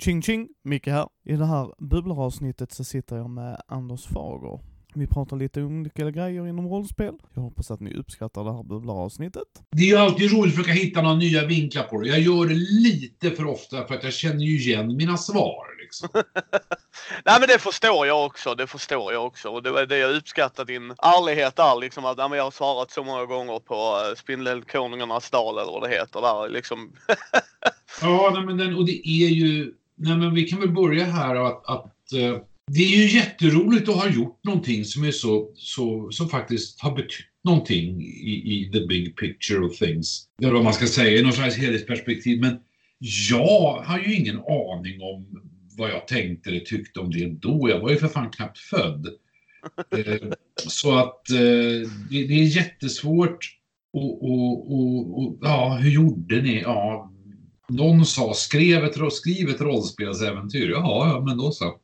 Ching 0.00 0.22
ching, 0.22 0.48
Micke 0.64 0.86
här. 0.86 1.08
I 1.24 1.36
det 1.36 1.46
här 1.46 1.74
bubblaravsnittet 1.78 2.72
så 2.72 2.84
sitter 2.84 3.16
jag 3.16 3.30
med 3.30 3.60
Anders 3.68 4.06
Fager. 4.06 4.60
Vi 4.94 5.06
pratar 5.06 5.36
lite 5.36 5.62
om 5.62 5.80
olika 5.80 6.10
grejer 6.10 6.46
inom 6.46 6.68
rollspel. 6.68 7.14
Jag 7.34 7.42
hoppas 7.42 7.70
att 7.70 7.80
ni 7.80 7.94
uppskattar 7.94 8.44
det 8.44 8.52
här 8.52 8.62
bubblaravsnittet. 8.62 9.48
Det 9.70 9.82
är 9.82 9.86
ju 9.86 9.96
alltid 9.96 10.32
roligt 10.32 10.52
att 10.52 10.56
försöka 10.56 10.80
hitta 10.80 11.02
några 11.02 11.16
nya 11.16 11.46
vinklar 11.46 11.82
på 11.82 12.00
det. 12.00 12.08
Jag 12.08 12.20
gör 12.20 12.46
det 12.46 12.54
lite 12.54 13.30
för 13.30 13.46
ofta 13.46 13.86
för 13.86 13.94
att 13.94 14.04
jag 14.04 14.12
känner 14.12 14.44
ju 14.44 14.58
igen 14.58 14.96
mina 14.96 15.16
svar. 15.16 15.66
Liksom. 15.80 16.08
Nej 17.24 17.40
men 17.40 17.48
det 17.48 17.58
förstår 17.58 18.06
jag 18.06 18.26
också, 18.26 18.54
det 18.54 18.66
förstår 18.66 19.12
jag 19.12 19.26
också. 19.26 19.48
Och 19.48 19.62
det 19.62 19.70
var 19.70 19.86
det 19.86 19.98
jag 19.98 20.16
uppskattar 20.16 20.64
din 20.64 20.90
ärlighet 20.90 21.56
där 21.56 21.80
liksom 21.80 22.04
att 22.04 22.18
nej, 22.18 22.28
men 22.28 22.38
jag 22.38 22.44
har 22.44 22.50
svarat 22.50 22.90
så 22.90 23.04
många 23.04 23.26
gånger 23.26 23.58
på 23.58 23.74
uh, 23.74 24.14
Spindelkonungarnas 24.16 25.30
dal 25.30 25.58
eller 25.58 25.72
vad 25.72 25.82
det 25.82 25.96
heter 25.96 26.20
där 26.20 26.48
liksom. 26.48 26.92
ja, 28.00 28.42
men 28.46 28.56
den, 28.56 28.74
och 28.74 28.86
det 28.86 29.08
är 29.08 29.28
ju, 29.28 29.74
nej 30.00 30.16
men 30.16 30.34
vi 30.34 30.44
kan 30.44 30.60
väl 30.60 30.72
börja 30.72 31.04
här 31.04 31.36
att, 31.36 31.68
att 31.68 31.96
uh, 32.14 32.38
det 32.72 32.82
är 32.82 32.96
ju 32.96 33.16
jätteroligt 33.18 33.88
att 33.88 33.94
ha 33.94 34.10
gjort 34.10 34.44
någonting 34.44 34.84
som 34.84 35.04
är 35.04 35.10
så, 35.10 35.52
så 35.54 36.10
som 36.10 36.28
faktiskt 36.28 36.80
har 36.80 36.96
betytt 36.96 37.26
någonting 37.44 38.02
i, 38.02 38.30
i 38.30 38.70
the 38.72 38.86
big 38.86 39.16
picture 39.16 39.58
of 39.58 39.78
things. 39.78 40.28
Eller 40.42 40.52
vad 40.52 40.64
man 40.64 40.74
ska 40.74 40.86
säga 40.86 41.18
i 41.18 41.22
någon 41.22 41.32
slags 41.32 41.56
helhetsperspektiv. 41.56 42.40
Men 42.40 42.58
jag 43.30 43.82
har 43.86 43.98
ju 43.98 44.14
ingen 44.14 44.36
aning 44.36 45.02
om 45.02 45.42
vad 45.78 45.90
jag 45.90 46.08
tänkte 46.08 46.50
eller 46.50 46.60
tyckte 46.60 47.00
om 47.00 47.10
det 47.10 47.28
då. 47.28 47.70
Jag 47.70 47.80
var 47.80 47.90
ju 47.90 47.96
för 47.96 48.08
fan 48.08 48.30
knappt 48.30 48.58
född. 48.58 49.06
Eh, 49.90 50.32
så 50.56 50.98
att 50.98 51.30
eh, 51.30 51.88
det, 52.10 52.26
det, 52.26 52.34
är 52.34 52.56
jättesvårt 52.56 53.38
och, 53.92 54.24
och, 54.24 54.72
och, 54.72 55.18
och, 55.18 55.38
ja, 55.40 55.78
hur 55.82 55.90
gjorde 55.90 56.42
ni? 56.42 56.60
Ja, 56.60 57.12
någon 57.70 58.06
sa 58.06 58.34
skriv 58.34 58.84
ett, 58.84 59.12
skriv 59.12 59.48
ett 59.48 59.60
rollspelsäventyr. 59.60 60.70
Jaha, 60.70 61.08
ja, 61.08 61.22
men 61.26 61.38
då 61.38 61.52
så. 61.52 61.64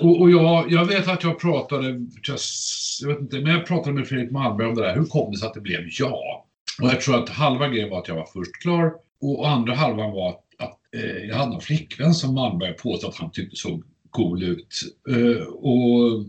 Och, 0.00 0.20
och 0.20 0.30
jag, 0.30 0.72
jag 0.72 0.84
vet 0.84 1.08
att 1.08 1.22
jag 1.22 1.40
pratade, 1.40 2.00
just, 2.28 3.02
jag 3.02 3.08
vet 3.08 3.20
inte, 3.20 3.40
men 3.40 3.52
jag 3.52 3.66
pratade 3.66 3.92
med 3.92 4.06
Fredrik 4.06 4.30
Malmberg 4.30 4.68
om 4.68 4.74
det 4.74 4.82
där. 4.82 4.94
Hur 4.94 5.04
kom 5.04 5.32
det 5.32 5.38
sig 5.38 5.48
att 5.48 5.54
det 5.54 5.60
blev 5.60 5.80
ja? 5.98 6.46
Och 6.82 6.88
jag 6.88 7.00
tror 7.00 7.22
att 7.22 7.28
halva 7.28 7.68
grejen 7.68 7.90
var 7.90 7.98
att 7.98 8.08
jag 8.08 8.14
var 8.14 8.28
först 8.32 8.62
klar 8.62 8.92
och 9.20 9.48
andra 9.48 9.74
halvan 9.74 10.12
var 10.12 10.28
att, 10.28 10.44
att 10.58 10.78
eh, 10.96 11.24
jag 11.28 11.36
hade 11.36 11.54
en 11.54 11.60
flickvän 11.60 12.14
som 12.14 12.34
Malmberg 12.34 12.72
påstod 12.72 13.10
att 13.10 13.16
han 13.16 13.30
tyckte 13.30 13.56
såg 13.56 13.82
cool 14.10 14.42
ut. 14.42 14.80
Eh, 15.08 15.46
och 15.46 16.24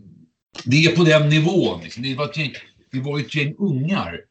det 0.66 0.85
är 0.85 0.95
på 0.95 1.03
den 1.03 1.29
nivån. 1.29 1.81
Liksom. 1.83 2.03
Det, 2.03 2.16
var 2.16 2.25
ett 2.25 2.38
gäng, 2.38 2.53
det 2.91 2.99
var 2.99 3.19
ett 3.19 3.35
gäng 3.35 3.55
ungar. 3.57 4.21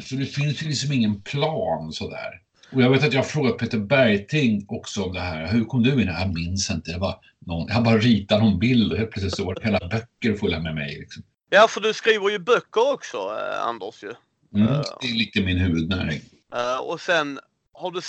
Så 0.00 0.14
det 0.14 0.26
finns 0.26 0.62
liksom 0.62 0.92
ingen 0.92 1.20
plan 1.20 1.92
sådär. 1.92 2.40
Och 2.72 2.82
jag 2.82 2.90
vet 2.90 3.04
att 3.04 3.12
jag 3.12 3.20
har 3.20 3.28
frågat 3.28 3.58
Peter 3.58 3.78
Bergting 3.78 4.66
också 4.68 5.02
om 5.02 5.12
det 5.12 5.20
här. 5.20 5.46
Hur 5.46 5.64
kom 5.64 5.82
du 5.82 6.02
in? 6.02 6.08
Jag 6.08 6.34
minns 6.34 6.70
inte. 6.70 6.92
Det 6.92 6.98
var 6.98 7.20
någon, 7.46 7.68
jag 7.68 7.84
bara 7.84 7.98
ritade 7.98 8.44
någon 8.44 8.58
bild 8.58 8.92
och 8.92 8.98
helt 8.98 9.10
plötsligt 9.10 9.36
så 9.36 9.44
var 9.44 9.54
det 9.54 9.64
hela 9.64 9.78
böcker 9.78 10.34
fulla 10.34 10.60
med 10.60 10.74
mig. 10.74 10.98
Liksom. 10.98 11.22
Ja, 11.50 11.68
för 11.68 11.80
du 11.80 11.92
skriver 11.92 12.30
ju 12.30 12.38
böcker 12.38 12.92
också, 12.92 13.16
eh, 13.16 13.62
Anders 13.62 14.02
ju. 14.02 14.12
Mm, 14.54 14.68
uh, 14.68 14.82
det 15.00 15.08
är 15.08 15.14
lite 15.14 15.40
min 15.40 15.58
huvudnäring. 15.58 16.20
Uh, 16.54 16.80
och 16.80 17.00
sen 17.00 17.40
har 17.72 17.90
du, 17.90 18.00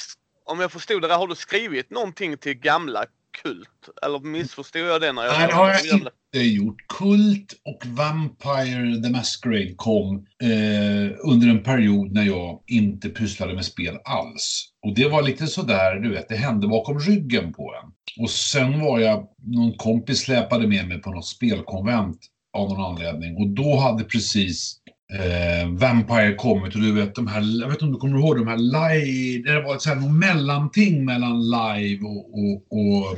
om 0.45 0.59
jag 0.59 0.71
förstod 0.71 1.01
det 1.01 1.07
där, 1.07 1.17
har 1.17 1.27
du 1.27 1.35
skrivit 1.35 1.89
någonting 1.89 2.37
till 2.37 2.53
gamla 2.53 3.05
Kult? 3.43 3.89
Eller 4.01 4.19
missförstod 4.19 4.81
jag 4.81 5.01
det 5.01 5.11
när 5.11 5.23
jag... 5.23 5.39
Nej, 5.39 5.47
det 5.47 5.53
har 5.53 5.69
jag 5.69 5.85
inte 5.85 6.39
gjort. 6.39 6.87
Kult 6.87 7.53
och 7.65 7.85
Vampire 7.85 9.03
the 9.03 9.09
Masquerade 9.09 9.73
kom 9.75 10.15
eh, 10.43 11.17
under 11.23 11.47
en 11.47 11.63
period 11.63 12.11
när 12.11 12.23
jag 12.23 12.61
inte 12.67 13.09
pysslade 13.09 13.53
med 13.53 13.65
spel 13.65 13.97
alls. 14.03 14.65
Och 14.85 14.95
det 14.95 15.07
var 15.07 15.21
lite 15.21 15.47
sådär, 15.47 15.95
du 15.95 16.09
vet, 16.09 16.29
det 16.29 16.35
hände 16.35 16.67
bakom 16.67 16.99
ryggen 16.99 17.53
på 17.53 17.73
en. 17.83 17.91
Och 18.23 18.29
sen 18.29 18.79
var 18.79 18.99
jag, 18.99 19.27
någon 19.37 19.73
kompis 19.77 20.19
släpade 20.19 20.67
med 20.67 20.87
mig 20.87 21.01
på 21.01 21.11
något 21.11 21.27
spelkonvent 21.27 22.19
av 22.53 22.69
någon 22.69 22.85
anledning 22.85 23.35
och 23.37 23.47
då 23.47 23.75
hade 23.79 24.03
precis 24.03 24.80
eh, 25.13 25.69
Vampire 25.69 26.35
kommit 26.35 26.75
och 26.75 26.81
du 26.81 26.93
vet 26.93 27.15
de 27.15 27.27
här, 27.27 27.61
jag 27.61 27.67
vet 27.67 27.73
inte 27.73 27.85
om 27.85 27.91
du 27.91 27.97
kommer 27.97 28.19
ihåg 28.19 28.37
de 28.37 28.47
här 28.47 28.57
live, 28.57 29.51
det 29.51 29.61
var 29.61 29.75
ett 29.75 29.81
sånt 29.81 30.11
mellanting 30.11 31.05
mellan 31.05 31.49
live 31.49 32.05
och, 32.05 32.39
och, 32.39 32.55
och 32.69 33.17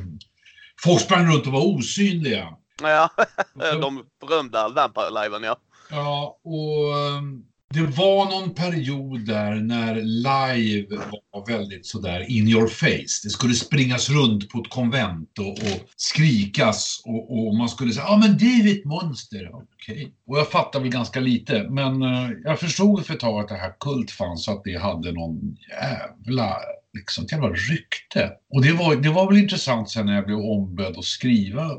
folk 0.84 1.02
sprang 1.02 1.34
runt 1.34 1.48
och 1.48 1.54
var 1.54 1.76
osynliga. 1.76 2.48
Ja, 2.82 3.10
de 3.82 4.04
berömda 4.22 4.70
Vampire-liven 4.70 5.44
ja. 5.44 5.58
Ja, 5.90 6.40
och 6.44 6.98
ehm, 6.98 7.44
det 7.74 7.82
var 7.82 8.26
någon 8.26 8.54
period 8.54 9.26
där 9.26 9.56
när 9.56 9.96
live 9.96 10.96
var 11.32 11.48
väldigt 11.48 11.86
sådär 11.86 12.32
in 12.32 12.48
your 12.48 12.68
face. 12.68 13.22
Det 13.24 13.30
skulle 13.30 13.54
springas 13.54 14.10
runt 14.10 14.50
på 14.50 14.60
ett 14.60 14.70
konvent 14.70 15.40
och, 15.40 15.52
och 15.52 15.90
skrikas 15.96 17.02
och, 17.06 17.48
och, 17.48 17.56
man 17.56 17.70
skulle 17.70 17.94
säga 17.94 18.06
ja 18.08 18.14
ah, 18.14 18.18
men 18.18 18.38
det 18.38 18.46
är 18.46 18.72
ett 18.72 18.86
monster. 18.86 19.50
Okej. 19.54 19.96
Okay. 19.96 20.12
Och 20.28 20.38
jag 20.38 20.52
fattar 20.52 20.80
väl 20.80 20.90
ganska 20.90 21.20
lite 21.20 21.64
men 21.70 22.04
uh, 22.04 22.30
jag 22.44 22.60
förstod 22.60 23.06
för 23.06 23.14
ett 23.14 23.20
tag 23.20 23.40
att 23.40 23.50
det 23.50 23.56
här 23.56 23.74
Kult 23.80 24.12
fanns 24.12 24.48
och 24.48 24.54
att 24.54 24.64
det 24.64 24.76
hade 24.76 25.12
någon 25.12 25.58
jävla 25.70 26.58
liksom, 26.94 27.26
jävla 27.32 27.50
rykte. 27.50 28.32
Och 28.50 28.62
det 28.62 28.72
var, 28.72 28.96
det 28.96 29.10
var 29.10 29.32
väl 29.32 29.42
intressant 29.42 29.90
sen 29.90 30.06
när 30.06 30.16
jag 30.16 30.26
blev 30.26 30.38
ombedd 30.38 30.98
att 30.98 31.06
skriva 31.06 31.72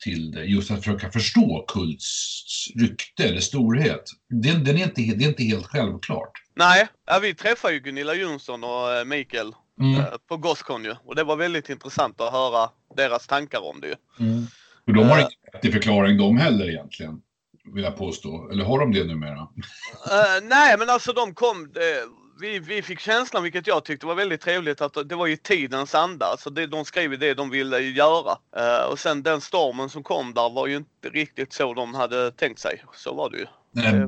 till 0.00 0.30
det, 0.30 0.44
just 0.44 0.70
att 0.70 0.78
försöka 0.78 1.10
förstå 1.10 1.64
Kults 1.68 2.68
rykte 2.74 3.24
eller 3.24 3.40
storhet. 3.40 4.04
Den, 4.28 4.64
den 4.64 4.76
är 4.76 4.82
inte, 4.82 5.02
det 5.02 5.24
är 5.24 5.28
inte 5.28 5.42
helt 5.42 5.66
självklart. 5.66 6.32
Nej, 6.54 6.88
vi 7.22 7.34
träffade 7.34 7.74
ju 7.74 7.80
Gunilla 7.80 8.14
Jonsson 8.14 8.64
och 8.64 8.92
eh, 8.92 9.04
Mikael 9.04 9.52
mm. 9.80 10.00
eh, 10.00 10.06
på 10.28 10.36
Gothcon 10.36 10.84
ju. 10.84 10.94
Och 11.04 11.14
det 11.14 11.24
var 11.24 11.36
väldigt 11.36 11.68
intressant 11.68 12.20
att 12.20 12.32
höra 12.32 12.70
deras 12.96 13.26
tankar 13.26 13.60
om 13.60 13.80
det 13.80 13.86
ju. 13.86 13.94
Mm. 14.20 14.46
Och 14.86 14.94
de 14.94 15.08
har 15.08 15.16
uh, 15.16 15.20
ingen 15.20 15.52
vettig 15.52 15.72
förklaring 15.72 16.18
de 16.18 16.38
heller 16.38 16.70
egentligen. 16.70 17.20
Vill 17.74 17.84
jag 17.84 17.96
påstå. 17.96 18.50
Eller 18.52 18.64
har 18.64 18.78
de 18.78 18.92
det 18.92 19.04
numera? 19.04 19.40
uh, 19.40 20.40
nej, 20.42 20.78
men 20.78 20.90
alltså 20.90 21.12
de 21.12 21.34
kom... 21.34 21.72
Det, 21.72 22.04
vi, 22.40 22.58
vi 22.58 22.82
fick 22.82 23.00
känslan, 23.00 23.42
vilket 23.42 23.66
jag 23.66 23.84
tyckte 23.84 24.06
var 24.06 24.14
väldigt 24.14 24.40
trevligt, 24.40 24.80
att 24.80 25.08
det 25.08 25.14
var 25.14 25.26
ju 25.26 25.36
tidens 25.36 25.94
anda. 25.94 26.26
Alltså 26.26 26.50
det, 26.50 26.66
de 26.66 26.84
skrev 26.84 27.18
det 27.18 27.34
de 27.34 27.50
ville 27.50 27.78
göra. 27.78 28.32
Uh, 28.56 28.90
och 28.92 28.98
sen 28.98 29.22
den 29.22 29.40
stormen 29.40 29.88
som 29.88 30.02
kom 30.02 30.34
där 30.34 30.50
var 30.54 30.66
ju 30.66 30.76
inte 30.76 31.08
riktigt 31.08 31.52
så 31.52 31.74
de 31.74 31.94
hade 31.94 32.30
tänkt 32.30 32.58
sig. 32.58 32.82
Så 32.94 33.14
var 33.14 33.30
det 33.30 33.38
ju. 33.38 33.46
Nej, 33.72 34.06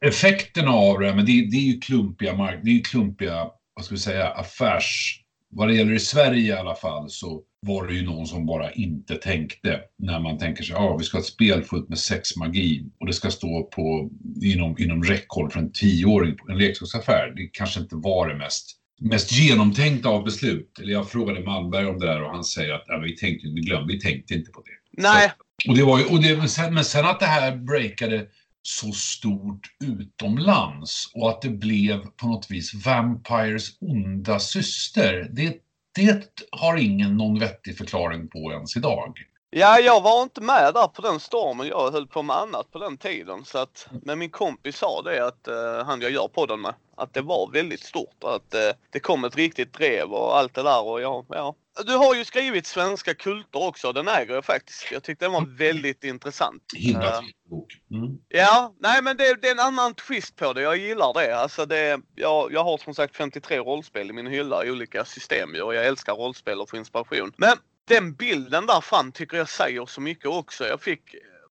effekterna 0.00 0.70
av 0.70 0.98
det, 0.98 1.14
men 1.14 1.26
det, 1.26 1.32
det 1.50 1.56
är 1.56 1.72
ju 1.72 1.80
klumpiga, 1.80 2.36
mark, 2.36 2.60
det 2.62 2.70
är 2.70 2.84
klumpiga, 2.84 3.50
vad 3.74 3.84
ska 3.84 3.94
vi 3.94 4.00
säga, 4.00 4.28
affärs... 4.28 5.19
Vad 5.50 5.68
det 5.68 5.74
gäller 5.74 5.92
i 5.92 6.00
Sverige 6.00 6.54
i 6.54 6.58
alla 6.58 6.74
fall 6.74 7.10
så 7.10 7.42
var 7.66 7.86
det 7.86 7.94
ju 7.94 8.06
någon 8.06 8.26
som 8.26 8.46
bara 8.46 8.72
inte 8.72 9.14
tänkte 9.16 9.80
när 9.98 10.20
man 10.20 10.38
tänker 10.38 10.64
sig 10.64 10.74
att 10.74 10.80
ah, 10.80 10.96
vi 10.96 11.04
ska 11.04 11.16
ha 11.16 11.20
ett 11.20 11.26
spel 11.26 11.62
fullt 11.62 11.88
med 11.88 11.98
sexmagi 11.98 12.84
och 13.00 13.06
det 13.06 13.12
ska 13.12 13.30
stå 13.30 13.62
på, 13.62 14.10
inom, 14.42 14.78
inom 14.78 15.04
räckhåll 15.04 15.50
för 15.50 15.60
en 15.60 15.72
tioåring 15.72 16.36
på 16.36 16.52
en 16.52 16.58
leksaksaffär. 16.58 17.32
Det 17.36 17.46
kanske 17.52 17.80
inte 17.80 17.96
var 17.96 18.28
det 18.28 18.34
mest, 18.34 18.76
mest 19.00 19.32
genomtänkta 19.32 20.08
av 20.08 20.24
beslut. 20.24 20.78
Eller 20.78 20.92
jag 20.92 21.10
frågade 21.10 21.40
Malmberg 21.40 21.86
om 21.86 21.98
det 21.98 22.06
där 22.06 22.22
och 22.22 22.30
han 22.30 22.44
säger 22.44 22.72
att 22.72 22.84
ja, 22.86 22.98
vi, 22.98 23.16
tänkte, 23.16 23.48
vi 23.48 23.60
glömde, 23.60 23.94
vi 23.94 24.00
tänkte 24.00 24.34
inte 24.34 24.50
på 24.50 24.60
det. 24.60 25.02
Nej. 25.02 25.32
Så, 25.62 25.70
och 25.70 25.76
det 25.76 25.84
var 25.84 25.98
ju, 25.98 26.04
och 26.04 26.22
det, 26.22 26.36
men, 26.36 26.48
sen, 26.48 26.74
men 26.74 26.84
sen 26.84 27.04
att 27.04 27.20
det 27.20 27.26
här 27.26 27.56
breakade 27.56 28.26
så 28.62 28.92
stort 28.92 29.60
utomlands 29.84 31.12
och 31.14 31.30
att 31.30 31.42
det 31.42 31.50
blev 31.50 32.06
på 32.06 32.26
något 32.26 32.50
vis 32.50 32.74
Vampires 32.74 33.68
onda 33.80 34.38
syster. 34.38 35.30
Det 35.32 35.60
det 35.94 36.42
har 36.50 36.76
ingen 36.76 37.16
någon 37.16 37.38
vettig 37.38 37.78
förklaring 37.78 38.28
på 38.28 38.52
ens 38.52 38.76
idag. 38.76 39.14
Ja, 39.52 39.80
jag 39.80 40.00
var 40.00 40.22
inte 40.22 40.40
med 40.40 40.74
där 40.74 40.86
på 40.86 41.02
den 41.02 41.20
stormen. 41.20 41.66
Jag 41.66 41.90
höll 41.90 42.06
på 42.06 42.22
med 42.22 42.36
annat 42.36 42.72
på 42.72 42.78
den 42.78 42.96
tiden. 42.96 43.44
Så 43.44 43.58
att, 43.58 43.88
men 44.02 44.18
min 44.18 44.30
kompis 44.30 44.76
sa 44.76 45.02
det, 45.02 45.26
att 45.26 45.48
uh, 45.48 45.84
han 45.86 46.00
jag 46.00 46.10
gör 46.10 46.28
podden 46.28 46.60
med, 46.60 46.74
att 46.96 47.14
det 47.14 47.20
var 47.20 47.50
väldigt 47.52 47.82
stort. 47.82 48.24
Att 48.24 48.54
uh, 48.54 48.60
det 48.90 49.00
kom 49.00 49.24
ett 49.24 49.36
riktigt 49.36 49.72
drev 49.72 50.12
och 50.12 50.36
allt 50.38 50.54
det 50.54 50.62
där. 50.62 50.82
Och 50.82 51.00
ja, 51.00 51.24
ja. 51.28 51.54
Du 51.86 51.96
har 51.96 52.14
ju 52.14 52.24
skrivit 52.24 52.66
Svenska 52.66 53.14
kulter 53.14 53.62
också. 53.62 53.92
Den 53.92 54.08
äger 54.08 54.34
jag 54.34 54.44
faktiskt. 54.44 54.92
Jag 54.92 55.02
tyckte 55.02 55.24
den 55.24 55.32
var 55.32 55.58
väldigt 55.58 56.04
intressant. 56.04 56.62
Himla 56.76 57.18
uh, 57.18 57.24
bok. 57.50 57.72
Mm. 57.90 58.18
Ja, 58.28 58.74
nej 58.78 59.02
men 59.02 59.16
det, 59.16 59.42
det, 59.42 59.48
är 59.48 59.52
en 59.52 59.60
annan 59.60 59.94
twist 59.94 60.36
på 60.36 60.52
det. 60.52 60.62
Jag 60.62 60.76
gillar 60.76 61.14
det. 61.14 61.36
Alltså 61.36 61.66
det 61.66 62.00
jag, 62.14 62.52
jag 62.52 62.64
har 62.64 62.78
som 62.78 62.94
sagt 62.94 63.16
53 63.16 63.58
rollspel 63.58 64.10
i 64.10 64.12
min 64.12 64.26
hylla 64.26 64.64
i 64.64 64.70
olika 64.70 65.04
system 65.04 65.50
och 65.62 65.74
jag 65.74 65.86
älskar 65.86 66.14
rollspel 66.14 66.60
och 66.60 66.70
få 66.70 66.76
inspiration. 66.76 67.32
Men 67.36 67.56
den 67.94 68.14
bilden 68.14 68.66
där 68.66 68.80
fram 68.80 69.12
tycker 69.12 69.36
jag 69.36 69.48
säger 69.48 69.86
så 69.86 70.00
mycket 70.00 70.26
också. 70.26 70.64
Jag 70.64 70.80
fick 70.80 71.00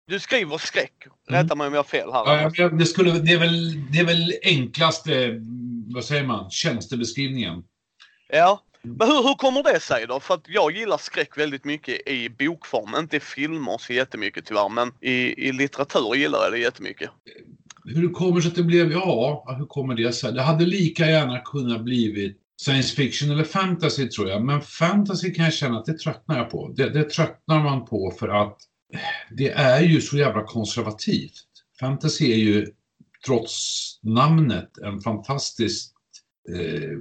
du 0.09 0.19
skriver 0.19 0.57
skräck. 0.57 1.07
Mm. 1.29 1.43
Rätta 1.43 1.55
mig 1.55 1.67
om 1.67 1.73
jag 1.73 1.79
har 1.79 1.83
fel 1.83 2.11
här. 2.13 2.51
Ja, 2.55 2.69
det, 2.69 2.85
skulle, 2.85 3.11
det, 3.11 3.31
är 3.31 3.39
väl, 3.39 3.91
det 3.91 3.99
är 3.99 4.05
väl 4.05 4.33
enklaste, 4.43 5.41
vad 5.93 6.03
säger 6.03 6.23
man, 6.23 6.49
tjänstebeskrivningen. 6.49 7.63
Ja, 8.29 8.63
men 8.81 9.07
hur, 9.07 9.23
hur 9.23 9.33
kommer 9.33 9.63
det 9.63 9.79
sig 9.79 10.05
då? 10.07 10.19
För 10.19 10.33
att 10.33 10.43
jag 10.47 10.71
gillar 10.71 10.97
skräck 10.97 11.37
väldigt 11.37 11.65
mycket 11.65 12.07
i 12.07 12.29
bokform. 12.29 12.95
Inte 12.99 13.17
i 13.17 13.19
filmer 13.19 13.77
så 13.79 13.93
jättemycket 13.93 14.45
tyvärr, 14.45 14.69
men 14.69 14.91
i, 15.01 15.47
i 15.47 15.51
litteratur 15.51 16.15
gillar 16.15 16.39
jag 16.43 16.51
det 16.51 16.59
jättemycket. 16.59 17.09
Hur 17.85 18.07
det 18.07 18.13
kommer 18.13 18.41
sig 18.41 18.49
att 18.49 18.55
det 18.55 18.63
blev, 18.63 18.91
ja, 18.91 19.55
hur 19.57 19.65
kommer 19.65 19.95
det 19.95 20.13
sig? 20.13 20.33
Det 20.33 20.41
hade 20.41 20.65
lika 20.65 21.05
gärna 21.05 21.39
kunnat 21.39 21.81
blivit 21.81 22.37
science 22.59 22.95
fiction 22.95 23.31
eller 23.31 23.43
fantasy 23.43 24.07
tror 24.07 24.29
jag. 24.29 24.45
Men 24.45 24.61
fantasy 24.61 25.33
kan 25.33 25.45
jag 25.45 25.53
känna 25.53 25.79
att 25.79 25.85
det 25.85 25.97
tröttnar 25.97 26.37
jag 26.37 26.49
på. 26.49 26.73
Det, 26.75 26.89
det 26.89 27.03
tröttnar 27.03 27.63
man 27.63 27.85
på 27.85 28.13
för 28.19 28.27
att 28.27 28.57
det 29.31 29.49
är 29.49 29.81
ju 29.81 30.01
så 30.01 30.17
jävla 30.17 30.43
konservativt. 30.43 31.45
Fantasy 31.79 32.31
är 32.31 32.37
ju 32.37 32.67
trots 33.25 33.55
namnet 34.03 34.77
en 34.77 34.99
fantastiskt 34.99 35.93
eh, 36.55 36.97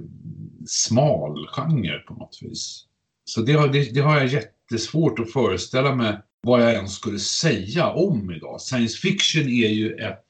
smal 0.67 1.47
genre 1.47 1.99
på 1.99 2.13
något 2.13 2.39
vis. 2.41 2.85
Så 3.25 3.41
det 3.41 3.53
har, 3.53 3.67
det, 3.67 3.93
det 3.93 3.99
har 3.99 4.17
jag 4.17 4.27
jättesvårt 4.27 5.19
att 5.19 5.33
föreställa 5.33 5.95
mig 5.95 6.17
vad 6.41 6.61
jag 6.61 6.73
ens 6.73 6.95
skulle 6.95 7.19
säga 7.19 7.89
om 7.89 8.31
idag. 8.31 8.61
Science 8.61 8.97
fiction 8.97 9.43
är 9.43 9.69
ju 9.69 9.93
ett 9.93 10.25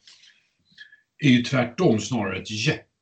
är 1.20 1.30
ju 1.30 1.44
tvärtom 1.44 2.00
snarare 2.00 2.40
ett 2.40 2.52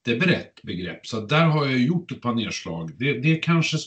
jättebrett 0.07 0.61
begrepp. 0.63 1.07
Så 1.07 1.19
där 1.19 1.45
har 1.45 1.65
jag 1.65 1.79
gjort 1.79 2.11
ett 2.11 2.21
par 2.21 2.35
nedslag. 2.35 2.91
Det, 2.97 3.19
det 3.19 3.35
kanske 3.35 3.77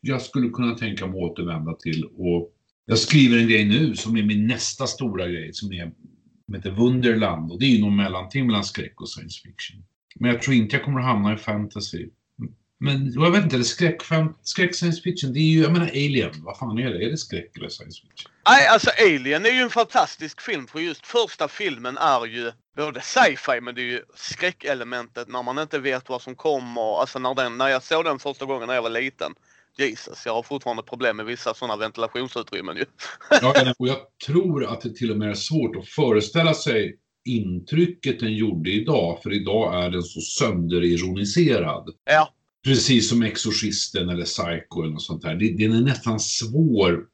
jag 0.00 0.22
skulle 0.22 0.48
kunna 0.48 0.74
tänka 0.74 1.06
mig 1.06 1.16
att 1.16 1.30
återvända 1.30 1.72
till. 1.72 2.04
Och 2.04 2.52
jag 2.86 2.98
skriver 2.98 3.38
en 3.38 3.48
grej 3.48 3.64
nu 3.64 3.96
som 3.96 4.16
är 4.16 4.22
min 4.22 4.46
nästa 4.46 4.86
stora 4.86 5.28
grej 5.28 5.52
som 5.52 5.72
är 5.72 5.92
som 6.46 6.54
heter 6.54 6.70
Wunderland 6.70 7.52
och 7.52 7.60
det 7.60 7.66
är 7.66 7.70
ju 7.70 7.80
någon 7.80 7.96
mellanting 7.96 8.46
mellan 8.46 8.64
skräck 8.64 9.00
och 9.00 9.08
science 9.08 9.40
fiction. 9.42 9.84
Men 10.14 10.30
jag 10.30 10.42
tror 10.42 10.56
inte 10.56 10.76
jag 10.76 10.84
kommer 10.84 11.00
att 11.00 11.06
hamna 11.06 11.34
i 11.34 11.36
fantasy. 11.36 12.08
Men 12.78 13.12
jag 13.12 13.30
vet 13.30 13.44
inte, 13.44 13.64
skräck, 13.64 14.02
skräck 14.42 14.74
science 14.74 15.02
fiction, 15.02 15.32
det 15.32 15.38
är 15.38 15.42
ju, 15.42 15.60
jag 15.60 15.72
menar 15.72 15.88
Alien, 15.88 16.30
vad 16.36 16.58
fan 16.58 16.78
är 16.78 16.90
det? 16.90 17.04
Är 17.04 17.10
det 17.10 17.16
skräck 17.16 17.56
eller 17.56 17.68
science 17.68 18.00
fiction? 18.00 18.32
Nej, 18.48 18.66
alltså 18.66 18.90
Alien 19.00 19.46
är 19.46 19.50
ju 19.50 19.60
en 19.60 19.70
fantastisk 19.70 20.40
film 20.40 20.66
för 20.66 20.80
just 20.80 21.06
första 21.06 21.48
filmen 21.48 21.98
är 21.98 22.26
ju 22.26 22.52
både 22.76 23.00
sci-fi 23.00 23.60
men 23.60 23.74
det 23.74 23.80
är 23.80 23.84
ju 23.84 24.02
skräckelementet 24.14 25.28
när 25.28 25.42
man 25.42 25.58
inte 25.58 25.78
vet 25.78 26.08
vad 26.08 26.22
som 26.22 26.34
kommer. 26.34 27.00
Alltså 27.00 27.18
när, 27.18 27.34
den, 27.34 27.58
när 27.58 27.68
jag 27.68 27.82
såg 27.82 28.04
den 28.04 28.18
första 28.18 28.44
gången 28.44 28.66
när 28.66 28.74
jag 28.74 28.82
var 28.82 28.90
liten. 28.90 29.34
Jesus, 29.78 30.26
jag 30.26 30.34
har 30.34 30.42
fortfarande 30.42 30.82
problem 30.82 31.16
med 31.16 31.26
vissa 31.26 31.54
sådana 31.54 31.76
ventilationsutrymmen 31.76 32.76
ju. 32.76 32.84
ja, 33.42 33.74
och 33.78 33.88
jag 33.88 33.98
tror 34.26 34.64
att 34.64 34.80
det 34.80 34.94
till 34.94 35.10
och 35.10 35.16
med 35.18 35.30
är 35.30 35.34
svårt 35.34 35.76
att 35.76 35.88
föreställa 35.88 36.54
sig 36.54 36.98
intrycket 37.24 38.20
den 38.20 38.34
gjorde 38.34 38.70
idag, 38.70 39.22
för 39.22 39.32
idag 39.32 39.84
är 39.84 39.90
den 39.90 40.02
så 40.02 40.20
sönderironiserad. 40.20 41.90
Ja. 42.04 42.32
Precis 42.64 43.08
som 43.08 43.22
Exorcisten 43.22 44.08
eller 44.08 44.24
Psycho 44.24 44.82
eller 44.82 44.92
något 44.92 45.02
sånt 45.02 45.22
där. 45.22 45.34
Den 45.34 45.72
är 45.72 45.80
nästan 45.80 46.20
svår 46.20 47.06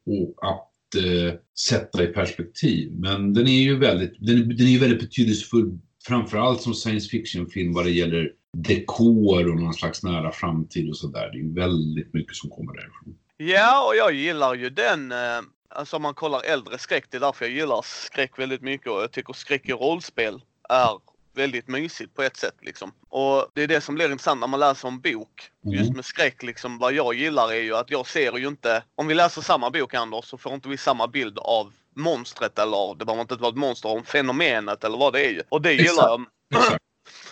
att 0.43 0.72
eh, 0.95 1.35
sätta 1.69 2.03
i 2.03 2.07
perspektiv. 2.07 2.93
Men 2.93 3.35
den 3.35 3.47
är 3.47 3.63
ju 3.63 3.79
väldigt, 3.79 4.15
den, 4.19 4.57
den 4.57 4.67
är 4.67 4.79
väldigt 4.79 5.01
betydelsefull 5.01 5.79
framförallt 6.07 6.63
som 6.63 6.75
science 6.75 7.09
fiction-film 7.09 7.73
vad 7.73 7.85
det 7.85 7.91
gäller 7.91 8.33
dekor 8.57 9.51
och 9.51 9.61
någon 9.61 9.75
slags 9.75 10.03
nära 10.03 10.33
framtid 10.33 10.89
och 10.89 10.97
sådär. 10.97 11.31
Det 11.33 11.39
är 11.39 11.55
väldigt 11.55 12.15
mycket 12.15 12.37
som 12.37 12.51
kommer 12.51 12.73
därifrån. 12.73 13.19
Ja, 13.37 13.87
och 13.89 13.97
jag 13.97 14.15
gillar 14.15 14.55
ju 14.55 14.71
den, 14.71 15.13
eh, 15.13 15.41
alltså 15.69 15.97
om 15.97 16.03
man 16.03 16.15
kollar 16.15 16.43
äldre 16.43 16.79
skräck, 16.79 17.05
det 17.11 17.17
är 17.17 17.21
därför 17.21 17.45
jag 17.45 17.55
gillar 17.55 17.83
skräck 17.85 18.39
väldigt 18.39 18.63
mycket 18.63 18.87
och 18.87 19.03
jag 19.03 19.13
tycker 19.13 19.33
skräck 19.33 19.69
i 19.69 19.73
rollspel 19.73 20.41
är 20.69 21.12
väldigt 21.35 21.69
mysigt 21.69 22.15
på 22.15 22.23
ett 22.23 22.37
sätt 22.37 22.57
liksom. 22.61 22.93
Och 23.09 23.47
det 23.55 23.63
är 23.63 23.67
det 23.67 23.81
som 23.81 23.95
blir 23.95 24.11
intressant 24.11 24.41
när 24.41 24.47
man 24.47 24.61
läser 24.61 24.89
en 24.89 25.01
bok. 25.01 25.51
Mm. 25.65 25.79
Just 25.79 25.93
med 25.93 26.05
skräck 26.05 26.43
liksom, 26.43 26.79
vad 26.79 26.93
jag 26.93 27.15
gillar 27.15 27.53
är 27.53 27.63
ju 27.63 27.77
att 27.77 27.91
jag 27.91 28.07
ser 28.07 28.39
ju 28.39 28.49
inte, 28.49 28.83
om 28.95 29.07
vi 29.07 29.15
läser 29.15 29.43
samma 29.43 29.71
bok 29.71 29.95
Anders, 29.95 30.25
så 30.25 30.39
får 30.39 30.55
inte 30.55 30.69
vi 30.69 30.77
samma 30.77 31.09
bild 31.09 31.39
av 31.39 31.73
monstret 31.97 32.59
eller 32.59 32.95
det 32.95 33.05
behöver 33.05 33.23
inte 33.23 33.35
vara 33.35 33.51
ett 33.51 33.57
monster, 33.57 33.89
om 33.89 34.05
fenomenet 34.05 34.85
eller 34.85 34.99
vad 34.99 35.13
det 35.13 35.27
är 35.27 35.31
ju. 35.31 35.43
Och 35.49 35.63
det 35.63 35.73
gillar 35.73 36.09
jag. 36.09 36.25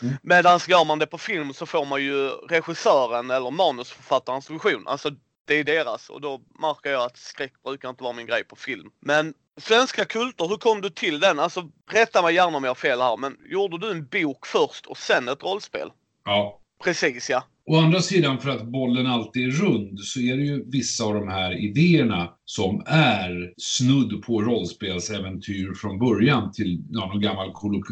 Mm. 0.02 0.16
Medan 0.22 0.60
gör 0.68 0.84
man 0.84 0.98
det 0.98 1.06
på 1.06 1.18
film 1.18 1.52
så 1.54 1.66
får 1.66 1.84
man 1.84 2.02
ju 2.02 2.28
regissören 2.28 3.30
eller 3.30 3.50
manusförfattarens 3.50 4.50
vision. 4.50 4.88
Alltså 4.88 5.10
det 5.44 5.54
är 5.54 5.64
deras 5.64 6.10
och 6.10 6.20
då 6.20 6.40
märker 6.58 6.90
jag 6.90 7.02
att 7.02 7.16
skräck 7.16 7.52
brukar 7.62 7.90
inte 7.90 8.02
vara 8.02 8.12
min 8.12 8.26
grej 8.26 8.44
på 8.44 8.56
film. 8.56 8.90
Men 9.00 9.34
svenska 9.60 10.04
kulter, 10.04 10.48
hur 10.48 10.56
kom 10.56 10.80
du 10.80 10.90
till 10.90 11.20
den? 11.20 11.38
Alltså 11.38 11.70
rätta 11.92 12.22
mig 12.22 12.34
gärna 12.34 12.56
om 12.56 12.64
jag 12.64 12.70
har 12.70 12.74
fel 12.74 13.00
här, 13.00 13.16
men 13.16 13.36
gjorde 13.50 13.78
du 13.78 13.90
en 13.90 14.06
bok 14.06 14.46
först 14.46 14.86
och 14.86 14.98
sen 14.98 15.28
ett 15.28 15.42
rollspel? 15.42 15.88
Ja. 16.24 16.60
Precis 16.84 17.30
ja. 17.30 17.44
Å 17.66 17.76
andra 17.76 18.00
sidan, 18.00 18.40
för 18.40 18.50
att 18.50 18.66
bollen 18.66 19.06
alltid 19.06 19.48
är 19.48 19.50
rund, 19.50 20.00
så 20.00 20.20
är 20.20 20.36
det 20.36 20.42
ju 20.42 20.64
vissa 20.70 21.04
av 21.04 21.14
de 21.14 21.28
här 21.28 21.64
idéerna 21.64 22.30
som 22.44 22.82
är 22.86 23.52
snudd 23.56 24.22
på 24.22 24.42
rollspelsäventyr 24.42 25.74
från 25.74 25.98
början 25.98 26.52
till 26.52 26.82
ja, 26.90 27.06
någon 27.06 27.20
gammal 27.20 27.52
Colo 27.52 27.82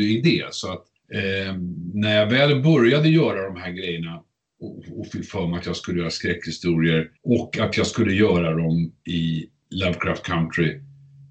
idé 0.00 0.44
Så 0.50 0.72
att 0.72 0.84
eh, 1.14 1.54
när 1.94 2.16
jag 2.16 2.26
väl 2.26 2.62
började 2.62 3.08
göra 3.08 3.52
de 3.52 3.60
här 3.60 3.70
grejerna 3.70 4.22
och, 4.60 4.98
och 4.98 5.06
fick 5.06 5.30
för 5.30 5.46
mig 5.46 5.58
att 5.58 5.66
jag 5.66 5.76
skulle 5.76 5.98
göra 5.98 6.10
skräckhistorier 6.10 7.10
och 7.22 7.58
att 7.58 7.76
jag 7.76 7.86
skulle 7.86 8.12
göra 8.12 8.54
dem 8.54 8.92
i 9.08 9.46
Lovecraft 9.70 10.22
Country 10.22 10.80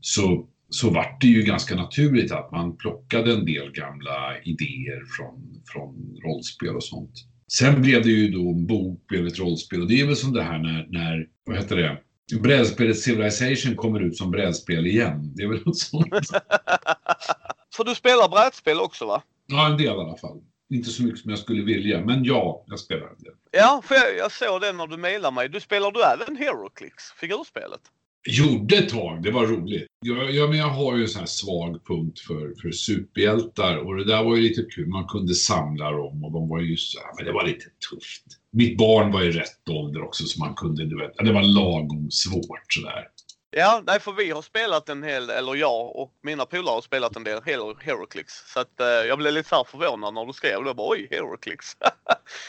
så, 0.02 0.48
så 0.70 0.90
vart 0.90 1.22
det 1.22 1.28
ju 1.28 1.44
ganska 1.44 1.76
naturligt 1.76 2.32
att 2.32 2.52
man 2.52 2.78
plockade 2.78 3.34
en 3.34 3.46
del 3.46 3.72
gamla 3.72 4.42
idéer 4.44 5.04
från, 5.18 5.62
från 5.74 6.18
rollspel 6.24 6.76
och 6.76 6.84
sånt. 6.84 7.14
Sen 7.48 7.82
blev 7.82 8.04
det 8.04 8.10
ju 8.10 8.32
då 8.32 8.50
en 8.50 8.66
bok, 8.66 9.08
blev 9.08 9.28
ett 9.28 9.40
rollspel 9.40 9.82
och 9.82 9.88
det 9.88 10.02
är 10.02 10.06
väl 10.06 10.16
som 10.16 10.34
det 10.34 10.44
här 10.44 10.58
när, 10.58 10.88
när 10.90 11.28
vad 11.46 11.58
heter 11.58 11.76
det, 11.76 11.98
brädspelet 12.36 13.00
Civilization 13.00 13.76
kommer 13.76 14.00
ut 14.00 14.18
som 14.18 14.32
brädspel 14.32 14.88
igen. 14.88 15.34
Det 15.36 15.44
är 15.44 15.48
väl 15.48 15.66
något 15.66 15.78
sånt. 15.78 16.14
För 17.76 17.84
du 17.84 17.96
spelar 17.96 18.30
brädspel 18.30 18.80
också 18.80 19.06
va? 19.06 19.24
Ja, 19.46 19.68
en 19.72 19.78
del 19.78 19.86
i 19.86 19.90
alla 19.90 20.18
fall. 20.18 20.42
Inte 20.70 20.90
så 20.90 21.04
mycket 21.04 21.20
som 21.20 21.30
jag 21.30 21.40
skulle 21.40 21.64
vilja, 21.64 22.06
men 22.06 22.24
ja, 22.24 22.64
jag 22.68 22.80
spelar 22.80 23.08
en 23.08 23.24
del. 23.24 23.34
Ja, 23.52 23.82
för 23.86 23.96
jag, 23.96 24.18
jag 24.18 24.32
såg 24.32 24.62
det 24.62 24.74
när 24.74 24.88
du 24.88 24.98
mejlade 24.98 25.36
mig. 25.36 25.50
Du 25.50 25.60
spelar 25.60 25.92
du 25.92 26.04
även 26.04 26.38
HeroClix, 26.38 27.04
figurspelet? 27.12 27.82
Gjorde 28.30 28.76
ett 28.76 28.90
tag, 28.90 29.24
det 29.24 29.32
var 29.32 29.46
roligt. 29.46 29.88
Jag, 30.06 30.32
jag, 30.32 30.50
men 30.50 30.60
jag 30.60 30.68
har 30.68 30.96
ju 30.96 31.02
en 31.02 31.08
sån 31.08 31.20
här 31.20 31.28
svag 31.28 31.86
punkt 31.86 32.20
för, 32.20 32.54
för 32.62 32.72
superhjältar 32.72 33.78
och 33.78 33.96
det 33.96 34.06
där 34.06 34.24
var 34.24 34.36
ju 34.36 34.42
lite 34.42 34.62
kul. 34.62 34.88
Man 34.88 35.08
kunde 35.08 35.36
samla 35.36 35.92
dem 35.92 36.24
och 36.26 36.32
de 36.32 36.50
var 36.50 36.60
ju 36.60 36.78
så 36.78 37.00
här, 37.00 37.08
men 37.16 37.26
det 37.26 37.32
var 37.32 37.46
lite 37.46 37.66
tufft. 37.90 38.24
Mitt 38.52 38.78
barn 38.78 39.12
var 39.12 39.22
i 39.22 39.32
rätt 39.32 39.70
ålder 39.70 40.04
också 40.04 40.24
så 40.24 40.40
man 40.40 40.56
kunde, 40.56 40.86
du 40.86 40.98
vet, 40.98 41.18
det 41.18 41.34
var 41.34 41.42
lagom 41.42 42.12
svårt 42.12 42.74
sådär. 42.74 43.08
Ja, 43.52 43.84
nej 43.88 44.00
för 44.00 44.12
vi 44.12 44.32
har 44.32 44.42
spelat 44.42 44.90
en 44.90 45.04
hel, 45.04 45.30
eller 45.30 45.56
jag 45.56 45.96
och 45.96 46.14
mina 46.24 46.46
polare 46.46 46.74
har 46.74 46.82
spelat 46.82 47.16
en 47.16 47.24
del 47.24 47.42
Heroclix. 47.80 48.34
Så 48.54 48.60
att 48.60 48.80
eh, 48.80 48.88
jag 48.88 49.18
blev 49.18 49.34
lite 49.34 49.50
så 49.50 49.64
förvånad 49.64 50.14
när 50.14 50.26
du 50.26 50.34
skrev 50.34 50.64
det. 50.64 50.74
Bara, 50.74 50.92
Oj, 50.92 51.08
Heroclix. 51.12 51.66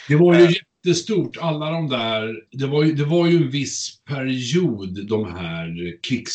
det 0.09 0.17
var 0.17 0.35
ju 0.35 0.55
jättestort, 0.85 1.37
alla 1.41 1.71
de 1.71 1.89
där. 1.89 2.35
Det 2.51 2.67
var 2.67 2.85
ju, 2.85 2.93
det 2.93 3.05
var 3.05 3.27
ju 3.27 3.37
en 3.37 3.51
viss 3.51 4.05
period, 4.05 5.07
de 5.09 5.35
här 5.35 5.99
Kicks. 6.03 6.35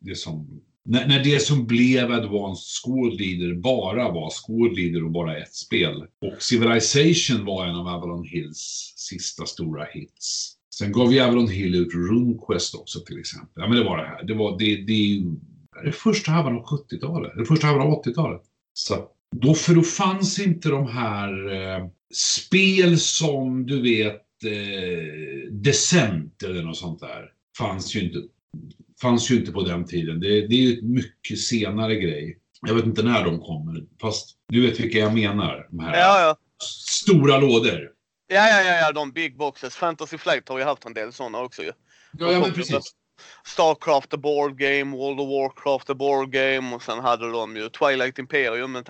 Det 0.00 0.14
som, 0.14 0.60
när, 0.84 1.06
när 1.06 1.24
det 1.24 1.42
som 1.42 1.66
blev 1.66 2.12
Advanced 2.12 2.64
Squad 2.82 3.20
Leader 3.20 3.54
bara 3.54 4.12
var 4.12 4.30
Squad 4.30 4.76
Leader 4.78 5.04
och 5.04 5.10
bara 5.10 5.38
ett 5.38 5.54
spel. 5.54 6.06
Och 6.20 6.42
Civilization 6.42 7.44
var 7.44 7.66
en 7.66 7.76
av 7.76 7.88
Avalon 7.88 8.24
Hills 8.24 8.94
sista 8.96 9.46
stora 9.46 9.84
hits. 9.84 10.56
Sen 10.78 10.92
gav 10.92 11.12
ju 11.12 11.20
Avalon 11.20 11.48
Hill 11.48 11.74
ut 11.74 11.94
RuneQuest 11.94 12.74
också 12.74 13.00
till 13.00 13.18
exempel. 13.18 13.52
Ja, 13.54 13.68
men 13.68 13.78
det 13.78 13.84
var 13.84 13.96
det 13.96 14.06
här. 14.06 14.24
Det 14.24 14.34
var 14.34 14.58
det, 14.58 14.76
det 14.76 14.92
är 14.92 15.06
ju 15.06 15.24
det 15.84 15.92
första 15.92 16.30
halvan 16.30 16.56
av 16.56 16.64
70-talet. 16.64 17.32
Det 17.36 17.44
första 17.44 17.66
halvan 17.66 17.86
av 17.86 18.02
80-talet. 18.04 18.42
Så 18.72 19.08
då, 19.42 19.54
för 19.54 19.74
då 19.74 19.82
fanns 19.82 20.38
inte 20.38 20.68
de 20.68 20.88
här 20.88 21.52
eh, 21.52 21.86
spel 22.14 22.98
som 22.98 23.66
du 23.66 23.82
vet 23.82 24.22
eh, 24.44 25.52
Descent 25.52 26.42
eller 26.42 26.62
något 26.62 26.76
sånt 26.76 27.00
där 27.00 27.30
fanns 27.58 27.96
ju 27.96 28.00
inte, 28.00 28.18
fanns 29.02 29.30
ju 29.30 29.36
inte 29.36 29.52
på 29.52 29.62
den 29.62 29.86
tiden. 29.86 30.20
Det, 30.20 30.28
det 30.28 30.54
är 30.54 30.60
ju 30.60 30.78
ett 30.78 30.84
mycket 30.84 31.38
senare 31.38 31.94
grej. 31.94 32.38
Jag 32.66 32.74
vet 32.74 32.84
inte 32.84 33.02
när 33.02 33.24
de 33.24 33.40
kommer, 33.40 33.84
fast 34.00 34.36
du 34.48 34.66
vet 34.66 34.80
vilka 34.80 34.98
jag 34.98 35.14
menar. 35.14 35.66
De 35.70 35.78
här 35.78 35.98
Ja, 35.98 36.20
ja. 36.20 36.36
stora 36.88 37.38
lådor. 37.38 37.90
Ja, 38.26 38.48
ja, 38.48 38.62
ja, 38.62 38.74
ja, 38.74 38.92
de 38.92 39.12
big 39.12 39.36
boxes. 39.36 39.74
Fantasy 39.74 40.18
Flight 40.18 40.48
har 40.48 40.58
ju 40.58 40.64
haft 40.64 40.84
en 40.84 40.94
del 40.94 41.12
sådana 41.12 41.38
också 41.38 41.62
ju. 41.62 41.72
Ja, 42.18 42.32
ja 42.32 42.40
men 42.40 42.52
precis. 42.52 42.94
Starcraft 43.46 44.10
the 44.10 44.16
board 44.16 44.58
game, 44.58 44.96
World 44.96 45.20
of 45.20 45.28
Warcraft 45.28 45.86
the 45.86 45.94
board 45.94 46.30
game 46.30 46.74
och 46.74 46.82
sen 46.82 46.98
hade 46.98 47.30
de 47.30 47.56
ju 47.56 47.68
Twilight 47.68 48.18
Imperium, 48.18 48.72
men 48.72 48.84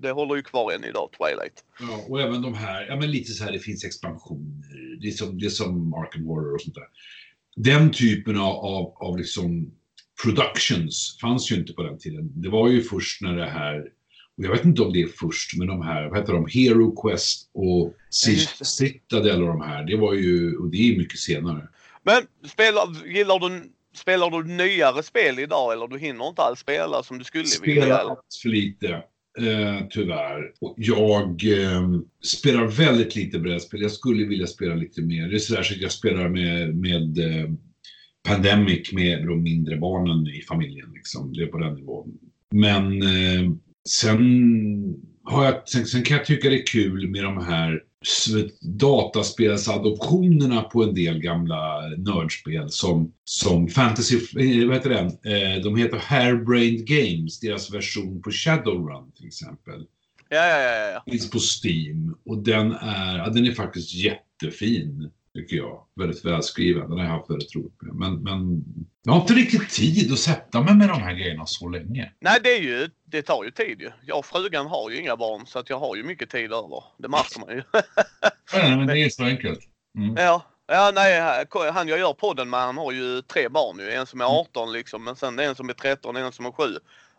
det 0.00 0.10
håller 0.10 0.36
ju 0.36 0.42
kvar 0.42 0.72
än 0.72 0.84
idag, 0.84 1.08
Twilight. 1.18 1.64
Ja, 1.80 2.04
och 2.08 2.20
även 2.20 2.42
de 2.42 2.54
här, 2.54 2.86
ja 2.86 2.96
men 2.96 3.10
lite 3.10 3.32
så 3.32 3.44
här, 3.44 3.52
det 3.52 3.58
finns 3.58 3.84
expansioner, 3.84 4.98
det 5.00 5.08
är 5.08 5.12
som, 5.12 5.38
det 5.38 5.46
är 5.46 5.50
som 5.50 5.94
Arkham 5.94 6.26
Horror 6.26 6.54
och 6.54 6.60
sånt 6.60 6.74
där. 6.74 6.88
Den 7.56 7.92
typen 7.92 8.36
av, 8.36 8.56
av, 8.56 8.92
av 8.96 9.18
liksom 9.18 9.70
productions 10.22 11.18
fanns 11.20 11.52
ju 11.52 11.56
inte 11.56 11.72
på 11.72 11.82
den 11.82 11.98
tiden. 11.98 12.32
Det 12.34 12.48
var 12.48 12.68
ju 12.68 12.82
först 12.82 13.22
när 13.22 13.36
det 13.36 13.50
här, 13.50 13.80
och 14.36 14.44
jag 14.44 14.50
vet 14.50 14.64
inte 14.64 14.82
om 14.82 14.92
det 14.92 15.02
är 15.02 15.08
först, 15.08 15.56
men 15.58 15.66
de 15.66 15.82
här, 15.82 16.08
vad 16.08 16.18
heter 16.18 16.32
de, 16.32 16.46
Hero 16.46 17.02
Quest 17.02 17.50
och. 17.54 17.94
Citadel 18.62 19.42
och 19.42 19.48
de 19.48 19.60
här, 19.60 19.84
det 19.84 19.96
var 19.96 20.14
ju, 20.14 20.56
och 20.56 20.70
det 20.70 20.92
är 20.92 20.98
mycket 20.98 21.18
senare. 21.18 21.68
Men 22.06 22.22
spelar, 22.50 23.06
gillar 23.06 23.38
du, 23.38 23.62
spelar 23.94 24.30
du 24.30 24.44
nyare 24.44 25.02
spel 25.02 25.38
idag 25.38 25.72
eller 25.72 25.88
du 25.88 25.98
hinner 25.98 26.28
inte 26.28 26.42
alls 26.42 26.58
spela 26.60 27.02
som 27.02 27.18
du 27.18 27.24
skulle 27.24 27.44
vilja? 27.62 27.82
Spelar 27.82 27.98
alldeles 27.98 28.42
för 28.42 28.48
lite, 28.48 28.88
eh, 29.38 29.86
tyvärr. 29.90 30.52
Och 30.60 30.74
jag 30.76 31.44
eh, 31.44 31.88
spelar 32.24 32.66
väldigt 32.66 33.16
lite 33.16 33.38
brädspel. 33.38 33.82
Jag 33.82 33.90
skulle 33.90 34.24
vilja 34.26 34.46
spela 34.46 34.74
lite 34.74 35.02
mer. 35.02 35.28
Det 35.28 35.34
är 35.34 35.38
sådär 35.38 35.62
så 35.62 35.74
att 35.74 35.80
jag 35.80 35.92
spelar 35.92 36.28
med, 36.28 36.76
med 36.76 37.18
eh, 37.18 37.50
Pandemic 38.28 38.92
med 38.92 39.26
de 39.26 39.42
mindre 39.42 39.76
barnen 39.76 40.26
i 40.26 40.42
familjen. 40.42 40.92
Liksom. 40.94 41.32
Det 41.32 41.42
är 41.42 41.46
på 41.46 41.58
den 41.58 41.74
nivån. 41.74 42.18
Men 42.54 43.02
eh, 43.02 43.50
sen, 43.88 44.20
har 45.24 45.44
jag, 45.44 45.68
sen, 45.68 45.86
sen 45.86 46.02
kan 46.02 46.16
jag 46.16 46.26
tycka 46.26 46.48
det 46.50 46.62
är 46.62 46.66
kul 46.66 47.08
med 47.08 47.24
de 47.24 47.44
här 47.44 47.82
dataspelsadoptionerna 48.60 50.62
på 50.62 50.82
en 50.82 50.94
del 50.94 51.18
gamla 51.18 51.80
nördspel 51.96 52.70
som, 52.70 53.12
som 53.24 53.68
Fantasy, 53.68 54.16
eh, 54.16 54.66
vad 54.66 54.76
heter 54.76 54.90
den? 54.90 55.06
Eh, 55.06 55.62
de 55.62 55.76
heter 55.76 55.98
Hairbrained 55.98 56.86
Games, 56.86 57.40
deras 57.40 57.74
version 57.74 58.22
på 58.22 58.30
Shadowrun 58.30 59.12
till 59.12 59.26
exempel. 59.26 59.86
Ja, 60.28 60.48
ja, 60.48 60.60
ja, 60.60 60.90
ja. 60.90 61.02
Finns 61.10 61.30
på 61.30 61.38
Steam 61.38 62.16
och 62.24 62.38
den 62.38 62.72
är, 62.72 63.18
ja, 63.18 63.28
den 63.28 63.46
är 63.46 63.52
faktiskt 63.52 63.94
jättefin 63.94 65.10
tycker 65.36 65.56
jag. 65.56 65.84
Väldigt 65.96 66.24
välskriven, 66.24 66.90
den 66.90 66.98
har 66.98 67.04
jag 67.04 67.12
haft 67.12 67.30
väldigt 67.30 67.56
roligt 67.56 67.82
med. 67.82 67.94
Men, 67.94 68.22
men 68.22 68.64
jag 69.02 69.12
har 69.12 69.20
inte 69.20 69.34
riktigt 69.34 69.70
tid 69.70 70.12
att 70.12 70.18
sätta 70.18 70.62
mig 70.62 70.74
med 70.74 70.88
de 70.88 71.02
här 71.02 71.14
grejerna 71.14 71.46
så 71.46 71.68
länge. 71.68 72.12
Nej, 72.20 72.40
det 72.42 72.56
är 72.56 72.60
ju, 72.60 72.90
det 73.04 73.22
tar 73.22 73.44
ju 73.44 73.50
tid 73.50 73.80
ju. 73.80 73.90
Jag 74.06 74.18
och 74.18 74.26
frugan 74.26 74.66
har 74.66 74.90
ju 74.90 75.00
inga 75.00 75.16
barn 75.16 75.46
så 75.46 75.58
att 75.58 75.70
jag 75.70 75.78
har 75.78 75.96
ju 75.96 76.02
mycket 76.02 76.30
tid 76.30 76.52
över. 76.52 76.84
Det 76.98 77.08
märker 77.08 77.40
man 77.40 77.48
ju. 77.48 77.62
Nej, 78.54 78.76
men 78.76 78.86
det 78.86 78.98
är 78.98 79.08
så 79.08 79.24
enkelt. 79.24 79.60
Mm. 79.98 80.14
ja. 80.16 80.42
Ja, 80.68 80.92
nej, 80.94 81.20
han 81.72 81.88
jag 81.88 81.98
gör 81.98 82.12
podden 82.12 82.50
med, 82.50 82.60
han 82.60 82.76
har 82.76 82.92
ju 82.92 83.22
tre 83.22 83.48
barn 83.48 83.78
ju. 83.78 83.90
En 83.90 84.06
som 84.06 84.20
är 84.20 84.24
18 84.24 84.72
liksom, 84.72 85.04
men 85.04 85.16
sen 85.16 85.38
en 85.38 85.54
som 85.54 85.68
är 85.68 85.72
13 85.72 86.16
och 86.16 86.22
en 86.22 86.32
som 86.32 86.46
är 86.46 86.52
7. 86.52 86.62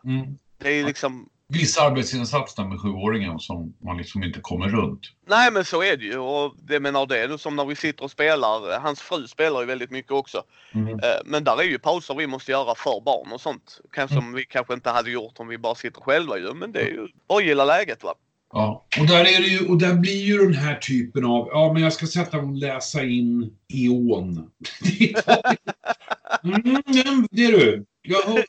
Mm. 0.04 0.38
Det 0.58 0.68
är 0.68 0.84
liksom, 0.84 1.28
Viss 1.52 1.78
arbetsinsats 1.78 2.54
där 2.54 2.64
med 2.64 2.80
sjuåringen 2.80 3.38
som 3.38 3.74
man 3.84 3.96
liksom 3.96 4.22
inte 4.22 4.40
kommer 4.40 4.68
runt. 4.68 5.00
nej 5.28 5.52
men 5.52 5.64
så 5.64 5.82
är 5.82 5.96
det 5.96 6.04
ju. 6.04 6.18
Och 6.18 6.54
det 6.68 6.80
menar 6.80 7.06
det 7.06 7.18
är 7.18 7.36
som 7.36 7.56
när 7.56 7.64
vi 7.64 7.76
sitter 7.76 8.04
och 8.04 8.10
spelar. 8.10 8.80
Hans 8.80 9.00
fru 9.00 9.26
spelar 9.26 9.60
ju 9.60 9.66
väldigt 9.66 9.90
mycket 9.90 10.12
också. 10.12 10.42
Mm. 10.72 10.88
Eh, 10.94 10.98
Men 11.24 11.44
där 11.44 11.60
är 11.60 11.62
ju 11.62 11.78
pauser 11.78 12.14
vi 12.14 12.26
måste 12.26 12.50
göra 12.50 12.74
för 12.74 13.00
barn 13.04 13.32
och 13.32 13.40
sånt. 13.40 13.80
Kanske 13.92 14.14
Mm. 14.14 14.24
som 14.24 14.32
vi 14.34 14.44
kanske 14.44 14.74
inte 14.74 14.90
hade 14.90 15.10
gjort 15.10 15.34
om 15.36 15.48
vi 15.48 15.58
bara 15.58 15.74
sitter 15.74 16.00
själva 16.00 16.38
ju. 16.38 16.54
Men 16.54 16.72
det 16.72 16.80
är 16.80 16.86
ju 16.90 17.08
bara 17.28 17.38
att 17.38 17.44
gilla 17.44 17.64
läget 17.64 18.02
va. 18.04 18.14
Ja, 18.52 18.86
och 19.00 19.06
där, 19.06 19.20
är 19.20 19.40
det 19.42 19.48
ju, 19.48 19.68
och 19.68 19.78
där 19.78 19.94
blir 19.94 20.22
ju 20.24 20.38
den 20.38 20.54
här 20.54 20.74
typen 20.74 21.24
av, 21.24 21.48
ja 21.52 21.72
men 21.72 21.82
jag 21.82 21.92
ska 21.92 22.06
sätta 22.06 22.36
mig 22.36 22.46
och 22.46 22.56
läsa 22.56 23.02
in 23.02 23.56
Ion. 23.72 24.36
mm, 26.44 27.26
det 27.30 27.44
är 27.44 27.52
du. 27.52 27.84
Jag 28.08 28.22
hör, 28.22 28.44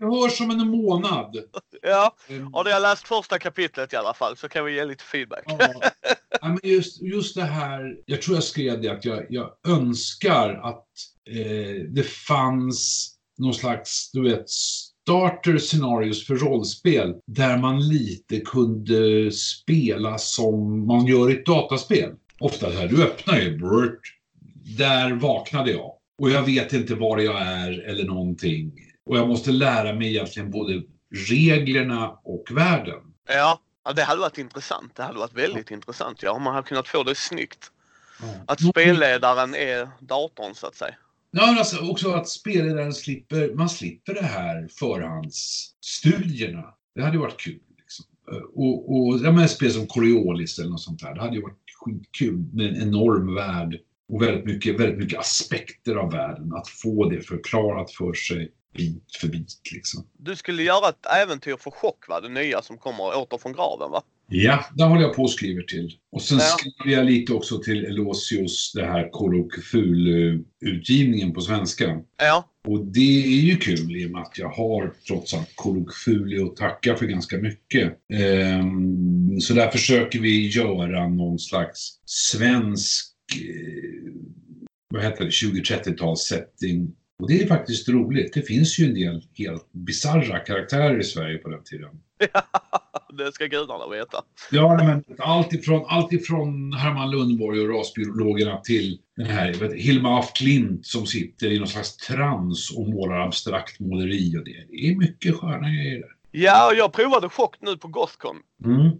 jag 0.00 0.06
hör 0.20 0.28
som 0.28 0.50
en 0.50 0.68
månad. 0.68 1.36
Ja, 1.82 2.16
Mm. 2.28 2.52
har 2.54 2.68
jag 2.68 2.82
läst 2.82 3.08
första 3.08 3.38
kapitlet 3.38 3.92
i 3.92 3.96
alla 3.96 4.14
fall 4.14 4.36
så 4.36 4.48
kan 4.48 4.64
vi 4.64 4.74
ge 4.74 4.84
lite 4.84 5.04
feedback. 5.04 5.44
Ja. 5.46 5.68
Ja, 6.40 6.48
men 6.48 6.58
just, 6.62 7.02
just 7.02 7.34
det 7.34 7.42
här, 7.44 7.96
jag 8.06 8.22
tror 8.22 8.36
jag 8.36 8.44
skrev 8.44 8.80
det 8.82 8.88
att 8.88 9.04
jag, 9.04 9.26
jag 9.28 9.50
önskar 9.68 10.60
att 10.62 10.86
eh, 11.30 11.84
det 11.88 12.02
fanns 12.02 13.10
någon 13.38 13.54
slags, 13.54 14.10
du 14.12 14.22
vet, 14.22 14.50
starter 14.50 15.58
scenarios 15.58 16.26
för 16.26 16.34
rollspel 16.34 17.14
där 17.26 17.56
man 17.58 17.88
lite 17.88 18.40
kunde 18.40 19.30
spela 19.32 20.18
som 20.18 20.86
man 20.86 21.06
gör 21.06 21.30
i 21.30 21.34
ett 21.34 21.46
dataspel. 21.46 22.10
Ofta 22.40 22.72
så 22.72 22.78
här, 22.78 22.88
du 22.88 23.02
öppnar 23.04 23.38
ju, 23.40 23.58
brrt, 23.58 24.00
där 24.78 25.12
vaknade 25.14 25.70
jag. 25.70 25.92
Och 26.20 26.30
jag 26.30 26.42
vet 26.42 26.72
inte 26.72 26.94
var 26.94 27.18
jag 27.18 27.42
är 27.42 27.80
eller 27.80 28.04
någonting. 28.04 28.72
Och 29.04 29.18
jag 29.18 29.28
måste 29.28 29.50
lära 29.50 29.92
mig 29.92 30.08
egentligen 30.08 30.50
både 30.50 30.82
reglerna 31.28 32.10
och 32.24 32.44
världen. 32.50 33.00
Ja, 33.28 33.60
ja, 33.84 33.92
det 33.92 34.02
hade 34.02 34.20
varit 34.20 34.38
intressant. 34.38 34.96
Det 34.96 35.02
hade 35.02 35.18
varit 35.18 35.34
väldigt 35.34 35.70
intressant. 35.70 36.22
Ja, 36.22 36.32
om 36.32 36.42
man 36.42 36.54
hade 36.54 36.68
kunnat 36.68 36.88
få 36.88 37.02
det 37.02 37.14
snyggt. 37.14 37.70
Att 38.46 38.60
spelledaren 38.60 39.54
är 39.54 39.88
datorn 40.00 40.54
så 40.54 40.66
att 40.66 40.74
säga. 40.74 40.94
Ja, 41.30 41.46
men 41.46 41.58
alltså 41.58 41.90
också 41.90 42.12
att 42.12 42.28
spelledaren 42.28 42.94
slipper, 42.94 43.54
man 43.54 43.68
slipper 43.68 44.14
det 44.14 44.26
här 44.26 44.68
förhandsstudierna. 44.78 46.74
Det 46.94 47.02
hade 47.02 47.14
ju 47.14 47.20
varit 47.20 47.40
kul. 47.40 47.60
Liksom. 47.78 48.04
Och, 48.54 48.96
och 48.96 49.18
ja, 49.18 49.32
men 49.32 49.48
spel 49.48 49.70
som 49.70 49.86
Coriolis 49.86 50.58
eller 50.58 50.70
något 50.70 50.80
sånt 50.80 51.00
där, 51.00 51.14
det 51.14 51.20
hade 51.20 51.36
ju 51.36 51.42
varit 51.42 51.58
skitkul 51.84 52.44
med 52.52 52.66
en 52.66 52.82
enorm 52.82 53.34
värld 53.34 53.80
och 54.10 54.22
väldigt 54.22 54.44
mycket, 54.44 54.80
väldigt 54.80 54.98
mycket 54.98 55.18
aspekter 55.18 55.94
av 55.94 56.12
världen. 56.12 56.52
Att 56.52 56.68
få 56.68 57.10
det 57.10 57.20
förklarat 57.20 57.90
för 57.92 58.12
sig 58.12 58.50
bit 58.76 59.16
för 59.20 59.28
bit 59.28 59.60
liksom. 59.72 60.06
Du 60.18 60.36
skulle 60.36 60.62
göra 60.62 60.88
ett 60.88 61.06
äventyr 61.22 61.56
för 61.60 61.70
chock 61.70 62.08
va? 62.08 62.20
Det 62.20 62.28
nya 62.28 62.62
som 62.62 62.78
kommer 62.78 63.16
åter 63.18 63.38
från 63.38 63.52
graven 63.52 63.90
va? 63.90 64.02
Ja, 64.32 64.64
där 64.74 64.86
håller 64.86 65.02
jag 65.02 65.14
på 65.16 65.22
och 65.22 65.30
skriver 65.30 65.62
till. 65.62 65.96
Och 66.12 66.22
sen 66.22 66.38
Ja. 66.38 66.44
skriver 66.58 66.96
jag 66.96 67.06
lite 67.06 67.32
också 67.32 67.58
till 67.58 67.84
Elosius, 67.84 68.72
det 68.74 68.86
här 68.86 69.10
Call 69.12 69.40
of 69.40 69.46
Cthulhu-utgivningen 69.52 71.32
på 71.32 71.40
svenska. 71.40 72.00
Ja, 72.18 72.48
Och 72.68 72.84
det 72.86 73.24
är 73.24 73.40
ju 73.40 73.56
kul 73.56 73.96
i 73.96 74.06
och 74.06 74.10
med 74.10 74.22
att 74.22 74.38
jag 74.38 74.48
har 74.48 74.92
trots 75.06 75.34
allt 75.34 75.48
Cthulhu 75.86 76.44
att 76.44 76.56
tacka 76.56 76.96
för 76.96 77.06
ganska 77.06 77.38
mycket. 77.38 77.92
Ehm, 78.12 79.40
så 79.40 79.54
där 79.54 79.70
försöker 79.70 80.18
vi 80.20 80.48
göra 80.48 81.08
någon 81.08 81.38
slags 81.38 81.98
svensk, 82.04 83.06
vad 84.90 85.02
heter 85.02 85.24
det, 85.24 85.30
20-30-tals 85.30 86.20
setting. 86.20 86.92
Och 87.22 87.28
det 87.28 87.42
är 87.42 87.46
faktiskt 87.46 87.88
roligt. 87.88 88.34
Det 88.34 88.42
finns 88.42 88.78
ju 88.78 88.84
en 88.84 88.94
del 88.94 89.22
helt 89.34 89.72
bizarra 89.72 90.38
karaktärer 90.38 91.00
i 91.00 91.04
Sverige 91.04 91.38
på 91.38 91.48
den 91.48 91.64
tiden. 91.64 91.90
det 93.18 93.32
ska 93.32 93.46
gudarna 93.46 93.88
veta. 93.88 94.22
Ja, 94.50 94.76
men 94.76 95.04
allt 95.18 95.52
ifrån, 95.52 95.84
allt 95.88 96.12
ifrån 96.12 96.72
Herman 96.72 97.10
Lundborg 97.10 97.60
och 97.60 97.78
rasbiologerna 97.78 98.60
till 98.60 98.98
den 99.16 99.26
här 99.26 99.54
vet, 99.54 99.72
Hilma 99.72 100.18
af 100.18 100.32
Klint 100.34 100.86
som 100.86 101.06
sitter 101.06 101.52
i 101.52 101.58
någon 101.58 101.68
slags 101.68 101.96
trans 101.96 102.70
och 102.76 102.88
målar 102.88 103.20
abstrakt 103.26 103.80
måleri 103.80 104.36
och 104.38 104.44
det. 104.44 104.64
Det 104.68 104.88
är 104.88 104.96
mycket 104.96 105.36
sköna 105.36 105.68
grejer 105.68 106.00
där. 106.00 106.10
Ja, 106.30 106.72
jag 106.76 106.92
provade 106.92 107.28
chock 107.28 107.56
nu 107.60 107.76
på 107.76 107.88
Gothcon. 107.88 108.36
Mm. 108.64 108.90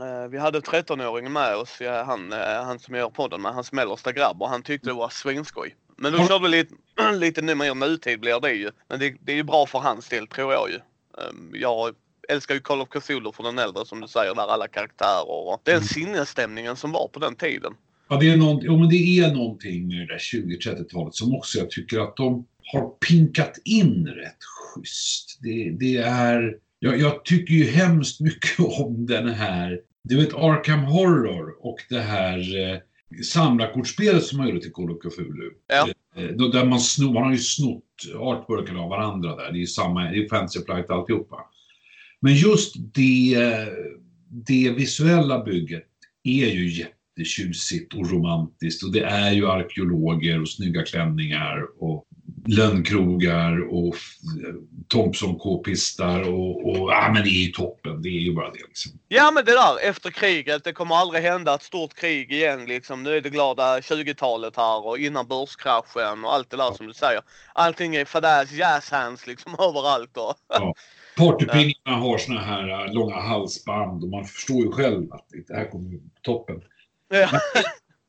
Eh, 0.00 0.28
Vi 0.30 0.38
hade 0.38 0.60
13-åringen 0.60 1.32
med 1.32 1.56
oss, 1.56 1.76
ja, 1.80 2.02
han, 2.02 2.32
eh, 2.32 2.38
han 2.64 2.78
som 2.78 2.94
gör 2.94 3.08
podden 3.10 3.42
med, 3.42 3.52
hans 3.52 3.72
mellersta 3.72 4.12
grabb 4.12 4.42
och 4.42 4.48
han 4.48 4.62
tyckte 4.62 4.88
det 4.88 4.92
var 4.94 5.08
svinskoj. 5.08 5.76
Men 5.96 6.12
då 6.12 6.26
körde 6.28 6.42
vi 6.44 6.48
lite, 6.48 6.74
lite 7.14 7.42
nu 7.42 7.54
mer 7.54 7.74
nutid 7.74 8.20
blir 8.20 8.40
det 8.40 8.52
ju. 8.52 8.70
Men 8.88 8.98
det, 8.98 9.14
det 9.20 9.32
är 9.32 9.36
ju 9.36 9.42
bra 9.42 9.66
för 9.66 9.78
hans 9.78 10.08
del 10.08 10.26
tror 10.26 10.52
jag 10.52 10.70
ju. 10.70 10.76
Ehm, 10.76 11.50
Jag 11.54 11.94
älskar 12.28 12.54
ju 12.54 12.60
Call 12.60 12.80
of 12.80 12.88
Cthulhu 12.88 13.32
för 13.32 13.42
den 13.42 13.58
äldre 13.58 13.86
som 13.86 14.00
du 14.00 14.08
säger, 14.08 14.34
där 14.34 14.52
alla 14.52 14.68
karaktärer 14.68 15.30
och 15.30 15.60
den 15.64 15.74
Mm. 15.74 15.84
sinnesstämningen 15.86 16.76
som 16.76 16.92
var 16.92 17.08
på 17.08 17.20
den 17.20 17.36
tiden. 17.36 17.72
Ja, 18.08 18.16
det 18.16 18.30
är, 18.30 18.36
någon, 18.36 18.60
jo, 18.62 18.76
men 18.78 18.88
det 18.88 19.18
är 19.20 19.32
någonting 19.34 19.86
med 19.88 19.96
det 19.98 20.06
där 20.06 20.18
20-30-talet 20.18 21.14
som 21.14 21.34
också 21.36 21.58
jag 21.58 21.70
tycker 21.70 22.00
att 22.00 22.16
de 22.16 22.46
har 22.72 22.88
pinkat 23.08 23.58
in 23.64 24.06
rätt 24.06 24.38
schysst. 24.44 25.38
Det, 25.42 25.70
det 25.80 25.96
är... 25.96 26.54
Jag, 26.82 27.00
jag 27.00 27.24
tycker 27.24 27.54
ju 27.54 27.64
hemskt 27.64 28.20
mycket 28.20 28.58
om 28.80 29.06
den 29.06 29.28
här, 29.28 29.80
du 30.04 30.16
vet 30.16 30.34
Arkham 30.34 30.84
Horror 30.84 31.66
och 31.66 31.78
det 31.88 32.00
här 32.00 32.38
eh, 32.38 32.78
samlarkortspelet 33.22 34.24
som 34.24 34.38
man 34.38 34.48
gjorde 34.48 34.60
till 34.60 34.72
Call 34.72 34.90
of 34.90 34.98
Cthulhu. 34.98 35.50
Ja. 35.68 35.88
Eh, 36.16 36.28
där 36.28 36.64
man, 36.64 36.80
snor, 36.80 37.12
man 37.12 37.22
har 37.22 37.32
ju 37.32 37.38
snott 37.38 37.84
artworken 38.18 38.76
av 38.76 38.88
varandra 38.88 39.36
där. 39.36 39.52
Det 39.52 39.58
är 39.58 39.60
ju 39.60 39.66
samma, 39.66 40.10
det 40.10 40.24
är 40.24 40.28
fancy 40.28 40.60
flight 40.64 40.90
alltihopa. 40.90 41.36
Men 42.20 42.34
just 42.34 42.74
det, 42.94 43.38
det 44.28 44.70
visuella 44.70 45.44
bygget 45.44 45.86
är 46.24 46.46
ju 46.46 46.68
jättetjusigt 46.68 47.94
och 47.94 48.10
romantiskt. 48.10 48.82
Och 48.82 48.92
det 48.92 49.02
är 49.02 49.32
ju 49.32 49.46
arkeologer 49.46 50.40
och 50.40 50.48
snygga 50.48 50.82
klänningar 50.82 51.66
och 51.78 52.06
lönnkrogar 52.50 53.74
och 53.74 53.94
Thompson 54.88 55.38
K-pistar 55.38 56.20
och, 56.20 56.68
och 56.68 56.92
ja 56.92 57.10
men 57.14 57.22
det 57.22 57.28
är 57.28 57.46
ju 57.46 57.52
toppen. 57.52 58.02
Det 58.02 58.08
är 58.08 58.20
ju 58.20 58.34
bara 58.34 58.50
det 58.50 58.66
liksom. 58.68 58.92
Ja 59.08 59.30
men 59.30 59.44
det 59.44 59.52
där 59.52 59.88
efter 59.88 60.10
kriget, 60.10 60.64
det 60.64 60.72
kommer 60.72 60.94
aldrig 60.94 61.22
hända 61.22 61.54
ett 61.54 61.62
stort 61.62 61.94
krig 61.94 62.32
igen 62.32 62.66
liksom. 62.66 63.02
Nu 63.02 63.16
är 63.16 63.20
det 63.20 63.30
glada 63.30 63.80
20-talet 63.80 64.56
här 64.56 64.86
och 64.86 64.98
innan 64.98 65.28
börskraschen 65.28 66.24
och 66.24 66.34
allt 66.34 66.50
det 66.50 66.56
där 66.56 66.72
som 66.72 66.86
du 66.86 66.94
säger. 66.94 67.22
Allting 67.54 67.96
är 67.96 68.04
fadäs 68.04 68.52
jazz 68.52 68.90
hands 68.90 69.26
liksom 69.26 69.52
överallt 69.58 70.16
och... 70.16 70.34
Ja. 70.48 70.74
Partypingarna 71.16 71.96
har 71.96 72.18
såna 72.18 72.40
här 72.40 72.86
äh, 72.86 72.92
långa 72.92 73.20
halsband 73.20 74.04
och 74.04 74.10
man 74.10 74.24
förstår 74.24 74.56
ju 74.56 74.72
själv 74.72 75.12
att 75.12 75.26
det 75.48 75.54
här 75.54 75.70
kommer 75.70 75.98
toppen. 76.22 76.62
Ja. 77.08 77.28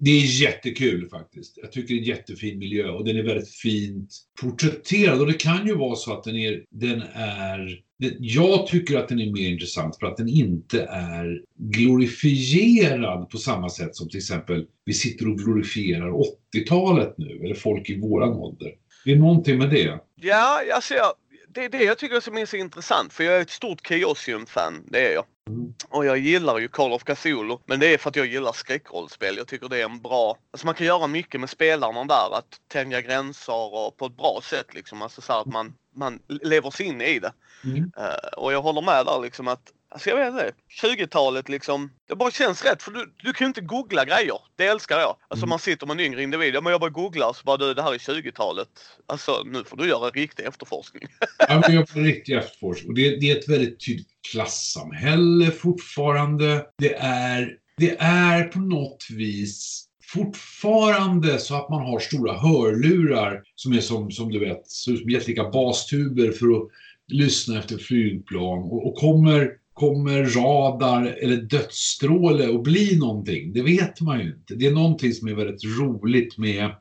Det 0.03 0.12
är 0.12 0.41
jättekul 0.41 1.10
faktiskt. 1.10 1.58
Jag 1.58 1.72
tycker 1.72 1.93
det 1.93 2.00
är 2.00 2.01
en 2.01 2.17
jättefin 2.17 2.60
miljö 2.60 2.89
och 2.89 3.05
den 3.05 3.17
är 3.17 3.24
väldigt 3.24 3.50
fint 3.50 4.10
porträtterad. 4.41 5.22
Och 5.22 5.27
det 5.27 5.34
kan 5.34 5.67
ju 5.67 5.75
vara 5.75 5.96
så 5.96 6.13
att 6.13 6.24
den 6.24 6.36
är, 6.36 6.63
den 6.70 7.01
är 7.13 7.81
jag 8.20 8.67
tycker 8.67 8.98
att 8.98 9.08
den 9.08 9.20
är 9.20 9.31
mer 9.31 9.50
intressant 9.50 10.00
för 10.00 10.08
att 10.08 10.17
den 10.17 10.29
inte 10.29 10.84
är 10.84 11.41
glorifierad 11.58 13.29
på 13.29 13.38
samma 13.38 13.70
sätt 13.70 13.96
som 13.96 14.10
till 14.10 14.17
exempel 14.17 14.65
vi 14.86 14.93
sitter 14.93 15.29
och 15.29 15.38
glorifierar 15.38 16.12
80-talet 16.55 17.13
nu, 17.17 17.41
eller 17.43 17.55
folk 17.55 17.89
i 17.89 18.00
våran 18.00 18.29
ålder. 18.29 18.72
Det 19.05 19.12
är 19.12 19.15
någonting 19.15 19.58
med 19.58 19.70
det. 19.70 20.00
Ja, 20.15 20.62
alltså 20.74 20.93
jag, 20.93 21.13
det 21.53 21.65
är 21.65 21.70
det 21.70 21.84
jag 21.84 21.98
tycker 21.98 22.20
som 22.20 22.38
är 22.38 22.46
så 22.46 22.58
intressant 22.58 23.13
för 23.13 23.24
jag 23.24 23.38
är 23.38 23.41
ett 23.41 23.50
stort 23.50 23.88
Chaosium-fan, 23.88 24.84
det 24.91 25.08
är 25.08 25.13
jag. 25.13 25.25
Mm. 25.51 25.74
Och 25.89 26.05
jag 26.05 26.17
gillar 26.17 26.60
ju 26.60 26.67
Call 26.67 26.93
of 26.93 27.03
Cthulhu, 27.03 27.58
men 27.65 27.79
det 27.79 27.93
är 27.93 27.98
för 27.98 28.10
att 28.10 28.15
jag 28.15 28.27
gillar 28.27 28.51
skräckrollspel. 28.51 29.38
Jag 29.38 29.48
tycker 29.48 29.70
det 29.70 29.81
är 29.81 29.86
en 29.86 30.01
bra, 30.01 30.38
alltså 30.51 30.65
man 30.65 30.75
kan 30.75 30.88
göra 30.88 31.08
mycket 31.08 31.39
med 31.39 31.50
spelarna 31.50 32.05
där, 32.05 32.38
att 32.38 32.60
tänja 32.67 33.01
gränser 33.01 33.74
och 33.75 33.98
på 33.98 34.05
ett 34.05 34.17
bra 34.17 34.39
sätt 34.43 34.74
liksom. 34.74 35.01
Alltså 35.01 35.22
så 35.22 35.34
att 35.34 35.48
man, 35.48 35.74
man 35.96 36.20
lever 36.27 36.72
sig 36.72 36.86
in 36.86 37.01
i 37.01 37.20
det. 37.20 37.34
Mm. 37.63 37.77
Uh, 37.77 38.38
och 38.38 38.53
jag 38.53 38.62
håller 38.62 38.81
med 38.81 39.05
där 39.05 39.20
liksom 39.22 39.48
att 39.48 39.72
Alltså 39.93 40.10
jag 40.10 40.17
vet 40.17 40.27
inte. 40.27 40.51
20-talet 40.81 41.50
liksom. 41.50 41.91
Det 42.07 42.15
bara 42.15 42.31
känns 42.31 42.63
rätt 42.65 42.83
för 42.83 42.91
du, 42.91 43.13
du 43.24 43.33
kan 43.33 43.45
ju 43.45 43.48
inte 43.48 43.62
googla 43.62 44.05
grejer. 44.05 44.38
Det 44.55 44.65
älskar 44.67 45.00
jag. 45.00 45.15
Alltså 45.27 45.43
Mm. 45.43 45.50
man 45.50 45.60
sitter 45.60 45.88
med 45.88 45.93
en 45.93 46.00
yngre 46.05 46.24
individ. 46.24 46.55
Ja 46.55 46.62
men 46.62 46.71
jag 46.71 46.81
bara 46.81 46.89
googlar 46.89 47.33
så 47.33 47.43
bara 47.43 47.57
du 47.57 47.74
det 47.74 47.81
här 47.81 47.93
är 47.93 47.98
20-talet. 47.98 48.67
Alltså 49.05 49.43
nu 49.45 49.63
får 49.63 49.77
du 49.77 49.88
göra 49.88 50.10
riktig 50.10 50.43
efterforskning. 50.45 51.03
Ja, 51.50 51.62
men 51.67 51.75
jag 51.75 51.89
får 51.89 52.00
riktig 52.00 52.33
efterforskning. 52.38 52.89
Och 52.89 52.95
det, 52.95 53.19
det 53.19 53.31
är 53.31 53.38
ett 53.39 53.50
väldigt 53.50 53.86
tydligt 53.86 54.07
klassamhälle 54.31 55.51
fortfarande. 55.51 56.65
Det 56.77 56.93
är, 57.00 57.57
det 57.77 57.98
är 58.00 58.43
på 58.43 58.60
något 58.60 59.05
vis 59.10 59.86
fortfarande 60.13 61.39
så 61.39 61.55
att 61.55 61.69
man 61.69 61.81
har 61.81 62.00
stora 62.00 62.33
hörlurar 62.33 63.41
som 63.55 63.74
är 63.74 63.81
som, 63.81 64.12
som 64.12 64.31
du 64.31 64.39
vet, 64.39 64.67
som 64.67 65.10
jättelika 65.10 65.50
bastuber 65.50 66.31
för 66.31 66.45
att 66.45 66.69
lyssna 67.07 67.60
efter 67.60 67.77
flygplan. 67.77 68.57
Och, 68.60 68.88
och 68.88 68.95
kommer, 68.95 69.51
kommer 69.73 70.23
radar 70.23 71.05
eller 71.05 71.35
dödsstråle 71.35 72.55
att 72.55 72.63
bli 72.63 72.97
någonting? 72.97 73.53
Det 73.53 73.61
vet 73.61 74.01
man 74.01 74.19
ju 74.19 74.25
inte. 74.25 74.55
Det 74.55 74.67
är 74.67 74.71
någonting 74.71 75.13
som 75.13 75.27
är 75.27 75.33
väldigt 75.33 75.79
roligt 75.79 76.37
med, 76.37 76.75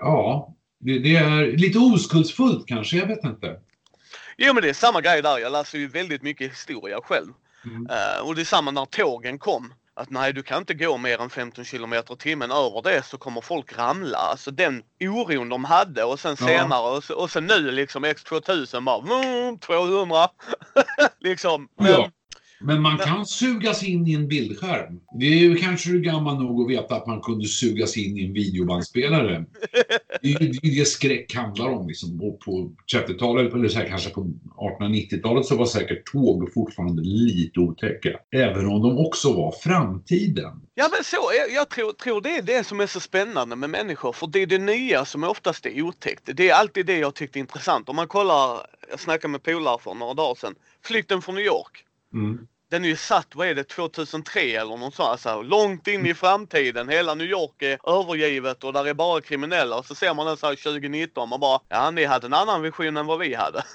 ja, 0.00 0.54
det, 0.80 0.98
det 0.98 1.16
är 1.16 1.56
lite 1.56 1.78
oskuldsfullt 1.78 2.66
kanske, 2.66 2.96
jag 2.96 3.06
vet 3.06 3.24
inte. 3.24 3.60
Jo 4.36 4.54
men 4.54 4.62
det 4.62 4.68
är 4.68 4.74
samma 4.74 5.00
grej 5.00 5.22
där. 5.22 5.38
Jag 5.38 5.52
läser 5.52 5.78
ju 5.78 5.88
väldigt 5.88 6.22
mycket 6.22 6.50
historia 6.50 7.00
själv. 7.02 7.32
Mm. 7.64 7.86
Eh, 7.86 8.26
och 8.26 8.34
det 8.34 8.40
är 8.40 8.44
samma 8.44 8.70
när 8.70 8.84
tågen 8.84 9.38
kom. 9.38 9.72
Att 9.96 10.10
nej, 10.10 10.32
du 10.32 10.42
kan 10.42 10.58
inte 10.58 10.74
gå 10.74 10.96
mer 10.96 11.20
än 11.20 11.30
15 11.30 11.64
kilometer 11.64 12.14
i 12.14 12.16
timmen. 12.16 12.50
Över 12.50 12.82
det 12.82 13.02
så 13.06 13.18
kommer 13.18 13.40
folk 13.40 13.78
ramla. 13.78 14.18
Alltså 14.18 14.50
den 14.50 14.82
oron 15.00 15.48
de 15.48 15.64
hade 15.64 16.04
och 16.04 16.20
sen 16.20 16.36
Ja. 16.40 16.46
senare 16.46 16.96
och, 16.96 17.04
så, 17.04 17.14
och 17.14 17.30
sen 17.30 17.46
nu 17.46 17.70
liksom 17.70 18.04
X2000 18.04 18.84
bara 18.84 19.20
mm, 19.22 19.58
200. 19.58 20.28
liksom. 21.20 21.68
Men, 21.78 21.90
Ja. 21.92 22.10
Men 22.60 22.82
man 22.82 22.98
kan 22.98 23.26
sugas 23.26 23.82
in 23.82 24.06
i 24.06 24.12
en 24.12 24.28
bildskärm. 24.28 25.00
Det 25.20 25.26
är 25.26 25.36
ju 25.36 25.56
kanske 25.56 25.90
du 25.90 26.00
gammal 26.00 26.38
nog 26.38 26.62
att 26.62 26.70
veta 26.70 26.96
att 26.96 27.06
man 27.06 27.20
kunde 27.20 27.48
sugas 27.48 27.96
in 27.96 28.18
i 28.18 28.24
en 28.24 28.32
videobandspelare. 28.32 29.44
Det 30.22 30.32
är 30.34 30.42
ju 30.42 30.78
det, 30.78 30.88
skräck 30.88 31.34
handlar 31.34 31.68
om. 31.68 31.88
Liksom. 31.88 32.22
Och 32.22 32.40
på 32.40 32.72
30-talet, 32.94 33.54
eller 33.54 33.68
så 33.68 33.78
här, 33.78 33.88
kanske 33.88 34.10
på 34.10 34.20
1890-talet, 34.80 35.46
så 35.46 35.56
var 35.56 35.66
säkert 35.66 36.12
tåg 36.12 36.52
fortfarande 36.54 37.02
lite 37.02 37.60
otäcka. 37.60 38.10
Även 38.30 38.66
om 38.66 38.82
de 38.82 39.06
också 39.06 39.32
var 39.32 39.54
framtiden. 39.62 40.52
Ja 40.74 40.88
men 40.92 41.04
så, 41.04 41.30
jag, 41.38 41.52
jag 41.52 41.68
tror, 41.68 41.92
tror 41.92 42.20
det 42.20 42.36
är 42.36 42.42
det 42.42 42.64
som 42.66 42.80
är 42.80 42.86
så 42.86 43.00
spännande 43.00 43.56
med 43.56 43.70
människor. 43.70 44.12
För 44.12 44.26
det 44.26 44.42
är 44.42 44.46
det 44.46 44.58
nya 44.58 45.04
som 45.04 45.24
oftast 45.24 45.66
är 45.66 45.82
otäckt. 45.82 46.30
Det 46.34 46.50
är 46.50 46.54
alltid 46.54 46.86
det 46.86 46.98
jag 46.98 47.14
tyckte 47.14 47.38
är 47.38 47.40
intressant. 47.40 47.88
Om 47.88 47.96
man 47.96 48.08
kollar, 48.08 48.66
jag 48.90 49.00
snackade 49.00 49.32
med 49.32 49.42
polare 49.42 49.78
för 49.80 49.94
några 49.94 50.14
dagar 50.14 50.34
sedan. 50.34 50.54
Flykten 50.82 51.22
från 51.22 51.34
New 51.34 51.44
York. 51.44 51.84
Mm. 52.14 52.46
Den 52.70 52.84
är 52.84 52.88
ju 52.88 52.96
satt, 52.96 53.28
vad 53.34 53.46
är 53.46 53.54
det, 53.54 53.64
2003 53.64 54.40
eller 54.40 54.76
något 54.76 54.94
sånt. 54.94 55.08
Alltså, 55.08 55.42
långt 55.42 55.88
in 55.88 56.06
i 56.06 56.14
framtiden. 56.14 56.88
Hela 56.88 57.14
New 57.14 57.26
York 57.26 57.62
är 57.62 58.00
övergivet 58.00 58.64
och 58.64 58.72
där 58.72 58.86
är 58.86 58.94
bara 58.94 59.20
kriminella. 59.20 59.78
Och 59.78 59.86
så 59.86 59.94
ser 59.94 60.14
man 60.14 60.26
den 60.26 60.36
så 60.36 60.46
här 60.46 60.54
2019 60.54 61.28
man 61.28 61.40
bara, 61.40 61.60
ja 61.68 61.90
ni 61.90 62.04
hade 62.04 62.26
en 62.26 62.34
annan 62.34 62.62
vision 62.62 62.96
än 62.96 63.06
vad 63.06 63.18
vi 63.18 63.34
hade. 63.34 63.62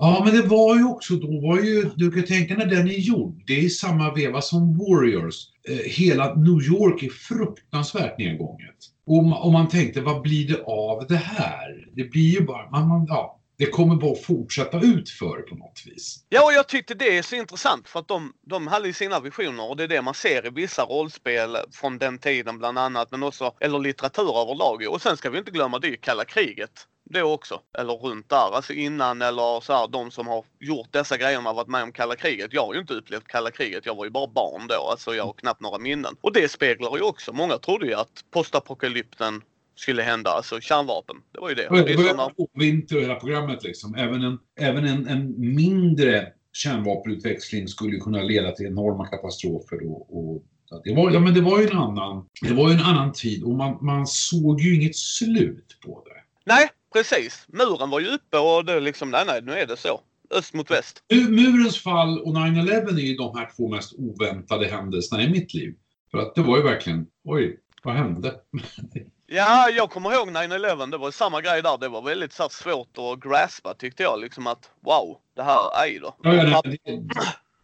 Ja, 0.00 0.22
men 0.24 0.34
det 0.34 0.42
var 0.42 0.76
ju 0.76 0.84
också, 0.84 1.14
då 1.14 1.40
var 1.40 1.60
ju, 1.60 1.90
du 1.96 2.10
kan 2.10 2.24
tänka 2.24 2.54
när 2.54 2.66
den 2.66 2.88
är 2.88 2.98
gjord, 2.98 3.42
det 3.46 3.52
är 3.52 3.62
i 3.62 3.70
samma 3.70 4.14
veva 4.14 4.40
som 4.40 4.78
Warriors. 4.78 5.34
Eh, 5.68 5.76
hela 5.76 6.34
New 6.34 6.62
York 6.62 7.02
är 7.02 7.10
fruktansvärt 7.10 8.18
nedgånget. 8.18 8.76
Och, 9.06 9.22
ma- 9.22 9.40
och 9.40 9.52
man 9.52 9.68
tänkte, 9.68 10.00
vad 10.00 10.22
blir 10.22 10.48
det 10.48 10.62
av 10.64 11.06
det 11.08 11.16
här? 11.16 11.88
Det 11.96 12.04
blir 12.04 12.30
ju 12.30 12.40
bara, 12.40 12.70
man, 12.70 12.88
man, 12.88 13.06
ja, 13.08 13.37
det 13.58 13.66
kommer 13.66 13.94
bara 13.94 14.14
fortsätta 14.14 14.80
utför 14.80 15.42
på 15.42 15.54
något 15.54 15.82
vis. 15.86 16.24
Ja, 16.28 16.44
och 16.44 16.52
jag 16.52 16.68
tyckte 16.68 16.94
det 16.94 17.18
är 17.18 17.22
så 17.22 17.36
intressant 17.36 17.88
för 17.88 18.00
att 18.00 18.08
de, 18.08 18.32
de 18.46 18.66
hade 18.66 18.86
ju 18.86 18.92
sina 18.92 19.20
visioner 19.20 19.70
och 19.70 19.76
det 19.76 19.84
är 19.84 19.88
det 19.88 20.02
man 20.02 20.14
ser 20.14 20.46
i 20.46 20.50
vissa 20.50 20.82
rollspel 20.82 21.56
från 21.72 21.98
den 21.98 22.18
tiden 22.18 22.58
bland 22.58 22.78
annat, 22.78 23.10
men 23.10 23.22
också, 23.22 23.54
eller 23.60 23.78
litteratur 23.78 24.38
överlag. 24.38 24.86
Och 24.88 25.02
sen 25.02 25.16
ska 25.16 25.30
vi 25.30 25.38
inte 25.38 25.50
glömma, 25.50 25.78
det 25.78 25.86
är 25.86 25.90
ju 25.90 25.96
kalla 25.96 26.24
kriget. 26.24 26.86
Det 27.10 27.22
också. 27.22 27.60
Eller 27.78 27.92
runt 27.92 28.28
där, 28.28 28.54
alltså 28.54 28.72
innan 28.72 29.22
eller 29.22 29.60
så 29.60 29.72
här, 29.72 29.88
de 29.88 30.10
som 30.10 30.26
har 30.26 30.44
gjort 30.60 30.92
dessa 30.92 31.16
grejerna 31.16 31.50
har 31.50 31.54
varit 31.54 31.68
med 31.68 31.82
om 31.82 31.92
kalla 31.92 32.16
kriget. 32.16 32.52
Jag 32.52 32.66
har 32.66 32.74
ju 32.74 32.80
inte 32.80 32.94
upplevt 32.94 33.26
kalla 33.26 33.50
kriget, 33.50 33.86
jag 33.86 33.94
var 33.94 34.04
ju 34.04 34.10
bara 34.10 34.26
barn 34.26 34.66
då, 34.66 34.90
alltså 34.90 35.14
jag 35.14 35.24
har 35.24 35.32
knappt 35.32 35.60
några 35.60 35.78
minnen. 35.78 36.16
Och 36.20 36.32
det 36.32 36.50
speglar 36.50 36.96
ju 36.96 37.02
också, 37.02 37.32
många 37.32 37.58
trodde 37.58 37.86
ju 37.86 37.94
att 37.94 38.24
postapokalypten 38.30 39.42
skulle 39.78 40.02
hända, 40.02 40.30
alltså 40.30 40.60
kärnvapen. 40.60 41.16
Det 41.32 41.40
var 41.40 41.48
ju 41.48 41.54
det. 41.54 41.64
Är 41.64 41.96
det 41.96 42.08
såna, 42.08 42.30
vinter 42.54 42.96
och 42.96 43.02
hela 43.02 43.14
programmet 43.14 43.64
liksom. 43.64 43.94
Även 43.94 44.22
en, 44.22 44.38
även 44.60 44.84
en, 44.84 45.06
en 45.08 45.54
mindre 45.54 46.32
kärnvapenutväxling 46.52 47.68
skulle 47.68 47.98
kunna 47.98 48.22
leda 48.22 48.52
till 48.52 48.66
enorma 48.66 49.06
katastrofer 49.06 49.86
och, 49.90 50.18
och 50.18 50.42
det, 50.84 50.94
var, 50.94 51.10
ja, 51.10 51.20
men 51.20 51.34
det 51.34 51.40
var 51.40 51.60
ju 51.60 51.66
en 51.66 51.76
annan, 51.76 52.28
det 52.42 52.54
var 52.54 52.70
en 52.70 52.80
annan 52.80 53.12
tid 53.12 53.42
och 53.44 53.54
man, 53.54 53.78
man 53.80 54.06
såg 54.06 54.60
ju 54.60 54.74
inget 54.74 54.96
slut 54.96 55.78
på 55.86 56.04
det. 56.06 56.22
Nej, 56.54 56.68
precis. 56.92 57.44
Muren 57.48 57.90
var 57.90 58.00
ju 58.00 58.06
uppe 58.06 58.38
och 58.38 58.64
det 58.64 58.80
liksom, 58.80 59.10
nej 59.10 59.24
nej, 59.26 59.42
nu 59.42 59.52
är 59.52 59.66
det 59.66 59.76
så. 59.76 60.00
Öst 60.30 60.54
mot 60.54 60.70
väst. 60.70 61.02
Mu- 61.12 61.28
Murens 61.28 61.82
fall 61.82 62.20
och 62.20 62.34
9-11 62.34 62.70
är 62.70 63.00
ju 63.00 63.14
de 63.16 63.36
här 63.36 63.50
två 63.56 63.68
mest 63.68 63.92
oväntade 63.98 64.66
händelserna 64.66 65.22
i 65.22 65.30
mitt 65.30 65.54
liv. 65.54 65.74
För 66.10 66.18
att 66.18 66.34
det 66.34 66.42
var 66.42 66.56
ju 66.56 66.62
verkligen, 66.62 67.06
oj, 67.24 67.58
vad 67.82 67.94
hände? 67.94 68.34
Ja, 69.30 69.70
jag 69.70 69.90
kommer 69.90 70.12
ihåg 70.12 70.28
9-11. 70.28 70.90
Det 70.90 70.98
var 70.98 71.10
samma 71.10 71.40
grej 71.40 71.62
där. 71.62 71.78
Det 71.78 71.88
var 71.88 72.02
väldigt 72.02 72.32
så 72.32 72.42
här, 72.42 72.50
svårt 72.50 72.98
att 72.98 73.20
graspa 73.20 73.74
tyckte 73.74 74.02
jag. 74.02 74.20
Liksom 74.20 74.46
att 74.46 74.70
wow, 74.80 75.18
det 75.36 75.42
här, 75.42 75.82
aj 75.82 75.98
då. 75.98 76.16
Ja, 76.22 76.34
ja, 76.34 76.62
det, 76.64 76.70
det, 76.70 77.08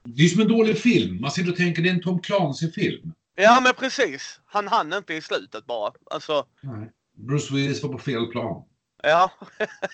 det 0.05 0.22
är 0.22 0.29
som 0.29 0.40
en 0.40 0.48
dålig 0.48 0.79
film. 0.79 1.20
Man 1.20 1.31
sitter 1.31 1.50
och 1.50 1.57
tänker 1.57 1.83
det 1.83 1.88
är 1.88 1.94
en 1.94 2.03
Tom 2.03 2.20
Clancy-film. 2.20 3.12
Ja, 3.37 3.61
men 3.62 3.74
precis. 3.74 4.40
Han 4.46 4.68
hann 4.68 4.92
inte 4.92 5.14
i 5.14 5.20
slutet 5.20 5.66
bara. 5.66 5.92
Alltså, 6.11 6.46
Nej. 6.61 6.90
Bruce 7.16 7.55
Willis 7.55 7.83
var 7.83 7.92
på 7.92 7.98
fel 7.98 8.27
plan. 8.27 8.64
ja. 9.03 9.31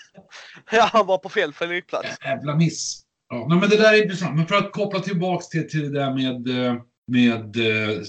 ja, 0.71 0.89
han 0.93 1.07
var 1.07 1.17
på 1.17 1.29
fel 1.29 1.53
flygplats. 1.53 2.17
Jävla 2.21 2.55
miss. 2.55 3.01
Ja, 3.29 3.47
men 3.47 3.69
det 3.69 3.77
där 3.77 3.93
är 3.93 4.03
intressant. 4.03 4.35
Men 4.35 4.47
för 4.47 4.55
att 4.55 4.71
koppla 4.71 4.99
tillbaks 4.99 5.49
till, 5.49 5.69
till 5.69 5.91
det 5.91 5.99
där 5.99 6.13
med, 6.13 6.67
eh, 6.67 6.81
med 7.07 7.57
eh, 7.57 8.01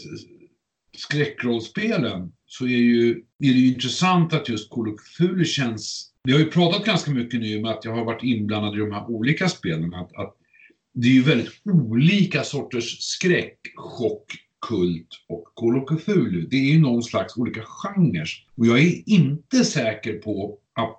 skräckrollspelen 0.96 2.32
så 2.52 2.64
är, 2.64 2.68
ju, 2.68 3.10
är 3.16 3.22
det 3.38 3.46
ju 3.46 3.68
intressant 3.68 4.32
att 4.32 4.48
just 4.48 4.70
Call 4.70 4.88
of 4.88 5.00
Cthulhu 5.00 5.44
känns... 5.44 6.12
Vi 6.24 6.32
har 6.32 6.38
ju 6.38 6.50
pratat 6.50 6.84
ganska 6.84 7.10
mycket 7.10 7.40
nu 7.40 7.60
med 7.60 7.70
att 7.70 7.84
jag 7.84 7.94
har 7.94 8.04
varit 8.04 8.22
inblandad 8.22 8.74
i 8.74 8.78
de 8.78 8.92
här 8.92 9.10
olika 9.10 9.48
spelen. 9.48 9.94
Att, 9.94 10.16
att 10.16 10.36
det 10.94 11.08
är 11.08 11.12
ju 11.12 11.22
väldigt 11.22 11.60
olika 11.64 12.44
sorters 12.44 13.00
skräck, 13.00 13.58
chock, 13.76 14.32
kult 14.68 15.08
och 15.28 15.44
Call 15.54 15.78
of 15.78 15.88
Cthulhu. 15.88 16.46
Det 16.50 16.56
är 16.56 16.72
ju 16.74 16.80
någon 16.80 17.02
slags 17.02 17.36
olika 17.36 17.62
genrer. 17.62 18.28
Och 18.56 18.66
jag 18.66 18.78
är 18.78 19.08
inte 19.08 19.64
säker 19.64 20.12
på 20.12 20.58
att 20.74 20.98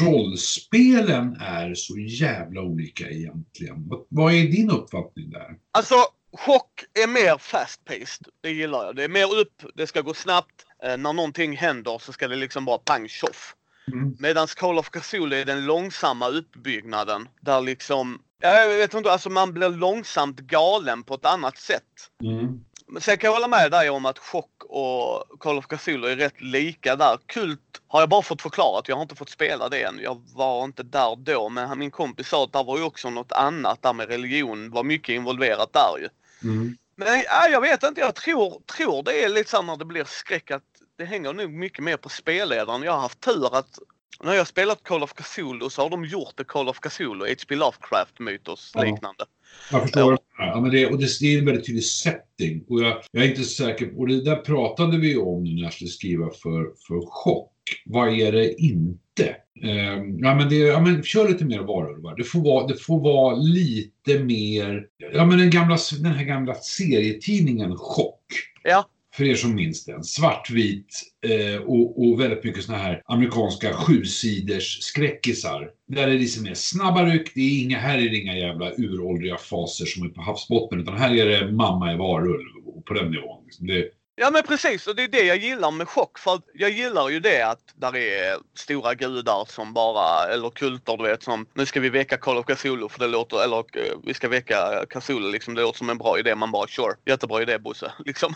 rollspelen 0.00 1.36
är 1.40 1.74
så 1.74 1.98
jävla 1.98 2.62
olika 2.62 3.10
egentligen. 3.10 3.90
Vad, 4.08 4.34
är 4.34 4.42
din 4.42 4.70
uppfattning 4.70 5.30
där? 5.30 5.58
Alltså, 5.70 5.94
chock 6.32 6.84
är 7.04 7.06
mer 7.06 7.38
fast 7.38 7.84
paced. 7.84 8.26
Det 8.40 8.50
gillar 8.50 8.84
jag. 8.86 8.96
Det 8.96 9.04
är 9.04 9.08
mer 9.08 9.38
upp, 9.40 9.62
det 9.74 9.86
ska 9.86 10.00
gå 10.00 10.14
snabbt. 10.14 10.66
Eh, 10.84 10.96
när 10.96 11.12
någonting 11.12 11.56
händer 11.56 11.98
så 11.98 12.12
ska 12.12 12.28
det 12.28 12.36
liksom 12.36 12.64
bara 12.64 12.78
pang 12.78 13.08
tjoff. 13.08 13.54
Mm. 13.92 14.16
Medan 14.18 14.46
Call 14.46 14.78
of 14.78 14.90
Cthulhu 14.90 15.40
är 15.40 15.44
den 15.44 15.66
långsamma 15.66 16.28
uppbyggnaden. 16.28 17.28
Där 17.40 17.60
liksom, 17.60 18.22
jag 18.40 18.68
vet 18.68 18.94
inte, 18.94 19.12
alltså 19.12 19.30
man 19.30 19.52
blir 19.52 19.68
långsamt 19.68 20.40
galen 20.40 21.02
på 21.02 21.14
ett 21.14 21.24
annat 21.24 21.58
sätt. 21.58 22.10
Mm. 22.22 22.64
Sen 23.00 23.18
kan 23.18 23.28
jag 23.28 23.34
hålla 23.34 23.48
med 23.48 23.70
dig 23.70 23.90
om 23.90 24.06
att 24.06 24.18
Chock 24.18 24.64
och 24.64 25.40
Call 25.40 25.58
of 25.58 25.66
Cthulhu 25.66 26.08
är 26.08 26.16
rätt 26.16 26.40
lika 26.40 26.96
där. 26.96 27.18
Kult 27.26 27.60
har 27.88 28.00
jag 28.00 28.08
bara 28.08 28.22
fått 28.22 28.42
förklarat. 28.42 28.88
Jag 28.88 28.96
har 28.96 29.02
inte 29.02 29.14
fått 29.14 29.30
spela 29.30 29.68
det 29.68 29.82
än. 29.82 29.98
Jag 30.02 30.22
var 30.34 30.64
inte 30.64 30.82
där 30.82 31.16
då. 31.16 31.48
Men 31.48 31.78
min 31.78 31.90
kompis 31.90 32.28
sa 32.28 32.44
att 32.44 32.52
det 32.52 32.62
var 32.62 32.78
ju 32.78 32.84
också 32.84 33.10
något 33.10 33.32
annat 33.32 33.82
där 33.82 33.92
med 33.92 34.08
religion. 34.08 34.70
var 34.70 34.84
mycket 34.84 35.14
involverat 35.14 35.72
där 35.72 35.98
ju. 35.98 36.08
Mm. 36.50 36.76
Men 36.96 37.22
ja, 37.26 37.48
jag 37.48 37.60
vet 37.60 37.82
inte. 37.82 38.00
Jag 38.00 38.14
tror, 38.14 38.62
tror 38.76 39.02
det 39.02 39.24
är 39.24 39.28
lite 39.28 39.50
så 39.50 39.62
när 39.62 39.76
det 39.76 39.84
blir 39.84 40.04
skräck 40.04 40.50
att 40.50 40.62
det 40.98 41.04
hänger 41.04 41.32
nog 41.32 41.50
mycket 41.52 41.84
mer 41.84 41.96
på 41.96 42.08
spelledaren. 42.08 42.82
Jag 42.82 42.92
har 42.92 43.00
haft 43.00 43.20
tur 43.20 43.56
att 43.56 43.78
när 44.22 44.34
jag 44.34 44.46
spelat 44.46 44.82
Call 44.82 45.02
of 45.02 45.14
Cthulhu 45.14 45.70
så 45.70 45.82
har 45.82 45.90
de 45.90 46.04
gjort 46.04 46.32
det 46.36 46.44
Call 46.44 46.68
of 46.68 46.80
Cthulhu, 46.80 47.28
H.P. 47.28 47.54
Lovecraft 47.54 48.18
mytos 48.20 48.72
Ja. 48.74 48.82
liknande. 48.82 49.24
Jag 49.70 49.82
förstår. 49.82 50.18
Ja, 50.38 50.60
men 50.60 50.70
det, 50.70 50.86
och 50.86 50.98
det, 50.98 51.20
det 51.20 51.34
är 51.34 51.38
en 51.38 51.44
väldigt 51.44 51.66
tydlig 51.66 51.84
setting. 51.84 52.64
Och 52.68 52.82
jag, 52.82 53.02
jag 53.10 53.24
är 53.24 53.28
inte 53.28 53.44
säker 53.44 53.86
på, 53.86 53.98
och 53.98 54.08
det 54.08 54.24
där 54.24 54.36
pratade 54.36 54.98
vi 54.98 55.16
om 55.16 55.44
nu 55.44 55.54
när 55.54 55.62
jag 55.62 55.72
skulle 55.72 55.90
skriva 55.90 56.30
för, 56.30 56.62
för 56.86 57.10
chock. 57.10 57.50
Vad 57.84 58.08
är 58.20 58.32
det 58.32 58.54
inte? 58.54 59.36
Ehm, 59.62 60.18
ja, 60.18 60.34
men 60.34 60.48
det, 60.48 60.56
ja, 60.56 60.80
men 60.80 61.02
kör 61.02 61.28
lite 61.28 61.44
mer 61.44 61.60
varulvar. 61.60 62.16
Det 62.16 62.24
får 62.24 62.40
vara, 62.40 62.66
det 62.66 62.76
får 62.76 63.00
vara 63.00 63.34
lite 63.34 64.18
mer, 64.18 64.86
ja 65.12 65.26
men 65.26 65.38
den, 65.38 65.50
gamla, 65.50 65.78
den 66.02 66.12
här 66.12 66.24
gamla 66.24 66.54
serietidningen 66.54 67.76
Chock. 67.76 68.24
Ja, 68.62 68.88
för 69.16 69.24
er 69.24 69.34
som 69.34 69.54
minns 69.54 69.84
den. 69.84 70.04
Svartvit 70.04 71.02
eh, 71.26 71.62
och, 71.62 72.02
och 72.02 72.20
väldigt 72.20 72.44
mycket 72.44 72.64
såna 72.64 72.78
här 72.78 73.02
amerikanska 73.04 73.72
sjusiders 73.72 74.78
skräckisar. 74.82 75.70
Där 75.88 76.02
är 76.02 76.12
det 76.12 76.18
liksom 76.18 76.42
mer 76.42 76.54
snabba 76.54 77.04
ryck. 77.04 77.34
Det 77.34 77.40
är 77.40 77.62
inga, 77.62 77.78
här 77.78 77.98
är 77.98 78.10
det 78.10 78.16
inga 78.16 78.38
jävla 78.38 78.72
uråldriga 78.72 79.36
faser 79.36 79.84
som 79.84 80.02
är 80.02 80.08
på 80.08 80.22
havsbotten. 80.22 80.80
Utan 80.80 80.96
här 80.96 81.14
är 81.14 81.26
det 81.26 81.52
mamma 81.52 81.92
i 81.92 81.96
varulv 81.96 82.66
och 82.66 82.84
på 82.84 82.94
den 82.94 83.10
nivån. 83.10 83.44
Liksom. 83.44 83.66
Det, 83.66 83.88
Ja 84.16 84.30
men 84.30 84.42
precis 84.42 84.86
och 84.86 84.96
det 84.96 85.02
är 85.02 85.08
det 85.08 85.22
jag 85.22 85.36
gillar 85.36 85.70
med 85.70 85.88
chock 85.88 86.18
för 86.18 86.40
jag 86.54 86.70
gillar 86.70 87.08
ju 87.08 87.20
det 87.20 87.42
att 87.42 87.74
där 87.74 87.96
är 87.96 88.38
stora 88.54 88.94
gudar 88.94 89.44
som 89.48 89.72
bara, 89.72 90.28
eller 90.32 90.50
kulter 90.50 90.96
du 90.96 91.04
vet 91.04 91.22
som 91.22 91.46
nu 91.54 91.66
ska 91.66 91.80
vi 91.80 91.90
väcka 91.90 92.16
Call 92.16 92.38
of 92.38 92.46
Cthulhu 92.46 92.88
för 92.88 92.98
det 92.98 93.06
låter, 93.06 93.44
eller 93.44 93.58
eh, 93.58 93.98
vi 94.04 94.14
ska 94.14 94.28
väcka 94.28 94.86
Cthulhu 94.90 95.30
liksom 95.30 95.54
det 95.54 95.62
låter 95.62 95.78
som 95.78 95.90
en 95.90 95.98
bra 95.98 96.18
idé 96.18 96.34
man 96.34 96.52
bara 96.52 96.66
sure, 96.68 96.94
jättebra 97.06 97.42
idé 97.42 97.58
Bosse 97.58 97.92
liksom. 98.04 98.34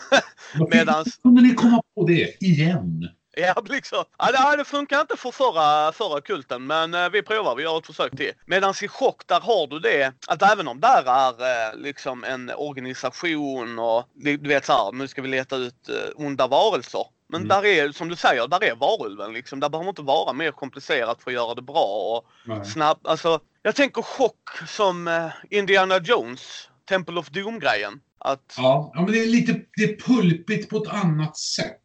Medans, 0.70 1.18
Kunde 1.22 1.42
ni 1.42 1.54
komma 1.54 1.82
på 1.94 2.06
det 2.06 2.42
igen? 2.42 3.08
ja 3.46 3.62
liksom, 3.68 4.04
ja, 4.18 4.56
det, 4.56 4.64
funkar 4.64 5.00
inte 5.00 5.16
för 5.16 5.30
förra, 5.30 5.92
förra 5.92 6.20
kulten 6.20 6.66
men 6.66 6.94
eh, 6.94 7.08
vi 7.08 7.22
provar, 7.22 7.56
vi 7.56 7.62
gör 7.62 7.78
ett 7.78 7.86
försök 7.86 8.16
till. 8.16 8.32
Medans 8.46 8.82
i 8.82 8.88
chock 8.88 9.22
där 9.26 9.40
har 9.40 9.66
du 9.66 9.78
det 9.78 10.12
att 10.26 10.42
även 10.42 10.68
om 10.68 10.80
där 10.80 11.02
är 11.06 11.70
eh, 11.70 11.76
liksom 11.76 12.24
en 12.24 12.50
organisation 12.56 13.78
och 13.78 14.08
du 14.14 14.36
vet 14.36 14.64
så 14.64 14.72
här, 14.72 14.92
nu 14.92 15.08
ska 15.08 15.22
vi 15.22 15.28
leta 15.28 15.56
ut 15.56 15.88
eh, 15.88 16.24
onda 16.26 16.46
varelser. 16.46 17.04
Men 17.30 17.40
Mm. 17.40 17.48
där 17.48 17.64
är, 17.64 17.92
som 17.92 18.08
du 18.08 18.16
säger, 18.16 18.48
där 18.48 18.64
är 18.64 18.74
varulven 18.74 19.32
liksom. 19.32 19.60
Där 19.60 19.68
behöver 19.68 19.88
inte 19.88 20.02
vara 20.02 20.32
mer 20.32 20.50
komplicerat 20.50 21.22
för 21.22 21.30
att 21.30 21.34
göra 21.34 21.54
det 21.54 21.62
bra 21.62 21.84
och 21.84 22.66
snabbt. 22.66 23.06
Alltså, 23.06 23.40
jag 23.62 23.74
tänker 23.74 24.02
chock 24.02 24.50
som 24.68 25.30
Indiana 25.50 25.98
Jones, 25.98 26.68
Temple 26.88 27.18
of 27.18 27.28
Doom-grejen. 27.28 28.00
Att 28.18 28.54
Ja, 28.56 28.92
ja, 28.94 29.00
men 29.00 29.12
det 29.12 29.22
är 29.22 29.26
lite 29.26 29.60
det 29.76 29.84
är 29.84 29.96
pulpigt 29.96 30.70
på 30.70 30.76
ett 30.76 30.88
annat 30.88 31.36
sätt. 31.36 31.80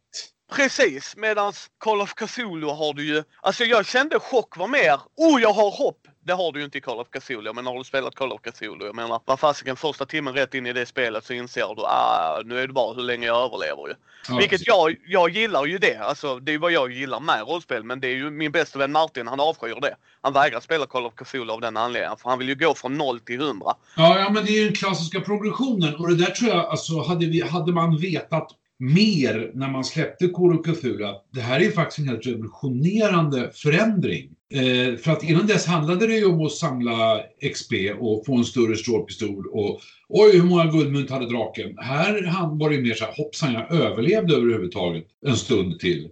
Precis, 0.52 1.16
medan 1.16 1.52
Call 1.78 2.00
of 2.00 2.14
Cthulhu 2.14 2.66
har 2.66 2.94
du 2.94 3.04
ju... 3.04 3.22
Alltså 3.40 3.64
jag 3.64 3.86
kände 3.86 4.20
chock 4.20 4.56
var 4.56 4.68
mer, 4.68 5.00
oh 5.16 5.42
jag 5.42 5.52
har 5.52 5.70
hopp! 5.70 6.06
Det 6.26 6.32
har 6.32 6.52
du 6.52 6.58
ju 6.58 6.64
inte 6.64 6.78
i 6.78 6.80
Call 6.80 7.00
of 7.00 7.08
Cthulhu. 7.10 7.52
Men 7.52 7.66
har 7.66 7.78
du 7.78 7.84
spelat 7.84 8.14
Call 8.14 8.32
of 8.32 8.40
Cthulhu? 8.40 8.86
Jag 8.86 8.94
menar, 8.94 9.20
vad 9.24 9.40
fasiken 9.40 9.76
första 9.76 10.06
timmen 10.06 10.34
rätt 10.34 10.54
in 10.54 10.66
i 10.66 10.72
det 10.72 10.86
spelet 10.86 11.24
så 11.24 11.32
inser 11.32 11.74
du, 11.76 11.82
ah, 11.82 12.42
nu 12.44 12.58
är 12.58 12.66
det 12.66 12.72
bara 12.72 12.94
hur 12.94 13.02
länge 13.02 13.26
jag 13.26 13.44
överlever 13.44 13.88
ju. 13.88 13.94
Ja, 14.28 14.36
Vilket 14.36 14.66
jag, 14.66 14.96
jag 15.06 15.30
gillar 15.30 15.66
ju 15.66 15.78
det. 15.78 15.96
Alltså 15.96 16.38
det 16.38 16.54
är 16.54 16.58
vad 16.58 16.72
jag 16.72 16.92
gillar 16.92 17.20
med 17.20 17.48
rollspel. 17.48 17.84
Men 17.84 18.00
det 18.00 18.08
är 18.08 18.14
ju 18.14 18.30
min 18.30 18.52
bästa 18.52 18.78
vän 18.78 18.92
Martin, 18.92 19.26
han 19.26 19.40
avskyr 19.40 19.80
det. 19.80 19.96
Han 20.20 20.32
vägrar 20.32 20.60
spela 20.60 20.86
Call 20.86 21.06
of 21.06 21.14
Cthulhu 21.14 21.52
av 21.52 21.60
den 21.60 21.76
anledningen. 21.76 22.16
För 22.16 22.30
han 22.30 22.38
vill 22.38 22.48
ju 22.48 22.54
gå 22.54 22.74
från 22.74 22.98
0 22.98 23.20
till 23.20 23.40
100. 23.40 23.66
Ja, 23.96 24.18
ja, 24.18 24.30
men 24.30 24.44
det 24.44 24.50
är 24.50 24.58
ju 24.58 24.64
den 24.64 24.74
klassiska 24.74 25.20
progressionen. 25.20 25.94
Och 25.94 26.08
det 26.08 26.16
där 26.16 26.30
tror 26.30 26.50
jag, 26.50 26.66
alltså 26.66 27.02
hade, 27.02 27.26
vi, 27.26 27.40
hade 27.40 27.72
man 27.72 27.98
vetat 27.98 28.50
mer 28.78 29.50
när 29.54 29.70
man 29.70 29.84
släppte 29.84 30.28
Cthulhu, 30.28 31.04
att 31.04 31.26
det 31.32 31.40
här 31.40 31.60
är 31.60 31.70
faktiskt 31.70 31.98
en 31.98 32.08
helt 32.08 32.26
revolutionerande 32.26 33.50
förändring. 33.54 34.30
Eh, 34.54 34.96
för 34.96 35.10
att 35.10 35.24
innan 35.24 35.46
dess 35.46 35.66
handlade 35.66 36.06
det 36.06 36.14
ju 36.16 36.24
om 36.24 36.46
att 36.46 36.52
samla 36.52 37.20
XP 37.52 37.72
och 38.00 38.26
få 38.26 38.36
en 38.36 38.44
större 38.44 38.76
strålpistol 38.76 39.46
och 39.46 39.80
oj, 40.08 40.30
hur 40.32 40.42
många 40.44 40.64
guldmynt 40.64 41.10
hade 41.10 41.28
draken? 41.28 41.78
Här 41.78 42.22
han- 42.22 42.58
var 42.58 42.70
det 42.70 42.76
ju 42.76 42.82
mer 42.82 42.94
så 42.94 43.04
här, 43.04 43.14
hoppsan, 43.16 43.52
jag 43.52 43.72
överlevde 43.72 44.34
överhuvudtaget 44.34 45.04
en 45.26 45.36
stund 45.36 45.80
till. 45.80 46.08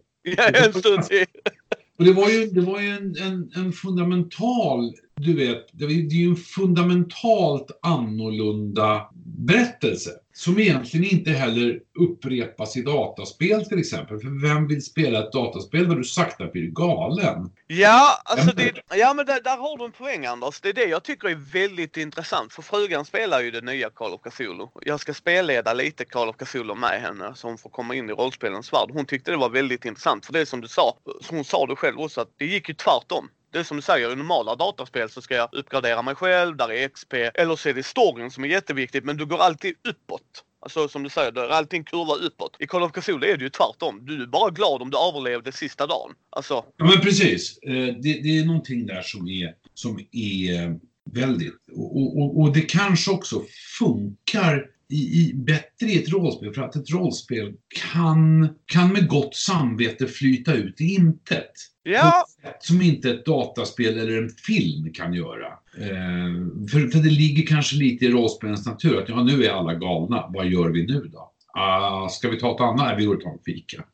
en 0.65 0.73
stund 0.73 1.03
till. 1.05 1.27
Och 1.99 2.05
det 2.05 2.13
var 2.13 2.29
ju, 2.29 2.47
det 2.47 2.61
var 2.61 2.81
ju 2.81 2.89
en, 2.89 3.17
en, 3.17 3.51
en 3.57 3.73
fundamental, 3.73 4.93
du 5.17 5.35
vet, 5.35 5.67
det 5.73 5.85
är 5.85 5.91
ju 5.91 6.29
en 6.29 6.37
fundamentalt 6.37 7.79
annorlunda 7.83 9.11
berättelse. 9.25 10.11
Som 10.35 10.59
egentligen 10.59 11.07
inte 11.07 11.31
heller 11.31 11.81
upprepas 11.99 12.77
i 12.77 12.83
dataspel 12.83 13.65
till 13.65 13.79
exempel. 13.79 14.19
För 14.19 14.49
vem 14.49 14.69
vill 14.69 14.85
spela 14.85 15.19
ett 15.19 15.33
dataspel 15.33 15.89
där 15.89 15.97
du 15.97 16.05
sakta 16.05 16.47
blir 16.47 16.71
galen? 16.71 17.51
Ja, 17.67 18.23
alltså 18.25 18.57
det, 18.57 18.73
ja 18.95 19.15
men 19.15 19.27
där, 19.27 19.41
där 19.41 19.57
har 19.57 19.79
du 19.79 19.85
en 19.85 19.93
poäng 19.93 20.27
Anders. 20.27 20.61
Det 20.61 20.69
är 20.69 20.73
det 20.73 20.85
jag 20.85 21.03
tycker 21.03 21.29
är 21.29 21.53
väldigt 21.53 21.97
intressant. 21.97 22.53
För 22.53 22.63
frugan 22.63 23.05
spelar 23.05 23.41
ju 23.41 23.51
det 23.51 23.61
nya 23.61 23.91
Call 23.91 24.13
of 24.13 24.21
Cthulhu. 24.21 24.67
Jag 24.83 25.01
ska 25.01 25.15
spelleda 25.15 25.75
lite 25.75 26.05
Call 26.05 26.29
of 26.29 26.37
Cthulhu 26.37 26.75
med 26.75 27.01
henne 27.01 27.33
så 27.35 27.49
hon 27.49 27.59
får 27.59 27.71
komma 27.71 27.95
in 27.95 28.11
i 28.11 28.13
rollspelens 28.13 28.73
värld. 28.73 28.91
Hon 28.93 29.07
tyckte 29.07 29.31
det 29.31 29.37
var 29.37 29.51
väldigt 29.51 29.85
intressant. 29.85 30.27
För 30.27 30.33
det 30.33 30.41
är 30.41 30.45
som 30.45 30.61
du 30.61 30.69
sa, 30.69 30.97
som 31.21 31.37
hon 31.37 31.45
sa 31.45 31.67
det 31.67 31.77
själv 31.77 32.01
också, 32.01 32.21
att 32.21 32.35
det 32.39 32.47
gick 32.47 32.69
ju 32.69 32.75
tvärtom. 32.75 33.29
Det 33.53 33.59
är 33.59 33.63
som 33.65 33.77
du 33.77 33.83
säger, 33.83 34.13
i 34.13 34.17
normala 34.17 34.57
dataspel 34.57 35.11
så 35.11 35.23
ska 35.23 35.35
jag 35.35 35.49
uppgradera 35.53 36.03
mig 36.03 36.15
själv, 36.15 36.57
där 36.57 36.73
är 36.73 36.89
XP, 36.89 37.15
eller 37.15 37.57
så 37.57 37.69
är 37.69 37.75
det 37.75 37.83
storyn 37.83 38.31
som 38.31 38.45
är 38.45 38.49
jätteviktigt 38.49 39.05
men 39.05 39.17
du 39.17 39.27
går 39.27 39.39
alltid 39.39 39.75
uppåt. 39.89 40.45
Alltså 40.61 40.89
som 40.89 41.03
du 41.03 41.11
säger, 41.11 41.33
där 41.33 41.49
är 41.49 41.75
en 41.75 41.85
kurva 41.85 42.15
uppåt. 42.15 42.57
I 42.59 42.67
Call 42.67 42.83
of 42.83 42.93
Cthulhu 42.93 43.27
är 43.27 43.37
det 43.37 43.45
ju 43.45 43.51
tvärtom. 43.51 44.07
Du 44.07 44.23
är 44.23 44.27
bara 44.27 44.51
glad 44.51 44.83
om 44.83 44.91
du 44.91 44.99
överlevde 44.99 45.53
sista 45.53 45.87
dagen. 45.87 46.15
Alltså, 46.31 46.65
Ja 46.77 46.85
men 46.85 47.01
precis. 47.01 47.59
Eh, 47.59 47.73
det, 47.73 48.23
det 48.23 48.39
är 48.39 48.45
någonting 48.45 48.87
där 48.87 49.03
som 49.03 49.29
är, 49.29 49.55
som 49.75 49.99
är 50.13 50.63
eh, 50.63 50.75
väldigt... 51.13 51.55
Och, 51.73 52.19
och, 52.19 52.41
och 52.41 52.53
det 52.53 52.61
kanske 52.61 53.11
också 53.11 53.43
funkar 53.79 54.67
i, 54.89 54.95
i, 54.95 55.33
bättre 55.35 55.87
i 55.87 56.03
ett 56.03 56.09
rollspel 56.09 56.55
för 56.55 56.63
att 56.63 56.77
ett 56.77 56.91
rollspel 56.91 57.55
kan, 57.93 58.49
kan 58.67 58.93
med 58.93 59.09
gott 59.09 59.37
samvete 59.37 60.07
flyta 60.07 60.55
ut 60.55 60.81
i 60.81 60.95
intet 60.95 61.53
ja, 61.83 62.25
som 62.61 62.83
inte 62.83 63.11
ett 63.11 63.27
dataspel 63.27 63.99
eller 63.99 64.23
en 64.23 64.29
film 64.29 64.93
kan 64.93 65.15
göra. 65.15 65.47
Eh, 65.79 66.33
för, 66.71 66.89
för 66.89 66.99
det 66.99 67.11
ligger 67.11 67.47
kanske 67.47 67.77
lite 67.77 68.05
i 68.05 68.11
rollspelens 68.11 68.67
natur 68.67 69.03
att 69.03 69.09
ja, 69.09 69.23
nu 69.23 69.45
är 69.45 69.51
alla 69.51 69.75
galna, 69.75 70.31
vad 70.35 70.47
gör 70.47 70.69
vi 70.69 70.87
nu 70.87 71.01
då? 71.13 71.33
Ah, 71.55 72.09
ska 72.09 72.29
vi 72.29 72.41
ta 72.41 72.55
ett 72.55 72.61
annat? 72.61 72.77
Nej, 72.77 72.97
vi 72.97 73.05
går 73.05 73.15
och 73.15 73.23
tar 73.23 73.31
en 73.31 73.39
fika. 73.47 73.85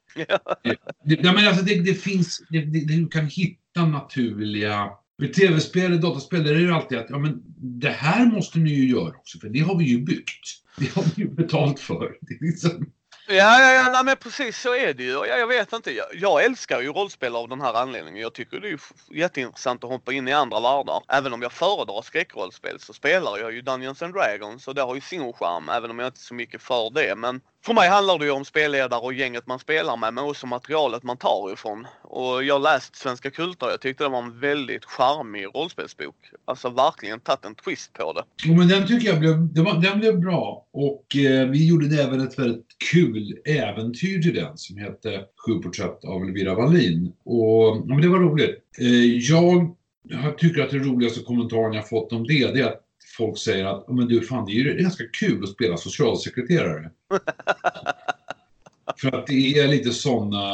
Det, 1.05 1.23
nej, 1.23 1.35
men 1.35 1.49
alltså 1.49 1.65
det, 1.65 1.81
det 1.81 1.95
finns, 1.95 2.43
det, 2.51 2.61
det, 2.61 2.81
du 2.81 3.09
kan 3.09 3.27
hitta 3.27 3.87
naturliga... 3.87 4.91
I 5.23 5.29
tv-spel 5.29 5.93
och 5.93 6.01
dataspel 6.01 6.47
är 6.47 6.55
det 6.55 6.61
ju 6.61 6.73
alltid 6.73 6.99
att 6.99 7.07
ja, 7.11 7.19
men 7.19 7.43
det 7.57 7.91
här 7.91 8.27
måste 8.27 8.59
ni 8.59 8.71
ju 8.71 8.89
göra 8.89 9.17
också, 9.17 9.39
för 9.39 9.49
det 9.49 9.61
har 9.61 9.79
vi 9.79 9.85
ju 9.85 10.05
byggt. 10.05 10.47
Det 10.79 10.95
har 10.95 11.05
vi 11.17 11.23
ju 11.23 11.31
betalt 11.31 11.81
för. 11.81 12.17
Det 12.21 12.35
är 12.35 12.47
liksom, 12.47 12.87
Ja, 13.31 13.61
ja, 13.61 13.73
ja 13.73 13.91
nej, 13.93 14.05
men 14.05 14.17
precis 14.17 14.61
så 14.61 14.75
är 14.75 14.95
det 14.95 15.03
ju. 15.03 15.11
Jag, 15.11 15.29
jag 15.29 15.47
vet 15.47 15.73
inte. 15.73 15.93
Jag, 15.93 16.07
jag 16.13 16.45
älskar 16.45 16.81
ju 16.81 16.93
rollspel 16.93 17.37
av 17.37 17.49
den 17.49 17.61
här 17.61 17.75
anledningen. 17.75 18.23
Jag 18.23 18.33
tycker 18.33 18.61
det 18.61 18.69
är 18.69 18.81
jätteintressant 19.11 19.85
att 19.85 19.91
hoppa 19.91 20.13
in 20.13 20.29
i 20.29 20.33
andra 20.33 20.61
världar. 20.61 21.03
Även 21.09 21.33
om 21.33 21.43
jag 21.43 21.53
föredrar 21.53 22.03
skräckrollspel 22.03 22.81
så 22.81 22.93
spelar 22.93 23.39
jag 23.39 23.53
ju 23.53 23.63
Dungeons 23.63 24.03
and 24.03 24.15
Dragons 24.15 24.69
och 24.69 24.75
det 24.75 24.83
har 24.83 24.95
ju 24.95 25.01
sin 25.01 25.33
charm, 25.33 25.69
även 25.69 25.91
om 25.91 25.99
jag 25.99 26.09
inte 26.09 26.19
är 26.19 26.21
så 26.21 26.35
mycket 26.35 26.63
för 26.63 26.91
det. 26.91 27.15
Men 27.17 27.41
för 27.65 27.75
mig 27.75 27.89
handlar 27.89 28.19
det 28.19 28.25
ju 28.25 28.31
om 28.31 28.45
spelledare 28.45 29.01
och 29.01 29.15
gänget 29.15 29.47
man 29.47 29.59
spelar 29.59 29.97
med, 29.97 30.15
men 30.15 30.25
också 30.25 30.47
materialet 30.47 31.03
man 31.03 31.17
tar 31.17 31.53
ifrån. 31.53 31.87
Och 32.03 32.45
jag 32.45 32.55
har 32.55 32.61
läst 32.61 32.97
Svenska 32.97 33.31
Kultar. 33.31 33.71
Jag 33.71 33.81
tyckte 33.81 34.05
det 34.05 34.09
var 34.09 34.23
en 34.23 34.41
väldigt 34.41 34.85
charmig 34.85 35.47
rollspelsbok. 35.55 36.17
Alltså 36.45 36.71
verkligen 36.71 37.21
tagit 37.21 37.45
en 37.45 37.55
twist 37.55 37.93
på 37.93 38.13
det. 38.13 38.23
jo, 38.45 38.55
men 38.55 38.69
den 38.69 38.87
tycker 38.87 39.09
jag 39.09 39.21
blev, 39.21 39.55
den, 39.55 39.65
var, 39.65 39.75
den 39.75 39.99
blev 39.99 40.21
bra. 40.21 40.67
Och 40.73 41.17
eh, 41.17 41.49
vi 41.49 41.69
gjorde 41.69 42.03
även 42.03 42.21
ett 42.21 42.39
väldigt 42.39 42.67
kul 42.93 43.39
äventyr 43.45 44.23
till 44.23 44.35
den 44.35 44.59
som 44.59 44.77
hette 44.77 45.25
Sju 45.47 45.59
porträtt 45.59 46.05
av 46.05 46.23
Elvira 46.23 46.55
Wallin. 46.55 47.13
Och 47.25 47.77
ja, 47.77 47.85
men 47.87 48.01
det 48.01 48.09
var 48.09 48.19
roligt. 48.19 48.57
Eh, 48.79 49.05
jag, 49.05 49.77
jag 50.03 50.39
tycker 50.39 50.63
att 50.63 50.71
den 50.71 50.85
roligaste 50.85 51.21
kommentaren 51.21 51.73
jag 51.73 51.89
fått 51.89 52.13
om 52.13 52.27
det, 52.27 52.53
det 52.53 52.61
är 52.61 52.67
att 52.67 52.88
folk 53.19 53.39
säger 53.39 53.65
att 53.65 53.89
men 53.89 54.09
du, 54.09 54.21
fan, 54.21 54.47
det 54.47 54.53
är 54.53 54.55
ju 54.55 54.83
ganska 54.83 55.05
kul 55.13 55.45
att 55.45 55.51
spela 55.51 55.77
socialsekreterare. 55.77 56.91
För 59.01 59.15
att 59.15 59.27
det 59.27 59.59
är 59.59 59.69
lite 59.69 59.91
sådana 59.91 60.45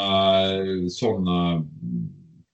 såna 0.90 1.66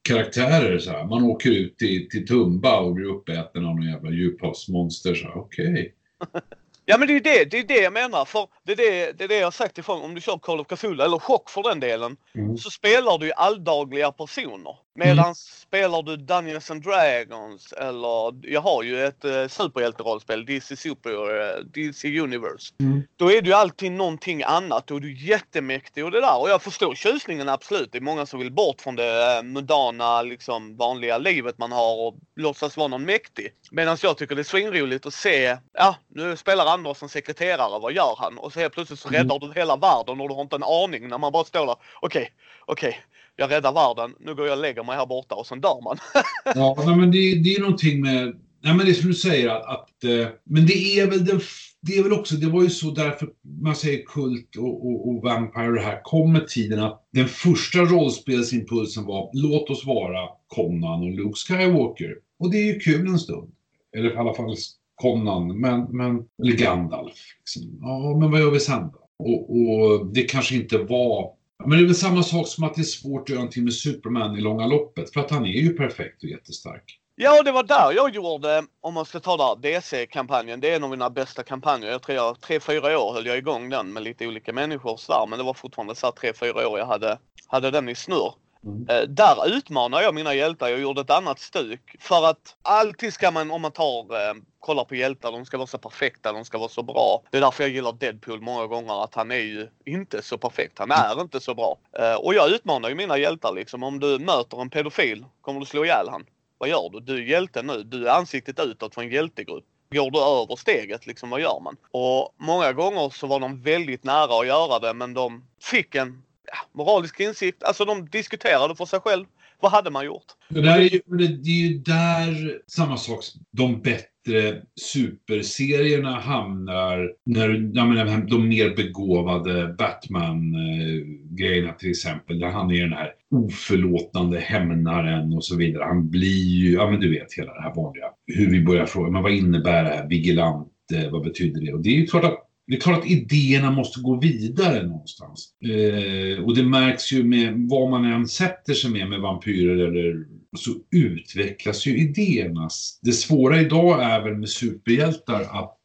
karaktärer. 0.02 0.78
Så 0.78 0.90
här. 0.90 1.04
Man 1.04 1.24
åker 1.24 1.50
ut 1.50 1.78
till, 1.78 2.08
till 2.08 2.26
Tumba 2.26 2.80
och 2.80 2.94
blir 2.94 3.06
uppäten 3.06 3.66
av 3.66 3.74
någon 3.74 3.86
jävla 3.86 4.10
djuphavsmonster. 4.10 5.32
Okej. 5.34 5.94
Okay. 6.20 6.40
Ja 6.84 6.98
men 6.98 7.08
det 7.08 7.16
är 7.16 7.20
det, 7.20 7.44
det 7.50 7.58
är 7.58 7.64
det 7.64 7.82
jag 7.82 7.92
menar. 7.92 8.24
För 8.24 8.46
det 8.64 8.72
är 8.72 8.76
det, 8.76 9.12
det 9.18 9.24
är 9.24 9.28
det 9.28 9.38
jag 9.38 9.54
sagt 9.54 9.78
ifrån. 9.78 10.02
Om 10.02 10.14
du 10.14 10.20
kör 10.20 10.38
Call 10.38 10.60
of 10.60 10.66
Cthulhu, 10.66 11.04
eller 11.04 11.18
Chock 11.18 11.50
för 11.50 11.62
den 11.62 11.80
delen, 11.80 12.16
mm. 12.34 12.56
så 12.56 12.70
spelar 12.70 13.18
du 13.18 13.26
ju 13.26 13.32
alldagliga 13.32 14.12
personer. 14.12 14.76
Medan 14.94 15.24
mm. 15.24 15.34
spelar 15.34 16.02
du 16.02 16.16
Dungeons 16.16 16.70
and 16.70 16.82
Dragons 16.82 17.72
eller 17.72 18.34
jag 18.50 18.60
har 18.60 18.82
ju 18.82 19.04
ett 19.04 19.24
uh, 19.24 19.48
superhjälterollspel, 19.48 20.46
DC 20.46 20.76
Super, 20.76 21.10
uh, 21.10 21.64
DC 21.64 22.20
Universe. 22.20 22.74
Mm. 22.80 23.02
Då 23.16 23.32
är 23.32 23.42
du 23.42 23.52
alltid 23.52 23.92
någonting 23.92 24.42
annat. 24.42 24.90
Är 24.90 25.00
du 25.00 25.12
jättemäktig 25.12 26.04
och 26.04 26.10
det 26.10 26.20
där. 26.20 26.40
Och 26.40 26.50
jag 26.50 26.62
förstår 26.62 26.94
tjusningen 26.94 27.48
absolut. 27.48 27.92
Det 27.92 27.98
är 27.98 28.02
många 28.02 28.26
som 28.26 28.40
vill 28.40 28.52
bort 28.52 28.80
från 28.80 28.96
det 28.96 29.38
uh, 29.38 29.42
mundana, 29.42 30.22
liksom 30.22 30.76
vanliga 30.76 31.18
livet 31.18 31.58
man 31.58 31.72
har 31.72 32.06
och 32.06 32.16
låtsas 32.36 32.76
vara 32.76 32.88
någon 32.88 33.04
mäktig. 33.04 33.52
Medan 33.70 33.96
jag 34.02 34.18
tycker 34.18 34.34
det 34.34 34.42
är 34.42 34.44
svinroligt 34.44 35.06
att 35.06 35.14
se, 35.14 35.56
ja 35.72 35.96
nu 36.08 36.36
spelar 36.36 36.66
Anders 36.66 36.96
som 36.96 37.08
sekreterare, 37.08 37.80
vad 37.80 37.92
gör 37.92 38.14
han? 38.18 38.38
Och 38.38 38.52
så 38.52 38.60
helt 38.60 38.74
plötsligt 38.74 39.00
så 39.00 39.08
mm. 39.08 39.18
räddar 39.18 39.38
du 39.38 39.52
hela 39.52 39.76
världen 39.76 40.20
och 40.20 40.28
du 40.28 40.34
har 40.34 40.42
inte 40.42 40.56
en 40.56 40.62
aning 40.62 41.08
när 41.08 41.18
man 41.18 41.32
bara 41.32 41.44
står 41.44 41.66
där. 41.66 41.76
Okej, 42.00 42.22
okay, 42.22 42.28
okej. 42.66 42.88
Okay 42.88 43.02
jag 43.40 43.50
räddar 43.50 43.72
världen, 43.72 44.14
nu 44.20 44.34
går 44.34 44.46
jag 44.46 44.56
och 44.56 44.62
lägger 44.62 44.84
mig 44.84 44.96
här 44.96 45.06
borta 45.06 45.34
och 45.34 45.46
sen 45.46 45.60
dör 45.60 45.84
man. 45.84 45.96
ja, 46.54 46.74
alltså, 46.78 46.96
men 46.96 47.10
det, 47.10 47.34
det 47.34 47.54
är 47.54 47.60
någonting 47.60 48.00
med, 48.00 48.26
nej 48.62 48.74
men 48.74 48.78
det 48.78 48.92
är 48.92 48.94
som 48.94 49.08
du 49.08 49.14
säger 49.14 49.48
att, 49.48 49.64
att 49.66 50.04
eh, 50.04 50.28
men 50.44 50.66
det 50.66 50.98
är 50.98 51.10
väl 51.10 51.24
den 51.24 51.40
det 51.82 51.98
är 51.98 52.02
väl 52.02 52.12
också, 52.12 52.34
det 52.34 52.46
var 52.46 52.62
ju 52.62 52.70
så 52.70 52.90
därför 52.90 53.28
man 53.62 53.76
säger 53.76 54.04
kult 54.04 54.56
och, 54.56 54.86
och, 54.86 55.08
och 55.08 55.22
Vampire 55.22 55.74
det 55.74 55.80
här 55.80 56.00
kom 56.02 56.32
med 56.32 56.48
tiden 56.48 56.80
att 56.80 57.08
den 57.12 57.28
första 57.28 57.78
rollspelsimpulsen 57.78 59.04
var 59.04 59.30
låt 59.32 59.70
oss 59.70 59.86
vara 59.86 60.28
Conan 60.48 61.02
och 61.02 61.10
Luke 61.10 61.36
Skywalker. 61.36 62.16
Och 62.38 62.50
det 62.50 62.58
är 62.58 62.66
ju 62.74 62.80
kul 62.80 63.06
en 63.06 63.18
stund. 63.18 63.52
Eller 63.96 64.14
i 64.14 64.16
alla 64.16 64.34
fall 64.34 64.56
Conan, 64.94 65.60
men, 65.60 65.96
men, 65.96 66.24
eller 66.42 66.52
Gandalf. 66.52 67.14
Liksom. 67.38 67.78
Ja, 67.80 68.16
men 68.20 68.30
vad 68.30 68.40
gör 68.40 68.50
vi 68.50 68.60
sen 68.60 68.82
då? 68.82 69.24
Och, 69.24 69.50
och 69.50 70.06
det 70.06 70.22
kanske 70.22 70.54
inte 70.54 70.78
var 70.78 71.39
men 71.66 71.70
det 71.70 71.84
är 71.84 71.86
väl 71.86 71.94
samma 71.94 72.22
sak 72.22 72.48
som 72.48 72.64
att 72.64 72.74
det 72.74 72.80
är 72.80 72.84
svårt 72.84 73.22
att 73.22 73.28
göra 73.28 73.38
någonting 73.38 73.64
med 73.64 73.74
Superman 73.74 74.38
i 74.38 74.40
långa 74.40 74.66
loppet. 74.66 75.12
För 75.12 75.20
att 75.20 75.30
han 75.30 75.46
är 75.46 75.60
ju 75.60 75.76
perfekt 75.76 76.22
och 76.22 76.28
jättestark. 76.28 77.00
Ja, 77.16 77.42
det 77.42 77.52
var 77.52 77.62
där 77.62 77.92
jag 77.92 78.14
gjorde, 78.14 78.64
om 78.80 78.94
man 78.94 79.04
ska 79.04 79.20
ta 79.20 79.36
där, 79.36 79.62
DC-kampanjen. 79.62 80.60
Det 80.60 80.70
är 80.70 80.76
en 80.76 80.84
av 80.84 80.90
mina 80.90 81.10
bästa 81.10 81.42
kampanjer. 81.42 81.90
Jag 81.90 82.02
tror 82.02 82.16
jag, 82.16 82.40
tre, 82.40 82.60
fyra 82.60 82.98
år 82.98 83.12
höll 83.12 83.26
jag 83.26 83.38
igång 83.38 83.68
den 83.68 83.92
med 83.92 84.02
lite 84.02 84.26
olika 84.26 84.52
människor 84.52 84.92
och 84.92 85.00
sådär. 85.00 85.26
Men 85.28 85.38
det 85.38 85.44
var 85.44 85.54
fortfarande 85.54 85.94
så 85.94 86.12
tre, 86.12 86.32
fyra 86.32 86.68
år 86.68 86.78
jag 86.78 86.86
hade, 86.86 87.18
hade 87.46 87.70
den 87.70 87.88
i 87.88 87.94
snurr. 87.94 88.32
Mm. 88.64 88.86
Eh, 88.88 89.08
där 89.08 89.56
utmanar 89.56 90.02
jag 90.02 90.14
mina 90.14 90.34
hjältar. 90.34 90.68
Jag 90.68 90.80
gjorde 90.80 91.00
ett 91.00 91.10
annat 91.10 91.38
stuk. 91.38 91.96
För 92.00 92.26
att 92.26 92.56
alltid 92.62 93.14
ska 93.14 93.30
man, 93.30 93.50
om 93.50 93.62
man 93.62 93.72
tar, 93.72 94.00
eh, 94.00 94.34
kollar 94.58 94.84
på 94.84 94.94
hjältar, 94.94 95.32
de 95.32 95.44
ska 95.44 95.56
vara 95.56 95.66
så 95.66 95.78
perfekta, 95.78 96.32
de 96.32 96.44
ska 96.44 96.58
vara 96.58 96.68
så 96.68 96.82
bra. 96.82 97.22
Det 97.30 97.36
är 97.36 97.40
därför 97.40 97.64
jag 97.64 97.70
gillar 97.70 97.92
Deadpool 97.92 98.40
många 98.40 98.66
gånger, 98.66 99.04
att 99.04 99.14
han 99.14 99.30
är 99.30 99.36
ju 99.36 99.68
inte 99.84 100.22
så 100.22 100.38
perfekt. 100.38 100.78
Han 100.78 100.90
är 100.90 101.20
inte 101.20 101.40
så 101.40 101.54
bra. 101.54 101.76
Eh, 101.98 102.14
och 102.14 102.34
jag 102.34 102.50
utmanar 102.50 102.88
ju 102.88 102.94
mina 102.94 103.18
hjältar 103.18 103.52
liksom. 103.54 103.82
Om 103.82 104.00
du 104.00 104.18
möter 104.18 104.60
en 104.60 104.70
pedofil, 104.70 105.24
kommer 105.40 105.60
du 105.60 105.66
slå 105.66 105.84
ihjäl 105.84 106.08
han? 106.08 106.26
Vad 106.58 106.68
gör 106.68 106.90
du? 106.92 107.00
Du 107.00 107.14
är 107.14 107.28
hjälte 107.28 107.62
nu. 107.62 107.82
Du 107.82 108.08
är 108.08 108.12
ansiktet 108.12 108.60
utåt 108.60 108.94
för 108.94 109.02
en 109.02 109.10
hjältegrupp 109.10 109.64
går 109.94 110.10
du 110.10 110.18
över 110.18 110.56
steget 110.56 111.06
liksom, 111.06 111.30
vad 111.30 111.40
gör 111.40 111.60
man? 111.60 111.76
Och 111.90 112.34
många 112.36 112.72
gånger 112.72 113.10
så 113.10 113.26
var 113.26 113.40
de 113.40 113.62
väldigt 113.62 114.04
nära 114.04 114.40
att 114.40 114.46
göra 114.46 114.78
det 114.78 114.94
men 114.94 115.14
de 115.14 115.44
fick 115.60 115.94
en 115.94 116.22
ja, 116.46 116.78
moralisk 116.78 117.20
insikt. 117.20 117.62
Alltså 117.62 117.84
de 117.84 118.08
diskuterade 118.08 118.74
för 118.74 118.84
sig 118.84 119.00
själv. 119.00 119.24
Vad 119.60 119.72
hade 119.72 119.90
man 119.90 120.04
gjort? 120.04 120.24
Det, 120.48 120.60
där 120.60 120.78
är 120.78 120.82
ju, 120.82 121.00
det 121.16 121.50
är 121.50 121.68
ju 121.68 121.78
där 121.78 122.58
samma 122.66 122.96
sak, 122.96 123.24
de 123.50 123.80
bättre 123.82 124.62
superserierna 124.80 126.20
hamnar 126.20 127.12
när 127.26 127.48
jag 127.74 127.88
menar, 127.88 128.26
de 128.30 128.48
mer 128.48 128.76
begåvade 128.76 129.74
Batman-grejerna 129.78 131.72
till 131.72 131.90
exempel. 131.90 132.38
Där 132.38 132.48
han 132.48 132.70
är 132.70 132.80
den 132.80 132.92
här 132.92 133.12
oförlåtande 133.30 134.40
hämnaren 134.40 135.32
och 135.32 135.44
så 135.44 135.56
vidare. 135.56 135.84
Han 135.84 136.10
blir 136.10 136.56
ju, 136.56 136.72
ja 136.72 136.90
men 136.90 137.00
du 137.00 137.10
vet 137.10 137.32
hela 137.32 137.54
det 137.54 137.62
här 137.62 137.74
vanliga. 137.74 138.06
Hur 138.26 138.50
vi 138.50 138.60
börjar 138.60 138.86
fråga, 138.86 139.10
men 139.10 139.22
vad 139.22 139.32
innebär 139.32 139.84
det 139.84 139.90
här? 139.90 140.08
Vigilant, 140.08 140.68
vad 141.10 141.22
betyder 141.24 141.60
det? 141.60 141.72
Och 141.72 141.82
det 141.82 141.88
är 141.88 141.94
ju 141.94 142.06
klart 142.06 142.24
att 142.24 142.49
det 142.70 142.76
är 142.76 142.80
klart 142.80 142.98
att 142.98 143.10
idéerna 143.10 143.70
måste 143.70 144.00
gå 144.00 144.18
vidare 144.20 144.86
någonstans. 144.86 145.48
Eh, 145.64 146.44
och 146.44 146.56
det 146.56 146.62
märks 146.62 147.12
ju 147.12 147.24
med 147.24 147.66
vad 147.68 147.90
man 147.90 148.04
än 148.04 148.28
sätter 148.28 148.74
sig 148.74 148.90
med, 148.90 149.08
med 149.08 149.20
vampyrer 149.20 149.76
eller 149.76 150.26
så 150.56 150.70
utvecklas 150.90 151.86
ju 151.86 151.98
idéerna. 151.98 152.68
Det 153.02 153.12
svåra 153.12 153.60
idag 153.60 154.02
är 154.02 154.22
väl 154.22 154.36
med 154.36 154.48
superhjältar 154.48 155.40
att, 155.40 155.76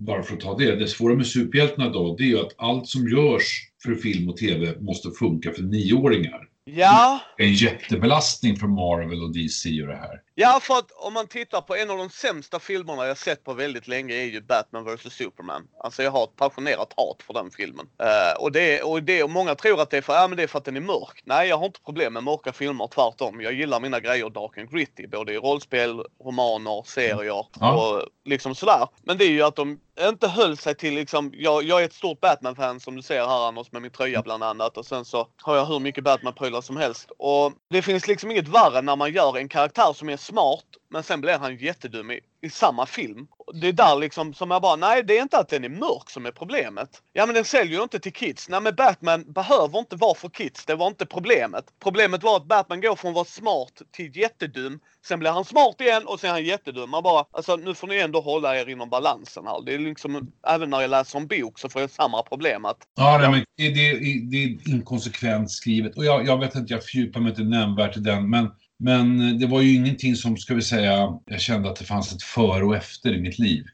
bara 0.00 0.22
för 0.22 0.34
att 0.34 0.40
ta 0.40 0.58
det, 0.58 0.76
det 0.76 0.86
svåra 0.86 1.14
med 1.14 1.26
superhjältarna 1.26 1.90
idag 1.90 2.16
det 2.18 2.24
är 2.24 2.28
ju 2.28 2.40
att 2.40 2.54
allt 2.56 2.86
som 2.86 3.08
görs 3.08 3.70
för 3.82 3.94
film 3.94 4.28
och 4.28 4.36
TV 4.36 4.80
måste 4.80 5.10
funka 5.10 5.52
för 5.52 5.62
nioåringar. 5.62 6.49
Ja. 6.74 7.20
En 7.36 7.52
jättebelastning 7.52 8.56
för 8.56 8.66
Marvel 8.66 9.22
och 9.22 9.34
DC 9.34 9.82
och 9.82 9.88
det 9.88 9.96
här. 9.96 10.20
Ja, 10.34 10.60
för 10.62 10.74
att 10.78 10.90
om 10.90 11.12
man 11.14 11.26
tittar 11.26 11.60
på 11.60 11.76
en 11.76 11.90
av 11.90 11.98
de 11.98 12.10
sämsta 12.10 12.58
filmerna 12.58 13.06
jag 13.06 13.18
sett 13.18 13.44
på 13.44 13.54
väldigt 13.54 13.88
länge 13.88 14.14
är 14.14 14.24
ju 14.24 14.40
Batman 14.40 14.84
vs 14.84 15.12
Superman. 15.12 15.68
Alltså 15.84 16.02
jag 16.02 16.10
har 16.10 16.24
ett 16.24 16.36
passionerat 16.36 16.92
hat 16.96 17.22
för 17.26 17.34
den 17.34 17.50
filmen. 17.50 17.86
Uh, 18.02 18.42
och, 18.42 18.52
det, 18.52 18.82
och, 18.82 19.02
det, 19.02 19.22
och 19.22 19.30
många 19.30 19.54
tror 19.54 19.80
att 19.80 19.90
det 19.90 19.96
är, 19.96 20.02
för, 20.02 20.14
ja, 20.14 20.28
men 20.28 20.36
det 20.36 20.42
är 20.42 20.46
för 20.46 20.58
att 20.58 20.64
den 20.64 20.76
är 20.76 20.80
mörk. 20.80 21.22
Nej, 21.24 21.48
jag 21.48 21.58
har 21.58 21.66
inte 21.66 21.80
problem 21.80 22.12
med 22.12 22.24
mörka 22.24 22.52
filmer, 22.52 22.86
tvärtom. 22.86 23.40
Jag 23.40 23.52
gillar 23.52 23.80
mina 23.80 24.00
grejer 24.00 24.30
dark 24.30 24.58
and 24.58 24.70
gritty, 24.70 25.06
både 25.06 25.32
i 25.32 25.36
rollspel, 25.36 26.02
romaner, 26.24 26.82
serier 26.86 27.46
ja. 27.60 27.72
och 27.72 28.08
liksom 28.24 28.54
sådär. 28.54 28.88
Men 29.02 29.18
det 29.18 29.24
är 29.24 29.30
ju 29.30 29.42
att 29.42 29.56
de 29.56 29.80
inte 30.08 30.28
höll 30.28 30.56
sig 30.56 30.74
till 30.74 30.94
liksom, 30.94 31.32
jag, 31.34 31.62
jag 31.62 31.80
är 31.80 31.84
ett 31.84 31.92
stort 31.92 32.20
Batman-fan 32.20 32.80
som 32.80 32.96
du 32.96 33.02
ser 33.02 33.26
här 33.26 33.48
Anders 33.48 33.72
med 33.72 33.82
min 33.82 33.90
tröja 33.90 34.22
bland 34.22 34.42
annat 34.42 34.76
och 34.76 34.86
sen 34.86 35.04
så 35.04 35.28
har 35.42 35.56
jag 35.56 35.66
hur 35.66 35.78
mycket 35.78 36.04
Batman-prylar 36.04 36.60
som 36.60 36.76
helst. 36.76 37.10
Och 37.18 37.52
det 37.70 37.82
finns 37.82 38.08
liksom 38.08 38.30
inget 38.30 38.48
värre 38.48 38.82
när 38.82 38.96
man 38.96 39.12
gör 39.12 39.36
en 39.36 39.48
karaktär 39.48 39.92
som 39.92 40.08
är 40.08 40.16
smart 40.16 40.64
men 40.90 41.02
sen 41.02 41.20
blir 41.20 41.38
han 41.38 41.56
jättedum 41.56 42.10
i, 42.10 42.20
i 42.42 42.50
samma 42.50 42.86
film. 42.86 43.26
Det 43.54 43.68
är 43.68 43.72
där 43.72 43.96
liksom 43.96 44.34
som 44.34 44.50
jag 44.50 44.62
bara, 44.62 44.76
nej 44.76 45.02
det 45.04 45.18
är 45.18 45.22
inte 45.22 45.38
att 45.38 45.48
den 45.48 45.64
är 45.64 45.68
mörk 45.68 46.10
som 46.10 46.26
är 46.26 46.30
problemet. 46.30 47.02
Ja 47.12 47.26
men 47.26 47.34
den 47.34 47.44
säljer 47.44 47.76
ju 47.76 47.82
inte 47.82 48.00
till 48.00 48.12
kids. 48.12 48.48
Nej 48.48 48.60
men 48.60 48.74
Batman 48.74 49.32
behöver 49.32 49.78
inte 49.78 49.96
vara 49.96 50.14
för 50.14 50.28
kids, 50.28 50.66
det 50.66 50.74
var 50.74 50.86
inte 50.86 51.06
problemet. 51.06 51.64
Problemet 51.82 52.22
var 52.22 52.36
att 52.36 52.46
Batman 52.46 52.80
går 52.80 52.96
från 52.96 53.08
att 53.08 53.14
vara 53.14 53.24
smart 53.24 53.82
till 53.92 54.16
jättedum. 54.16 54.80
Sen 55.06 55.18
blir 55.18 55.30
han 55.30 55.44
smart 55.44 55.80
igen 55.80 56.06
och 56.06 56.20
sen 56.20 56.30
är 56.30 56.34
han 56.34 56.44
jättedum. 56.44 56.90
Man 56.90 57.02
bara, 57.02 57.24
alltså 57.30 57.56
nu 57.56 57.74
får 57.74 57.86
ni 57.86 57.98
ändå 57.98 58.20
hålla 58.20 58.56
er 58.56 58.68
inom 58.68 58.90
balansen 58.90 59.46
här. 59.46 59.62
Det 59.66 59.74
är 59.74 59.78
liksom, 59.78 60.32
även 60.46 60.70
när 60.70 60.80
jag 60.80 60.90
läser 60.90 61.18
en 61.18 61.26
bok 61.26 61.58
så 61.58 61.68
får 61.68 61.80
jag 61.80 61.90
samma 61.90 62.22
problem 62.22 62.64
att... 62.64 62.78
Ja, 62.96 63.18
nej, 63.18 63.30
men 63.30 63.44
det, 63.56 63.68
det, 63.68 63.98
det 64.30 64.44
är 64.44 64.68
inkonsekvent 64.74 65.50
skrivet. 65.50 65.96
Och 65.96 66.04
jag, 66.04 66.26
jag 66.26 66.40
vet 66.40 66.54
inte, 66.54 66.72
jag 66.74 66.84
fördjupar 66.84 67.20
mig 67.20 67.30
inte 67.30 67.42
nämnvärt 67.42 67.96
i 67.96 68.00
den, 68.00 68.30
men 68.30 68.50
men 68.80 69.20
eh, 69.20 69.34
det 69.34 69.46
var 69.46 69.60
ju 69.60 69.74
ingenting 69.74 70.16
som, 70.16 70.36
ska 70.36 70.54
vi 70.54 70.62
säga, 70.62 71.18
jag 71.26 71.40
kände 71.40 71.70
att 71.70 71.76
det 71.76 71.84
fanns 71.84 72.12
ett 72.12 72.22
före 72.22 72.64
och 72.64 72.76
efter 72.76 73.12
i 73.12 73.20
mitt 73.20 73.38
liv. 73.38 73.64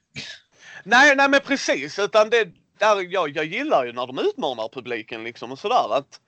Nej, 0.85 1.17
nej 1.17 1.29
men 1.31 1.41
precis. 1.41 1.99
Utan 1.99 2.31
det, 2.31 2.49
där, 2.79 3.13
jag, 3.13 3.37
jag 3.37 3.45
gillar 3.45 3.87
ju 3.87 3.93
när 3.93 4.07
de 4.07 4.19
utmanar 4.19 4.69
publiken 4.69 5.25
liksom 5.25 5.53
och 5.53 5.59
sådär. 5.59 5.97
Att, 5.97 6.21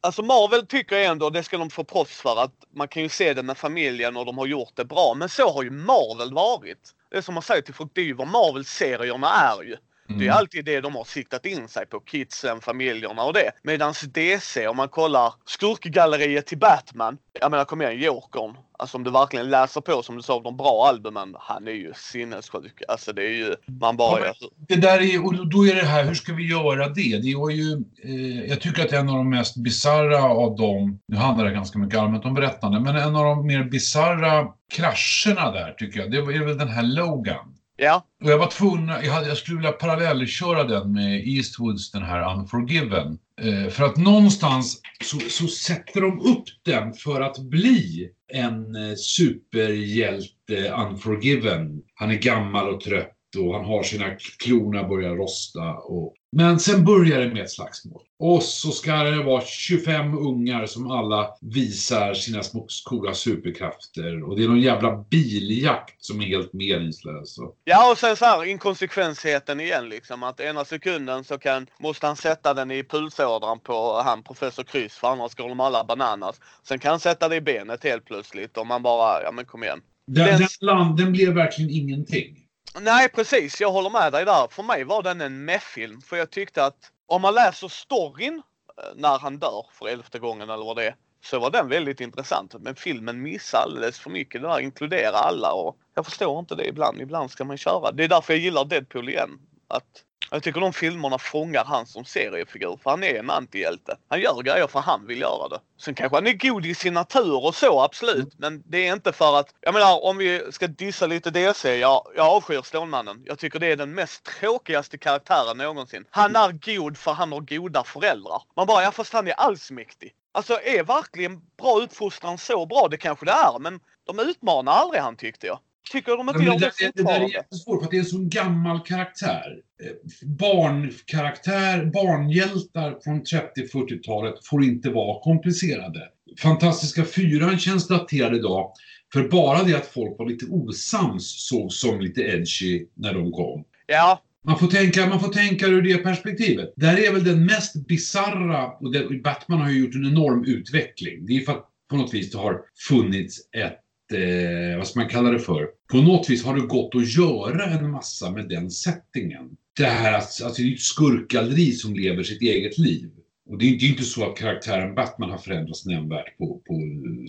alltså 0.00 0.22
Marvel 0.22 0.66
tycker 0.66 0.96
jag 0.96 1.06
ändå, 1.06 1.30
det 1.30 1.42
ska 1.42 1.58
de 1.58 1.70
få 1.70 1.84
proffs 1.84 2.20
för, 2.20 2.42
att 2.42 2.54
man 2.74 2.88
kan 2.88 3.02
ju 3.02 3.08
se 3.08 3.34
det 3.34 3.42
med 3.42 3.58
familjen 3.58 4.16
och 4.16 4.26
de 4.26 4.38
har 4.38 4.46
gjort 4.46 4.72
det 4.76 4.84
bra. 4.84 5.14
Men 5.16 5.28
så 5.28 5.52
har 5.52 5.62
ju 5.62 5.70
Marvel 5.70 6.34
varit. 6.34 6.94
Det 7.10 7.16
är 7.16 7.22
som 7.22 7.34
man 7.34 7.42
säger 7.42 7.62
till 7.62 7.74
folk, 7.74 7.90
det 7.94 8.00
är 8.00 8.04
ju 8.04 8.14
vad 8.14 8.28
Marvel-serierna 8.28 9.28
är 9.28 9.62
ju. 9.62 9.76
Mm. 10.10 10.18
Det 10.18 10.24
är 10.24 10.28
mm. 10.28 10.38
alltid 10.38 10.64
det 10.64 10.80
de 10.80 10.94
har 10.94 11.04
siktat 11.04 11.46
in 11.46 11.68
sig 11.68 11.86
på, 11.86 12.00
kidsen, 12.00 12.60
familjerna 12.60 13.22
och 13.22 13.32
det. 13.32 13.50
Medan 13.62 13.94
DC, 14.14 14.68
om 14.68 14.76
man 14.76 14.88
kollar 14.88 15.34
skurkgalleriet 15.46 16.46
till 16.46 16.58
Batman, 16.58 17.18
jag 17.40 17.50
menar 17.50 17.64
kom 17.64 17.82
igen, 17.82 17.98
Jokern. 17.98 18.56
Alltså 18.78 18.96
om 18.96 19.04
du 19.04 19.10
verkligen 19.10 19.50
läser 19.50 19.80
på 19.80 20.02
som 20.02 20.16
du 20.16 20.22
sa 20.22 20.40
de 20.40 20.56
bra 20.56 20.86
albumen, 20.86 21.34
han 21.38 21.68
är 21.68 21.72
ju 21.72 21.92
sinnessjuk. 21.96 22.82
Alltså 22.88 23.12
det 23.12 23.22
är 23.22 23.32
ju, 23.32 23.54
man 23.80 23.96
bara... 23.96 24.20
Ja, 24.26 24.34
det 24.68 24.76
där 24.76 25.00
är, 25.00 25.26
och 25.26 25.48
då 25.48 25.66
är 25.66 25.74
det 25.74 25.86
här, 25.86 26.04
hur 26.04 26.14
ska 26.14 26.32
vi 26.32 26.50
göra 26.50 26.88
det? 26.88 27.18
Det 27.22 27.34
var 27.36 27.50
ju, 27.50 27.72
eh, 28.04 28.50
jag 28.50 28.60
tycker 28.60 28.84
att 28.84 28.92
en 28.92 29.08
av 29.08 29.16
de 29.16 29.30
mest 29.30 29.56
bizarra 29.56 30.24
av 30.24 30.56
dem, 30.56 31.00
nu 31.08 31.16
handlar 31.16 31.44
det 31.44 31.50
ganska 31.50 31.78
mycket 31.78 31.98
allmänt 31.98 32.24
om 32.24 32.34
berättande, 32.34 32.80
men 32.80 32.96
en 32.96 33.16
av 33.16 33.24
de 33.24 33.46
mer 33.46 33.64
bizarra 33.64 34.46
krascherna 34.70 35.50
där 35.50 35.74
tycker 35.78 36.00
jag, 36.00 36.10
det 36.10 36.16
är 36.16 36.44
väl 36.44 36.58
den 36.58 36.68
här 36.68 36.82
Logan. 36.82 37.49
Ja, 37.82 38.06
Och 38.24 38.30
jag 38.30 38.38
var 38.38 38.46
tvungen, 38.46 38.88
jag, 38.88 39.12
hade, 39.12 39.28
jag 39.28 39.36
skulle 39.36 39.56
vilja 39.56 39.72
parallellköra 39.72 40.64
den 40.64 40.92
med 40.92 41.28
Eastwoods, 41.28 41.90
den 41.90 42.02
här 42.02 42.34
Unforgiven. 42.36 43.18
Eh, 43.40 43.70
för 43.70 43.84
att 43.84 43.96
någonstans 43.96 44.80
så, 45.04 45.20
så 45.20 45.46
sätter 45.46 46.00
de 46.00 46.20
upp 46.20 46.44
den 46.62 46.92
för 46.92 47.20
att 47.20 47.38
bli 47.38 48.10
en 48.32 48.76
eh, 48.76 48.94
superhjälte 48.96 50.74
Unforgiven. 50.88 51.82
Han 51.94 52.10
är 52.10 52.14
gammal 52.14 52.68
och 52.68 52.80
trött 52.80 53.19
och 53.36 53.54
han 53.54 53.64
har 53.64 53.82
sina 53.82 54.04
klorna 54.38 54.88
börjar 54.88 55.14
rosta. 55.16 55.74
Och... 55.74 56.14
Men 56.32 56.60
sen 56.60 56.84
börjar 56.84 57.20
det 57.20 57.28
med 57.34 57.42
ett 57.42 57.50
slagsmål. 57.50 58.02
Och 58.18 58.42
så 58.42 58.70
ska 58.70 58.92
det 58.92 59.22
vara 59.22 59.42
25 59.44 60.18
ungar 60.18 60.66
som 60.66 60.90
alla 60.90 61.28
visar 61.40 62.14
sina 62.14 62.42
små 62.42 62.66
coola 62.84 63.14
superkrafter. 63.14 64.22
Och 64.28 64.36
det 64.36 64.44
är 64.44 64.48
någon 64.48 64.60
jävla 64.60 65.04
biljakt 65.10 66.04
som 66.04 66.20
är 66.20 66.26
helt 66.26 66.52
meningslös. 66.52 67.36
Ja 67.64 67.90
och 67.92 67.98
sen 67.98 68.16
så 68.16 68.24
här 68.24 68.44
inkonsekvensheten 68.44 69.60
igen 69.60 69.88
liksom 69.88 70.22
att 70.22 70.40
ena 70.40 70.64
sekunden 70.64 71.24
så 71.24 71.38
kan, 71.38 71.66
måste 71.80 72.06
han 72.06 72.16
sätta 72.16 72.54
den 72.54 72.70
i 72.70 72.84
pulsådran 72.84 73.60
på 73.60 74.02
han 74.04 74.22
professor 74.22 74.62
Kryss 74.62 74.94
för 74.94 75.08
annars 75.08 75.34
går 75.34 75.48
de 75.48 75.60
alla 75.60 75.84
bananas. 75.84 76.40
Sen 76.68 76.78
kan 76.78 76.90
han 76.90 77.00
sätta 77.00 77.28
det 77.28 77.36
i 77.36 77.40
benet 77.40 77.84
helt 77.84 78.04
plötsligt 78.04 78.56
och 78.56 78.66
man 78.66 78.82
bara, 78.82 79.22
ja 79.22 79.32
men 79.32 79.44
kom 79.44 79.62
igen. 79.62 79.80
Den, 80.06 80.26
Den- 80.26 80.38
den, 80.38 80.48
land, 80.60 80.96
den 80.96 81.12
blev 81.12 81.34
verkligen 81.34 81.70
ingenting. 81.70 82.36
Nej 82.74 83.08
precis, 83.08 83.60
jag 83.60 83.72
håller 83.72 83.90
med 83.90 84.12
dig 84.12 84.24
där. 84.24 84.48
För 84.50 84.62
mig 84.62 84.84
var 84.84 85.02
den 85.02 85.20
en 85.20 85.44
meh-film. 85.44 86.00
För 86.00 86.16
jag 86.16 86.30
tyckte 86.30 86.64
att 86.64 86.92
om 87.06 87.22
man 87.22 87.34
läser 87.34 87.68
storyn 87.68 88.42
eh, 88.78 88.84
när 88.96 89.18
han 89.18 89.38
dör 89.38 89.66
för 89.72 89.88
elfte 89.88 90.18
gången 90.18 90.50
eller 90.50 90.64
vad 90.64 90.76
det 90.76 90.86
är. 90.86 90.96
Så 91.24 91.38
var 91.38 91.50
den 91.50 91.68
väldigt 91.68 92.00
intressant. 92.00 92.54
Men 92.60 92.74
filmen 92.74 93.22
missar 93.22 93.58
alldeles 93.58 93.98
för 93.98 94.10
mycket 94.10 94.42
det 94.42 94.48
där 94.48 94.60
inkludera 94.60 95.16
alla 95.16 95.52
och 95.52 95.76
jag 95.94 96.04
förstår 96.06 96.38
inte 96.38 96.54
det 96.54 96.68
ibland. 96.68 97.00
Ibland 97.00 97.30
ska 97.30 97.44
man 97.44 97.58
köra. 97.58 97.92
Det 97.92 98.04
är 98.04 98.08
därför 98.08 98.32
jag 98.32 98.42
gillar 98.42 98.64
Deadpool 98.64 99.08
igen. 99.08 99.30
Att 99.68 100.04
jag 100.30 100.42
tycker 100.42 100.60
de 100.60 100.72
filmerna 100.72 101.18
fångar 101.18 101.64
han 101.64 101.86
som 101.86 102.04
seriefigur 102.04 102.78
för 102.82 102.90
han 102.90 103.04
är 103.04 103.18
en 103.18 103.30
antihjälte. 103.30 103.96
Han 104.08 104.20
gör 104.20 104.42
grejer 104.42 104.66
för 104.66 104.80
han 104.80 105.06
vill 105.06 105.20
göra 105.20 105.48
det. 105.48 105.60
Sen 105.80 105.94
kanske 105.94 106.16
han 106.16 106.26
är 106.26 106.32
god 106.32 106.66
i 106.66 106.74
sin 106.74 106.94
natur 106.94 107.44
och 107.44 107.54
så 107.54 107.80
absolut. 107.80 108.38
Men 108.38 108.62
det 108.66 108.88
är 108.88 108.92
inte 108.92 109.12
för 109.12 109.38
att, 109.38 109.54
jag 109.60 109.74
menar 109.74 110.04
om 110.04 110.16
vi 110.16 110.42
ska 110.50 110.66
dissa 110.66 111.06
lite 111.06 111.30
DC, 111.30 111.78
jag, 111.78 112.06
jag 112.16 112.26
avskyr 112.26 112.62
Stålmannen. 112.62 113.22
Jag 113.26 113.38
tycker 113.38 113.58
det 113.58 113.66
är 113.66 113.76
den 113.76 113.94
mest 113.94 114.24
tråkigaste 114.24 114.98
karaktären 114.98 115.56
någonsin. 115.56 116.04
Han 116.10 116.36
är 116.36 116.52
god 116.52 116.98
för 116.98 117.12
han 117.12 117.32
har 117.32 117.40
goda 117.40 117.84
föräldrar. 117.84 118.42
Man 118.56 118.66
bara, 118.66 118.82
ja 118.82 118.92
fast 118.92 119.12
han 119.12 119.28
är 119.28 119.32
allsmäktig. 119.32 120.12
Alltså 120.32 120.60
är 120.62 120.84
verkligen 120.84 121.40
bra 121.58 121.80
uppfostran 121.80 122.38
så 122.38 122.66
bra? 122.66 122.88
Det 122.90 122.96
kanske 122.96 123.26
det 123.26 123.32
är 123.32 123.58
men 123.58 123.80
de 124.06 124.18
utmanar 124.18 124.72
aldrig 124.72 125.02
han 125.02 125.16
tyckte 125.16 125.46
jag. 125.46 125.58
Tycker 125.92 126.16
de 126.16 126.26
Ja, 126.26 126.32
inte 126.32 126.38
men 126.38 126.46
gör 126.46 126.58
det, 126.58 126.72
det 126.78 126.84
där, 126.84 126.92
det 126.94 127.02
där 127.02 127.20
är 127.20 127.32
jättesvårt 127.34 127.78
för 127.78 127.84
att 127.84 127.90
det 127.90 127.96
är 127.96 128.00
en 128.00 128.06
sån 128.06 128.28
gammal 128.28 128.80
karaktär. 128.80 129.56
Eh, 129.84 130.26
Barnkaraktär, 130.26 131.84
barnhjältar 131.84 132.98
från 133.04 133.22
30-40-talet 133.22 134.34
får 134.46 134.64
inte 134.64 134.90
vara 134.90 135.22
komplicerade. 135.22 136.00
Fantastiska 136.42 137.04
fyran 137.04 137.58
känns 137.58 137.88
daterad 137.88 138.34
idag. 138.36 138.72
För 139.12 139.28
bara 139.28 139.62
det 139.62 139.74
att 139.74 139.86
folk 139.86 140.18
var 140.18 140.28
lite 140.28 140.46
osams 140.46 141.48
sågs 141.48 141.80
som 141.80 142.00
lite 142.00 142.20
edgy 142.20 142.86
när 142.94 143.14
de 143.14 143.32
kom. 143.32 143.64
Ja, 143.86 144.22
Man 144.44 144.58
får, 144.58 144.66
tänka, 144.66 145.06
man 145.06 145.20
får 145.20 145.32
tänka 145.32 145.66
ur 145.66 145.82
det 145.82 145.96
perspektivet. 145.98 146.72
Där 146.76 146.98
är 146.98 147.12
väl 147.12 147.24
den 147.24 147.46
mest 147.46 147.86
bizarra, 147.86 148.66
och 148.66 148.92
Batman 149.24 149.60
har 149.60 149.70
ju 149.70 149.78
gjort 149.78 149.94
en 149.94 150.06
enorm 150.06 150.44
utveckling. 150.44 151.26
Det 151.26 151.32
är 151.36 151.40
för 151.40 151.52
att 151.52 151.66
på 151.90 151.96
något 151.96 152.14
vis 152.14 152.30
det 152.30 152.38
har 152.38 152.60
funnits 152.88 153.38
ett, 153.56 153.78
eh, 154.12 154.78
vad 154.78 154.86
ska 154.86 155.00
man 155.00 155.08
kalla 155.08 155.30
det 155.30 155.38
för? 155.38 155.68
På 155.90 155.96
något 155.96 156.30
vis 156.30 156.44
har 156.44 156.54
det 156.54 156.66
gått 156.66 156.94
att 156.94 157.16
göra 157.16 157.64
en 157.64 157.90
massa 157.90 158.30
med 158.30 158.48
den 158.48 158.70
settingen. 158.70 159.50
Det 159.76 159.84
här 159.84 160.12
att, 160.12 160.42
alltså 160.42 160.62
det 160.62 160.68
är 160.68 160.74
ett 160.74 160.80
skurkgalleri 160.80 161.72
som 161.72 161.94
lever 161.94 162.22
sitt 162.22 162.42
eget 162.42 162.78
liv. 162.78 163.10
Och 163.50 163.58
det 163.58 163.64
är 163.64 163.74
är 163.74 163.84
inte 163.84 164.02
så 164.02 164.30
att 164.30 164.36
karaktären 164.36 164.94
Batman 164.94 165.30
har 165.30 165.38
förändrats 165.38 165.86
nämnvärt 165.86 166.38
på, 166.38 166.46
på 166.66 166.74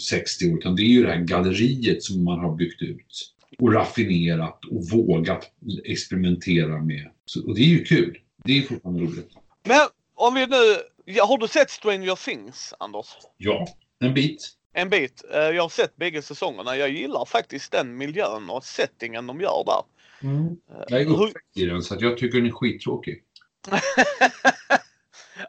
60 0.01 0.51
år, 0.51 0.57
utan 0.57 0.75
det 0.75 0.81
är 0.81 0.85
ju 0.85 1.03
det 1.03 1.11
här 1.11 1.21
galleriet 1.21 2.03
som 2.03 2.23
man 2.23 2.39
har 2.39 2.55
byggt 2.55 2.81
ut 2.81 3.33
och 3.59 3.73
raffinerat 3.73 4.65
och 4.65 4.89
vågat 4.89 5.51
experimentera 5.85 6.81
med. 6.81 7.11
Så, 7.25 7.47
och 7.47 7.55
det 7.55 7.61
är 7.61 7.65
ju 7.67 7.83
kul. 7.83 8.17
Det 8.43 8.57
är 8.57 8.61
fortfarande 8.61 9.03
roligt. 9.03 9.31
men 9.63 9.79
om 10.15 10.33
vi 10.33 10.47
nu, 10.47 11.19
har 11.21 11.37
du 11.37 11.47
sett 11.47 11.69
Stranger 11.69 12.15
Things 12.15 12.73
Anders? 12.79 13.07
Ja, 13.37 13.67
en 13.99 14.13
bit. 14.13 14.57
En 14.73 14.89
bit. 14.89 15.23
Eh, 15.33 15.39
Jag 15.39 15.61
har 15.61 15.69
sett 15.69 15.95
bägge 15.95 16.21
säsongerna. 16.21 16.77
Jag 16.77 16.89
gillar 16.89 17.25
faktiskt 17.25 17.71
den 17.71 17.97
miljön 17.97 18.49
och 18.49 18.63
settingen 18.65 19.27
de 19.27 19.41
gör 19.41 19.63
där. 19.65 19.83
Jag 20.87 21.01
är 21.01 21.05
uppväxt 21.05 21.57
i 21.57 21.65
den 21.65 21.81
så 21.83 21.93
att 21.93 22.01
jag 22.01 22.17
tycker 22.17 22.37
den 22.37 22.47
är 22.47 22.51
skittråkig. 22.51 23.23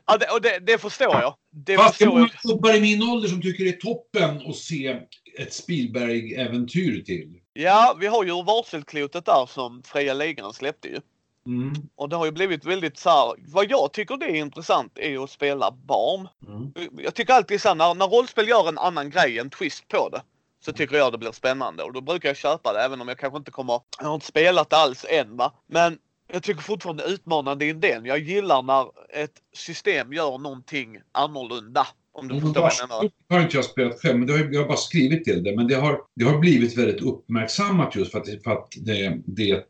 Ja, 0.06 0.16
det, 0.18 0.26
och 0.30 0.42
det, 0.42 0.58
det 0.58 0.78
förstår 0.78 1.14
jag. 1.20 1.34
Det 1.50 1.76
Fast 1.76 1.98
det 1.98 2.04
är 2.04 2.06
förstår 2.08 2.18
många 2.18 2.30
jag. 2.42 2.52
gubbar 2.54 2.74
i 2.76 2.80
min 2.80 3.02
ålder 3.02 3.28
som 3.28 3.42
tycker 3.42 3.64
det 3.64 3.70
är 3.70 3.80
toppen 3.80 4.50
att 4.50 4.56
se 4.56 5.00
ett 5.38 5.52
Spielberg-äventyr 5.52 7.04
till. 7.04 7.40
Ja, 7.52 7.96
vi 8.00 8.06
har 8.06 8.24
ju 8.24 8.30
varselklotet 8.30 9.24
där 9.26 9.46
som 9.46 9.82
Freja 9.82 10.14
Ligan 10.14 10.52
släppte 10.52 10.88
ju. 10.88 11.00
Mm. 11.46 11.72
Och 11.96 12.08
det 12.08 12.16
har 12.16 12.24
ju 12.24 12.30
blivit 12.32 12.64
väldigt 12.64 12.98
så 12.98 13.10
här, 13.10 13.34
vad 13.38 13.70
jag 13.70 13.92
tycker 13.92 14.16
det 14.16 14.26
är 14.26 14.34
intressant 14.34 14.98
är 14.98 15.24
att 15.24 15.30
spela 15.30 15.70
barn. 15.70 16.28
Mm. 16.46 16.72
Jag 16.98 17.14
tycker 17.14 17.32
alltid 17.34 17.60
så 17.60 17.68
här, 17.68 17.74
när, 17.74 17.94
när 17.94 18.06
rollspel 18.06 18.48
gör 18.48 18.68
en 18.68 18.78
annan 18.78 19.10
grej, 19.10 19.38
en 19.38 19.50
twist 19.50 19.88
på 19.88 20.08
det. 20.08 20.22
Så 20.64 20.72
tycker 20.72 20.96
jag 20.96 21.12
det 21.12 21.18
blir 21.18 21.32
spännande 21.32 21.82
och 21.82 21.92
då 21.92 22.00
brukar 22.00 22.28
jag 22.28 22.36
köpa 22.36 22.72
det 22.72 22.80
även 22.80 23.00
om 23.00 23.08
jag 23.08 23.18
kanske 23.18 23.36
inte 23.36 23.50
kommer, 23.50 23.80
jag 23.98 24.06
har 24.06 24.14
inte 24.14 24.26
spelat 24.26 24.70
det 24.70 24.76
alls 24.76 25.06
än 25.08 25.36
va. 25.36 25.52
Men 25.66 25.98
jag 26.32 26.42
tycker 26.42 26.62
fortfarande 26.62 27.04
utmanande 27.04 27.64
idén. 27.64 28.04
Jag 28.04 28.18
gillar 28.18 28.62
när 28.62 28.86
ett 29.10 29.42
system 29.52 30.12
gör 30.12 30.38
någonting 30.38 31.00
annorlunda. 31.12 31.86
Om 32.14 32.28
du 32.28 32.34
förstår 32.34 32.60
vad 32.60 32.72
jag 32.80 32.88
menar. 32.88 33.10
Har 33.28 33.40
inte 33.40 33.56
jag 33.56 33.64
spelat 33.64 34.00
själv, 34.00 34.18
men 34.18 34.26
det 34.26 34.32
har, 34.32 34.48
jag 34.52 34.60
har 34.60 34.68
bara 34.68 34.76
skrivit 34.76 35.24
till 35.24 35.42
det. 35.42 35.56
Men 35.56 35.66
det 35.66 35.74
har, 35.74 35.98
det 36.16 36.24
har 36.24 36.38
blivit 36.38 36.78
väldigt 36.78 37.00
uppmärksammat 37.00 37.96
just 37.96 38.12
för 38.12 38.20
att, 38.20 38.42
för 38.44 38.50
att 38.50 38.68
det, 38.76 39.22
det 39.26 39.64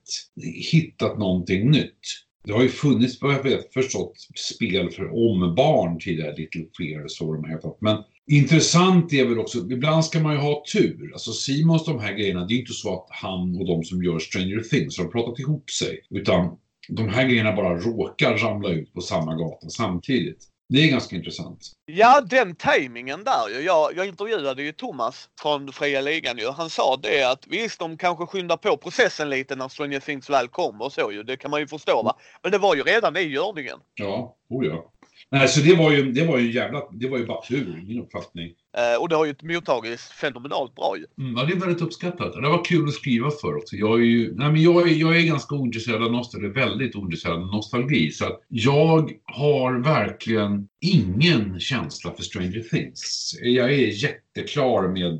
hittat 0.73 1.19
någonting 1.19 1.71
nytt. 1.71 2.01
Det 2.45 2.53
har 2.53 2.63
ju 2.63 2.69
funnits, 2.69 3.23
vad 3.23 3.35
jag 3.35 3.43
vet, 3.43 3.73
förstått, 3.73 4.15
spel 4.35 4.91
för 4.91 5.05
om 5.05 5.55
barn 5.55 5.99
tidigare, 5.99 6.37
Little 6.37 6.65
Fears 6.79 7.21
och 7.21 7.27
vad 7.27 7.43
de 7.43 7.49
hetat. 7.49 7.77
Men 7.81 8.03
intressant 8.27 9.13
är 9.13 9.25
väl 9.25 9.39
också, 9.39 9.59
ibland 9.59 10.05
ska 10.05 10.21
man 10.21 10.33
ju 10.33 10.39
ha 10.39 10.65
tur. 10.73 11.11
Alltså 11.13 11.33
Simons 11.33 11.85
de 11.85 12.01
här 12.01 12.13
grejerna, 12.13 12.47
det 12.47 12.55
är 12.55 12.59
inte 12.59 12.73
så 12.73 12.95
att 12.95 13.07
han 13.11 13.57
och 13.57 13.67
de 13.67 13.85
som 13.85 14.03
gör 14.03 14.19
Stranger 14.19 14.61
Things 14.61 14.99
har 14.99 15.05
pratat 15.05 15.39
ihop 15.39 15.71
sig. 15.71 16.01
Utan 16.11 16.57
de 16.89 17.09
här 17.09 17.29
grejerna 17.29 17.53
bara 17.53 17.79
råkar 17.79 18.37
ramla 18.37 18.69
ut 18.69 18.93
på 18.93 19.01
samma 19.01 19.35
gata 19.35 19.69
samtidigt. 19.69 20.49
Det 20.73 20.79
är 20.79 20.91
ganska 20.91 21.17
intressant. 21.17 21.73
Ja, 21.85 22.21
den 22.21 22.55
tajmingen 22.55 23.25
där 23.25 23.49
ju. 23.49 23.61
Jag, 23.61 23.97
jag 23.97 24.07
intervjuade 24.07 24.63
ju 24.63 24.73
Thomas 24.73 25.29
från 25.41 25.73
Fria 25.73 26.01
Ligan 26.01 26.39
ju. 26.39 26.51
Han 26.51 26.71
sa 26.71 26.97
det 27.03 27.23
att 27.23 27.47
visst, 27.47 27.79
de 27.79 27.97
kanske 27.97 28.27
skyndar 28.27 28.57
på 28.57 28.77
processen 28.77 29.31
lite 29.31 29.57
när 29.57 29.69
Stranger 29.69 30.01
Things 30.01 30.31
väl 30.31 30.49
kommer 30.49 30.85
och 30.85 30.93
så 30.93 31.13
ju. 31.13 31.23
Det 31.23 31.37
kan 31.37 31.51
man 31.51 31.61
ju 31.61 31.67
förstå 31.67 32.03
va. 32.03 32.17
Men 32.43 32.53
det 32.53 32.59
var 32.59 32.77
ju 32.77 32.83
redan 32.83 33.17
i 33.17 33.21
görningen. 33.21 33.79
Ja, 33.95 34.37
oh 34.49 34.67
ja. 34.67 34.93
Nej, 35.33 35.49
så 35.49 35.61
det 35.61 35.75
var 35.75 35.93
ju, 35.93 36.13
det 36.13 36.25
var 36.25 36.39
ju 36.39 36.53
jävla, 36.53 36.83
det 36.93 37.09
var 37.09 37.19
ju 37.19 37.27
bara 37.27 37.43
tur 37.43 37.79
i 37.83 37.87
min 37.87 38.03
uppfattning. 38.03 38.53
Eh, 38.77 39.03
och 39.03 39.09
det 39.09 39.17
har 39.17 39.25
ju 39.27 39.35
mottagits 39.43 40.09
fenomenalt 40.09 40.75
bra 40.75 40.97
ju. 40.99 41.25
Mm, 41.25 41.37
ja, 41.37 41.45
det 41.45 41.53
är 41.53 41.57
väldigt 41.57 41.83
uppskattat. 41.83 42.33
Det 42.33 42.49
var 42.49 42.65
kul 42.65 42.89
att 42.89 42.95
skriva 42.95 43.31
för 43.31 43.57
också. 43.57 43.77
Jag 43.77 44.01
är 44.01 44.05
ju, 44.05 44.35
nej 44.35 44.53
men 44.53 44.63
jag 44.63 44.91
är, 44.91 44.95
jag 44.95 45.17
är 45.17 45.23
ganska 45.23 45.55
ointresserad 45.55 46.03
av 46.03 46.13
nostalgi, 46.13 46.49
väldigt 46.49 46.97
ointresserad 46.97 47.35
av 47.35 47.47
nostalgi. 47.47 48.11
Så 48.11 48.25
att 48.25 48.41
jag 48.49 49.13
har 49.25 49.79
verkligen 49.79 50.69
ingen 50.81 51.61
känsla 51.61 52.15
för 52.15 52.23
Stranger 52.23 52.63
Things. 52.71 53.35
Jag 53.43 53.73
är 53.73 54.05
jätteklar 54.05 54.89
med 54.89 55.13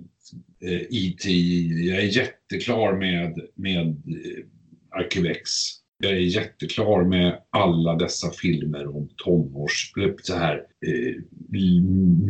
eh, 0.65 0.81
E.T. 0.91 1.31
Jag 1.89 1.99
är 1.99 2.17
jätteklar 2.17 2.93
med, 2.93 3.39
med 3.55 3.87
eh, 3.89 5.01
Arkivex. 5.01 5.51
Jag 6.05 6.13
är 6.13 6.17
jätteklar 6.17 7.05
med 7.05 7.43
alla 7.51 7.95
dessa 7.95 8.31
filmer 8.31 8.97
om 8.97 9.09
tonårs, 9.17 9.93
eller 9.97 10.15
så 10.23 10.35
här, 10.37 10.55
eh, 10.87 11.15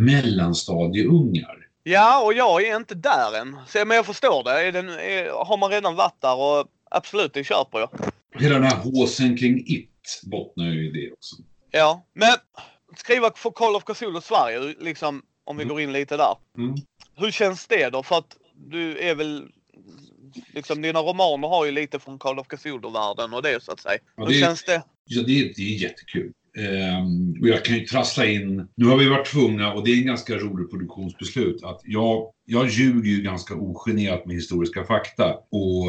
mellanstadieungar. 0.06 1.58
Ja, 1.82 2.24
och 2.24 2.32
jag 2.34 2.62
är 2.66 2.76
inte 2.76 2.94
där 2.94 3.40
än. 3.40 3.56
Så, 3.66 3.84
men 3.86 3.96
jag 3.96 4.06
förstår 4.06 4.44
det. 4.44 4.50
Är 4.68 4.72
den, 4.72 4.88
är, 4.88 5.44
har 5.44 5.56
man 5.56 5.70
redan 5.70 5.94
varit 5.96 6.20
där 6.20 6.36
och 6.36 6.66
absolut, 6.90 7.34
det 7.34 7.44
köper 7.44 7.78
jag. 7.78 7.90
Hela 8.40 8.54
den 8.54 8.64
här 8.64 8.76
håsen 8.76 9.36
kring 9.36 9.64
It 9.66 10.20
bottnar 10.22 10.64
ju 10.64 10.88
i 10.88 10.90
det 10.90 11.12
också. 11.12 11.36
Ja, 11.70 12.06
men 12.14 12.32
skriva 12.96 13.30
för 13.34 13.50
Call 13.50 13.76
of 13.76 13.84
Cthulhu 13.84 14.20
Sverige, 14.20 14.74
liksom, 14.80 15.22
om 15.44 15.56
vi 15.56 15.62
Mm. 15.62 15.74
går 15.74 15.80
in 15.82 15.92
lite 15.92 16.16
där. 16.16 16.34
Mm. 16.58 16.74
Hur 17.16 17.30
känns 17.30 17.66
det 17.66 17.90
då? 17.90 18.02
För 18.02 18.18
att 18.18 18.36
du 18.54 18.98
är 18.98 19.14
väl, 19.14 19.48
liksom 20.54 20.82
dina 20.82 21.00
romaner 21.00 21.48
har 21.48 21.66
ju 21.66 21.72
lite 21.72 21.98
från 21.98 22.18
Call 22.18 22.38
of 22.38 22.46
Cthulhu-världen 22.48 23.34
och 23.34 23.42
det 23.42 23.62
så 23.62 23.72
att 23.72 23.80
säga. 23.80 23.98
Ja, 24.16 24.22
Hur 24.24 24.30
det 24.32 24.38
är- 24.38 24.40
känns 24.40 24.64
det? 24.64 24.82
Ja, 25.04 25.22
det, 25.26 25.40
är- 25.40 25.52
det 25.56 25.62
är 25.62 25.82
jättekul. 25.82 26.32
Ehm, 26.58 27.40
och 27.42 27.48
jag 27.48 27.64
kan 27.64 27.76
ju 27.76 27.86
trassla 27.86 28.26
in, 28.26 28.68
nu 28.76 28.86
har 28.86 28.96
vi 28.96 29.08
varit 29.08 29.26
tvungna, 29.26 29.72
och 29.72 29.84
det 29.84 29.90
är 29.90 29.96
en 29.98 30.06
ganska 30.06 30.34
rolig 30.36 30.70
produktionsbeslut, 30.70 31.64
att 31.64 31.80
jag, 31.84 32.30
jag 32.44 32.68
ljuger 32.68 33.10
ju 33.10 33.22
ganska 33.22 33.54
ogenerat 33.54 34.26
med 34.26 34.36
historiska 34.36 34.84
fakta. 34.84 35.34
Och 35.34 35.86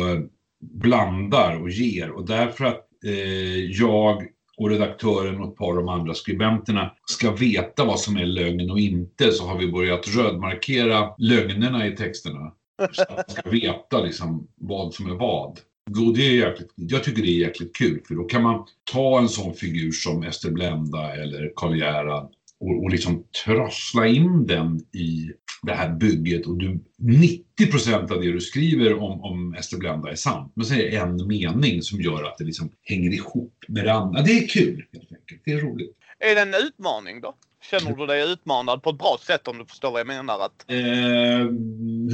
blandar 0.71 1.61
och 1.61 1.69
ger 1.69 2.09
och 2.11 2.25
därför 2.27 2.65
att 2.65 2.87
eh, 3.05 3.55
jag 3.71 4.23
och 4.57 4.69
redaktören 4.69 5.41
och 5.41 5.49
ett 5.51 5.55
par 5.57 5.69
av 5.69 5.75
de 5.75 5.89
andra 5.89 6.13
skribenterna 6.13 6.91
ska 7.05 7.31
veta 7.31 7.85
vad 7.85 7.99
som 7.99 8.17
är 8.17 8.25
lögn 8.25 8.71
och 8.71 8.79
inte 8.79 9.31
så 9.31 9.45
har 9.47 9.57
vi 9.57 9.71
börjat 9.71 10.07
rödmarkera 10.07 11.09
lögnerna 11.17 11.87
i 11.87 11.95
texterna. 11.95 12.53
Så 12.91 13.01
att 13.01 13.09
man 13.09 13.23
ska 13.27 13.49
veta 13.49 14.01
liksom 14.01 14.47
vad 14.55 14.93
som 14.93 15.11
är 15.11 15.15
vad. 15.15 15.59
Och 16.07 16.15
det 16.15 16.27
är 16.27 16.47
jäkligt, 16.47 16.71
jag 16.75 17.03
tycker 17.03 17.21
det 17.21 17.29
är 17.29 17.39
jäkligt 17.39 17.75
kul 17.75 18.01
för 18.07 18.15
då 18.15 18.23
kan 18.23 18.43
man 18.43 18.65
ta 18.91 19.19
en 19.19 19.29
sån 19.29 19.53
figur 19.53 19.91
som 19.91 20.23
Ester 20.23 20.51
Blenda 20.51 21.13
eller 21.13 21.51
Karl 21.55 21.77
Gerhard 21.77 22.31
och, 22.59 22.83
och 22.83 22.89
liksom 22.89 23.23
trassla 23.45 24.07
in 24.07 24.47
den 24.47 24.79
i 24.79 25.31
det 25.63 25.73
här 25.73 25.89
bygget 25.89 26.47
och 26.47 26.57
du, 26.57 26.79
90 26.97 27.71
procent 27.71 28.11
av 28.11 28.21
det 28.21 28.31
du 28.31 28.41
skriver 28.41 28.93
om, 28.93 29.21
om 29.21 29.53
Ester 29.53 29.77
Blenda 29.77 30.11
är 30.11 30.15
sant. 30.15 30.51
Men 30.55 30.65
sen 30.65 30.77
är 30.77 30.91
det 30.91 30.97
en 30.97 31.27
mening 31.27 31.81
som 31.81 32.01
gör 32.01 32.23
att 32.23 32.37
det 32.37 32.43
liksom 32.43 32.71
hänger 32.81 33.13
ihop 33.13 33.65
med 33.67 33.85
det 33.85 33.93
andra. 33.93 34.21
Det 34.21 34.31
är 34.31 34.47
kul 34.47 34.85
helt 34.93 35.11
enkelt. 35.11 35.41
Det 35.45 35.51
är 35.51 35.59
roligt. 35.59 35.97
Är 36.19 36.35
det 36.35 36.41
en 36.41 36.53
utmaning 36.67 37.21
då? 37.21 37.35
Känner 37.69 37.95
du 37.95 38.05
dig 38.05 38.31
utmanad 38.31 38.83
på 38.83 38.89
ett 38.89 38.97
bra 38.97 39.17
sätt 39.21 39.47
om 39.47 39.57
du 39.57 39.65
förstår 39.65 39.91
vad 39.91 39.99
jag 39.99 40.07
menar? 40.07 40.39
Att... 40.39 40.65
Eh, 40.67 40.77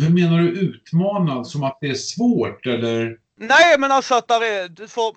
hur 0.01 0.09
menar 0.09 0.37
du 0.39 0.49
utmanad? 0.49 1.47
Som 1.47 1.63
att 1.63 1.77
det 1.81 1.89
är 1.89 1.93
svårt 1.93 2.65
eller? 2.65 3.17
Nej, 3.37 3.79
men 3.79 3.91
alltså 3.91 4.15
att 4.15 4.27
där 4.27 4.43
är, 4.43 4.69
du 4.69 4.87
får, 4.87 5.15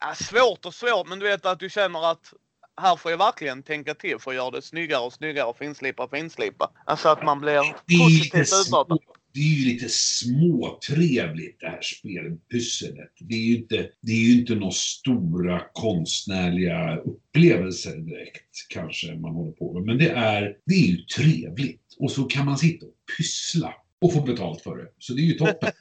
ja, 0.00 0.14
svårt 0.14 0.66
och 0.66 0.74
svårt, 0.74 1.08
men 1.08 1.18
du 1.18 1.26
vet 1.26 1.46
att 1.46 1.58
du 1.58 1.70
känner 1.70 2.10
att 2.10 2.32
här 2.80 2.96
får 2.96 3.10
jag 3.10 3.18
verkligen 3.18 3.62
tänka 3.62 3.94
till 3.94 4.18
för 4.18 4.30
att 4.30 4.36
göra 4.36 4.50
det 4.50 4.62
snyggare 4.62 5.00
och 5.00 5.12
snyggare 5.12 5.46
och 5.46 5.58
finslipa 5.58 6.04
och 6.04 6.10
finslipa. 6.10 6.70
Alltså 6.84 7.08
att 7.08 7.24
man 7.24 7.40
blir 7.40 7.60
positivt 8.04 8.48
små, 8.48 8.80
utmatad. 8.80 8.98
Det 9.34 9.40
är 9.40 9.54
ju 9.58 9.64
lite 9.72 9.88
småtrevligt 9.88 11.60
det 11.60 11.66
här 11.66 11.82
spelet, 11.82 12.48
pusslet. 12.50 13.12
Det 13.20 13.34
är 13.34 13.38
ju 13.38 13.56
inte, 13.56 13.88
det 14.00 14.12
är 14.12 14.16
ju 14.16 14.40
inte 14.40 14.54
några 14.54 14.72
stora 14.72 15.62
konstnärliga 15.72 16.96
upplevelser 16.96 17.96
direkt 17.96 18.68
kanske 18.68 19.14
man 19.14 19.34
håller 19.34 19.52
på 19.52 19.72
med. 19.72 19.82
Men 19.82 19.98
det 19.98 20.10
är, 20.10 20.56
det 20.66 20.74
är 20.74 20.86
ju 20.86 20.96
trevligt. 20.96 21.96
Och 21.98 22.10
så 22.10 22.24
kan 22.24 22.46
man 22.46 22.58
sitta 22.58 22.86
och 22.86 22.94
pyssla 23.16 23.74
och 24.00 24.12
få 24.12 24.22
betalt 24.22 24.62
för 24.62 24.76
det. 24.76 24.88
Så 24.98 25.12
det 25.12 25.22
är 25.22 25.26
ju 25.26 25.34
toppen. 25.34 25.72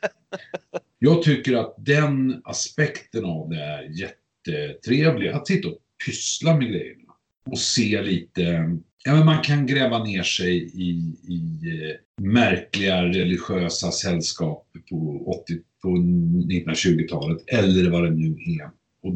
Jag 1.00 1.24
tycker 1.24 1.54
att 1.56 1.76
den 1.78 2.42
aspekten 2.44 3.26
av 3.26 3.50
det 3.50 3.62
är 3.62 3.90
jättetrevlig. 4.00 5.30
Att 5.30 5.48
sitta 5.48 5.68
och 5.68 5.78
pyssla 6.06 6.58
med 6.58 6.68
grejerna. 6.68 7.14
Och 7.46 7.60
se 7.60 8.02
lite, 8.02 8.78
ja 9.04 9.16
men 9.16 9.26
man 9.26 9.42
kan 9.42 9.66
gräva 9.66 10.04
ner 10.04 10.24
sig 10.24 10.58
i, 10.58 10.90
i 11.28 11.42
eh, 11.66 12.26
märkliga 12.26 13.04
religiösa 13.04 13.92
sällskap 13.92 14.68
på, 14.90 15.24
80, 15.44 15.60
på 15.82 15.88
1920-talet. 15.88 17.38
Eller 17.48 17.90
vad 17.90 18.04
det 18.04 18.10
nu 18.10 18.38
är. 18.60 18.70
Och, 19.04 19.14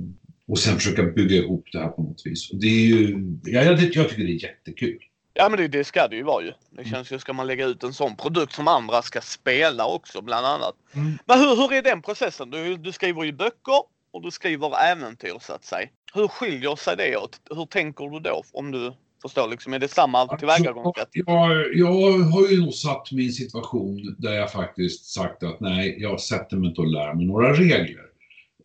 och 0.47 0.59
sen 0.59 0.75
försöka 0.75 1.03
bygga 1.03 1.35
ihop 1.35 1.65
det 1.71 1.79
här 1.79 1.87
på 1.87 2.03
något 2.03 2.21
vis. 2.25 2.51
Och 2.51 2.59
det 2.59 2.67
är 2.67 2.85
ju, 2.85 3.17
ja, 3.45 3.61
jag, 3.61 3.79
jag 3.79 4.09
tycker 4.09 4.23
det 4.23 4.31
är 4.31 4.43
jättekul. 4.43 4.99
Ja 5.33 5.49
men 5.49 5.59
det, 5.59 5.67
det 5.67 5.83
ska 5.83 6.07
det 6.07 6.15
ju 6.15 6.23
vara 6.23 6.43
ju. 6.43 6.51
Det 6.71 6.85
känns 6.89 7.11
ju, 7.11 7.19
ska 7.19 7.33
man 7.33 7.47
lägga 7.47 7.65
ut 7.65 7.83
en 7.83 7.93
sån 7.93 8.15
produkt 8.15 8.53
som 8.53 8.67
andra 8.67 9.01
ska 9.01 9.21
spela 9.21 9.87
också 9.87 10.21
bland 10.21 10.45
annat. 10.45 10.75
Mm. 10.93 11.17
Men 11.25 11.39
hur, 11.39 11.55
hur 11.55 11.73
är 11.73 11.81
den 11.81 12.01
processen? 12.01 12.49
Du, 12.49 12.77
du 12.77 12.91
skriver 12.91 13.23
ju 13.23 13.31
böcker 13.31 13.81
och 14.11 14.21
du 14.21 14.31
skriver 14.31 14.91
äventyr 14.91 15.37
så 15.41 15.53
att 15.53 15.65
säga. 15.65 15.89
Hur 16.13 16.27
skiljer 16.27 16.75
sig 16.75 16.97
det 16.97 17.17
åt? 17.17 17.41
Hur 17.49 17.65
tänker 17.65 18.05
du 18.05 18.19
då? 18.19 18.43
Om 18.51 18.71
du 18.71 18.93
förstår 19.21 19.47
liksom, 19.47 19.73
är 19.73 19.79
det 19.79 19.87
samma 19.87 20.37
tillvägagångssätt? 20.37 21.09
Jag, 21.11 21.75
jag 21.75 22.19
har 22.19 22.47
ju 22.47 22.61
nog 22.61 22.73
satt 22.73 23.11
en 23.11 23.31
situation 23.31 24.15
där 24.17 24.33
jag 24.33 24.51
faktiskt 24.51 25.05
sagt 25.05 25.43
att 25.43 25.59
nej, 25.59 25.95
jag 25.99 26.19
sätter 26.19 26.57
mig 26.57 26.69
inte 26.69 26.81
och 26.81 26.87
lär 26.87 27.13
mig 27.13 27.25
några 27.25 27.53
regler. 27.53 28.03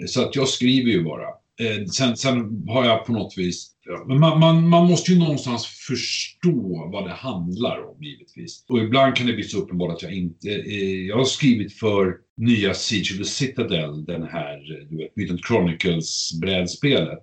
Så 0.07 0.23
att 0.23 0.37
jag 0.37 0.49
skriver 0.49 0.91
ju 0.91 1.05
bara. 1.05 1.29
Eh, 1.61 1.87
sen, 1.87 2.17
sen 2.17 2.65
har 2.69 2.85
jag 2.85 3.07
på 3.07 3.13
något 3.13 3.35
vis, 3.39 3.73
men 4.07 4.21
man, 4.21 4.41
man, 4.41 4.69
man 4.69 4.87
måste 4.87 5.13
ju 5.13 5.19
någonstans 5.19 5.67
förstå 5.67 6.89
vad 6.93 7.05
det 7.05 7.15
handlar 7.15 7.91
om 7.91 8.03
givetvis. 8.03 8.65
Och 8.69 8.79
ibland 8.79 9.17
kan 9.17 9.27
det 9.27 9.33
bli 9.33 9.45
så 9.45 9.59
uppenbart 9.59 9.93
att 9.93 10.03
jag 10.03 10.13
inte, 10.13 10.49
eh, 10.49 11.07
jag 11.07 11.17
har 11.17 11.25
skrivit 11.25 11.79
för 11.79 12.17
nya 12.37 12.75
Siege 12.75 13.13
of 13.13 13.19
the 13.19 13.25
Citadel, 13.25 14.05
den 14.05 14.23
här, 14.23 14.55
eh, 14.55 14.89
du 14.89 14.97
vet, 14.97 15.17
Mutant 15.17 15.47
Chronicles 15.47 16.31
brädspelet. 16.41 17.23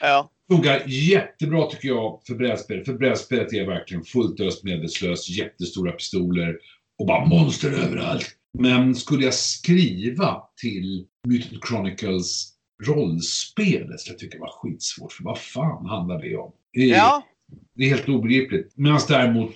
Ja. 0.00 0.30
Funkar 0.52 0.82
jättebra 0.86 1.66
tycker 1.66 1.88
jag 1.88 2.20
för 2.26 2.34
brädspelet. 2.34 2.86
För 2.86 2.92
brädspelet 2.94 3.52
är 3.52 3.66
verkligen 3.66 4.04
fullt 4.04 4.40
öst 4.40 4.64
medvetslöst, 4.64 5.28
jättestora 5.28 5.92
pistoler 5.92 6.56
och 6.98 7.06
bara 7.06 7.26
monster 7.26 7.70
överallt. 7.72 8.26
Men 8.58 8.94
skulle 8.94 9.24
jag 9.24 9.34
skriva 9.34 10.42
till 10.60 11.06
Mutant 11.26 11.66
Chronicles 11.68 12.52
rollspelet 12.86 14.00
skulle 14.00 14.14
jag 14.14 14.18
tycka 14.18 14.38
var 14.38 14.52
skitsvårt. 14.62 15.12
För 15.12 15.24
vad 15.24 15.38
fan 15.38 15.86
handlar 15.86 16.22
det 16.22 16.36
om? 16.36 16.52
Det 16.72 16.90
är, 16.90 16.96
Ja. 16.96 17.26
det 17.74 17.84
är 17.84 17.88
helt 17.88 18.08
obegripligt. 18.08 18.72
Medan 18.76 19.00
däremot 19.08 19.54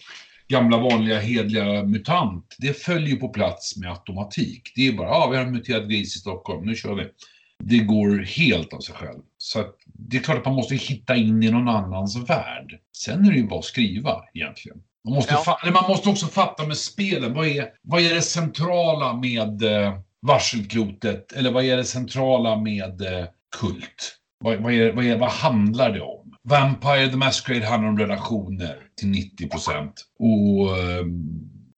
gamla 0.49 0.79
vanliga 0.79 1.19
hedliga 1.19 1.85
MUTANT, 1.85 2.57
det 2.59 2.83
följer 2.83 3.17
på 3.17 3.29
plats 3.29 3.77
med 3.77 3.91
automatik. 3.91 4.73
Det 4.75 4.89
är 4.89 4.93
bara, 4.93 5.09
ja 5.09 5.15
ah, 5.15 5.31
vi 5.31 5.37
har 5.37 5.45
en 5.45 5.53
muterad 5.53 5.91
gris 5.91 6.17
i 6.17 6.19
Stockholm, 6.19 6.67
nu 6.67 6.75
kör 6.75 6.95
vi. 6.95 7.05
Det 7.65 7.79
går 7.79 8.19
helt 8.25 8.73
av 8.73 8.81
sig 8.81 8.95
själv. 8.95 9.21
Så 9.39 9.61
att 9.61 9.75
det 9.85 10.17
är 10.17 10.21
klart 10.21 10.39
att 10.39 10.45
man 10.45 10.55
måste 10.55 10.75
hitta 10.75 11.17
in 11.17 11.43
i 11.43 11.51
någon 11.51 11.69
annans 11.69 12.17
värld. 12.17 12.79
Sen 12.97 13.25
är 13.25 13.31
det 13.31 13.37
ju 13.37 13.47
bara 13.47 13.59
att 13.59 13.65
skriva 13.65 14.23
egentligen. 14.35 14.79
Man 15.05 15.15
måste, 15.15 15.33
Ja. 15.35 15.43
fa- 15.47 15.63
eller 15.63 15.73
man 15.73 15.89
måste 15.89 16.09
också 16.09 16.27
fatta 16.27 16.67
med 16.67 16.77
spelen, 16.77 17.35
vad 17.35 17.47
är, 17.47 17.69
vad 17.83 18.01
är 18.03 18.15
det 18.15 18.23
centrala 18.23 19.13
med 19.17 19.63
eh, 19.63 19.95
varselklotet? 20.27 21.33
Eller 21.33 21.53
vad 21.53 21.65
är 21.65 21.77
det 21.77 21.85
centrala 21.85 22.57
med 22.57 23.03
eh, 23.03 23.27
kult? 23.61 24.19
Vad, 24.45 24.57
vad, 24.63 24.73
är, 24.73 24.93
vad, 24.93 25.05
är, 25.05 25.19
vad 25.19 25.31
handlar 25.31 25.93
det 25.93 26.01
om? 26.01 26.35
Vampire 26.45 27.09
the 27.09 27.17
Masquerade 27.17 27.67
handlar 27.67 27.89
om 27.89 27.99
relationer 27.99 28.77
till 28.97 29.09
90 29.09 29.49
procent. 29.49 29.93
Och 30.19 30.79
eh, 30.79 31.05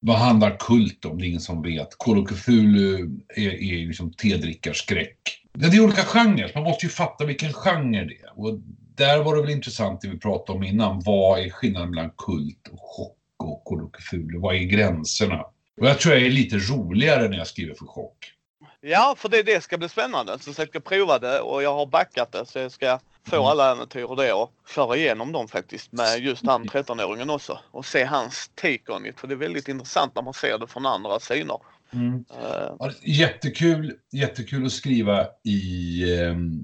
vad 0.06 0.16
handlar 0.16 0.56
kult 0.58 1.04
om? 1.04 1.18
Det 1.18 1.24
är 1.24 1.28
ingen 1.28 1.40
som 1.40 1.62
vet. 1.62 1.98
Call 1.98 2.18
of 2.18 2.30
Cthulhu 2.30 3.10
är, 3.36 3.50
är 3.50 3.86
liksom 3.86 4.12
tedrickarskräck. 4.12 5.18
Det 5.52 5.66
är 5.66 5.80
olika 5.80 6.02
genrer. 6.02 6.52
Man 6.54 6.64
måste 6.64 6.86
ju 6.86 6.90
fatta 6.90 7.24
vilken 7.24 7.52
genre 7.52 8.04
det 8.04 8.14
är. 8.14 8.38
Och 8.38 8.58
där 8.96 9.22
var 9.22 9.36
det 9.36 9.42
väl 9.42 9.50
intressant 9.50 10.00
det 10.00 10.08
vi 10.08 10.18
pratade 10.18 10.58
om 10.58 10.64
innan. 10.64 11.02
Vad 11.04 11.40
är 11.40 11.50
skillnaden 11.50 11.90
mellan 11.90 12.10
kult 12.10 12.68
och 12.72 12.78
chock 12.80 13.18
och 13.38 13.64
Call 13.64 13.84
of 13.84 13.90
Cthulhu? 13.92 14.38
Vad 14.38 14.54
är 14.54 14.58
gränserna? 14.58 15.40
Och 15.80 15.86
jag 15.86 15.98
tror 15.98 16.14
jag 16.14 16.26
är 16.26 16.30
lite 16.30 16.56
roligare 16.56 17.28
när 17.28 17.38
jag 17.38 17.46
skriver 17.46 17.74
för 17.74 17.86
chock. 17.86 18.32
Ja, 18.80 19.14
för 19.18 19.28
det, 19.28 19.42
det 19.42 19.60
ska 19.60 19.78
bli 19.78 19.88
spännande. 19.88 20.38
Så 20.38 20.52
jag 20.60 20.68
ska 20.68 20.80
prova 20.80 21.18
det 21.18 21.40
och 21.40 21.62
jag 21.62 21.74
har 21.74 21.86
backat 21.86 22.32
det 22.32 22.46
så 22.46 22.58
jag 22.58 22.72
ska 22.72 22.98
få 23.26 23.36
Mm. 23.36 23.46
alla 23.46 23.72
äventyr 23.72 24.02
och 24.02 24.16
det 24.16 24.32
och 24.32 24.52
köra 24.74 24.96
igenom 24.96 25.32
dem 25.32 25.48
faktiskt 25.48 25.92
med 25.92 26.18
just 26.20 26.46
han 26.46 26.64
13-åringen 26.64 27.30
också 27.30 27.58
och 27.70 27.86
se 27.86 28.04
hans 28.04 28.50
take 28.54 28.92
on 28.92 29.06
it. 29.06 29.20
För 29.20 29.28
det 29.28 29.34
är 29.34 29.38
väldigt 29.38 29.68
intressant 29.68 30.14
när 30.14 30.22
man 30.22 30.34
ser 30.34 30.58
det 30.58 30.66
från 30.66 30.86
andra 30.86 31.20
syner. 31.20 31.58
Eh, 31.92 32.74
Ja, 32.78 32.90
jättekul, 33.02 33.92
jättekul 34.12 34.66
att 34.66 34.72
skriva 34.72 35.26
i... 35.44 36.18
ehm, 36.20 36.60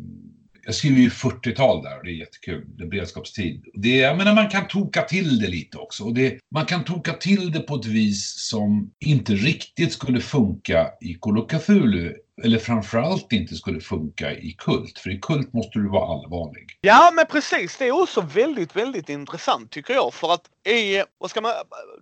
jag 0.65 0.75
skriver 0.75 1.01
ju 1.01 1.09
40-tal 1.09 1.83
där 1.83 1.99
och 1.99 2.05
det 2.05 2.11
är 2.11 2.15
jättekul. 2.15 2.65
Det 2.77 2.85
är 2.85 2.89
beredskapstid. 2.89 3.65
Det 3.75 3.97
jag 3.97 4.17
menar, 4.17 4.35
man 4.35 4.49
kan 4.49 4.69
toka 4.69 5.03
till 5.03 5.39
det 5.39 5.49
lite 5.49 5.79
också. 5.79 6.05
Och 6.05 6.15
det, 6.15 6.39
man 6.55 6.67
kan 6.67 6.85
toka 6.85 7.13
till 7.13 7.53
det 7.53 7.61
på 7.61 7.75
ett 7.75 7.87
vis 7.87 8.35
som 8.49 8.91
inte 9.01 9.33
riktigt 9.35 9.93
skulle 9.93 10.21
funka 10.21 10.91
i 11.01 11.15
Call 11.15 11.39
of 11.39 11.51
Cthulhu. 11.51 12.15
Eller 12.45 12.59
framförallt 12.59 13.33
inte 13.33 13.55
skulle 13.55 13.81
funka 13.81 14.33
i 14.33 14.53
Kult. 14.59 14.99
För 14.99 15.11
i 15.11 15.19
Kult 15.19 15.53
måste 15.53 15.79
du 15.79 15.89
vara 15.89 16.15
allvarlig. 16.15 16.79
Ja 16.81 17.13
men 17.15 17.27
precis, 17.27 17.77
det 17.77 17.89
är 17.89 18.03
också 18.03 18.21
väldigt, 18.21 18.77
väldigt 18.77 19.09
intressant 19.09 19.71
tycker 19.71 19.95
jag. 19.95 20.15
För 20.15 20.35
att 20.35 20.47
i, 20.69 21.03
vad 21.19 21.31
ska 21.31 21.41
man, 21.41 21.53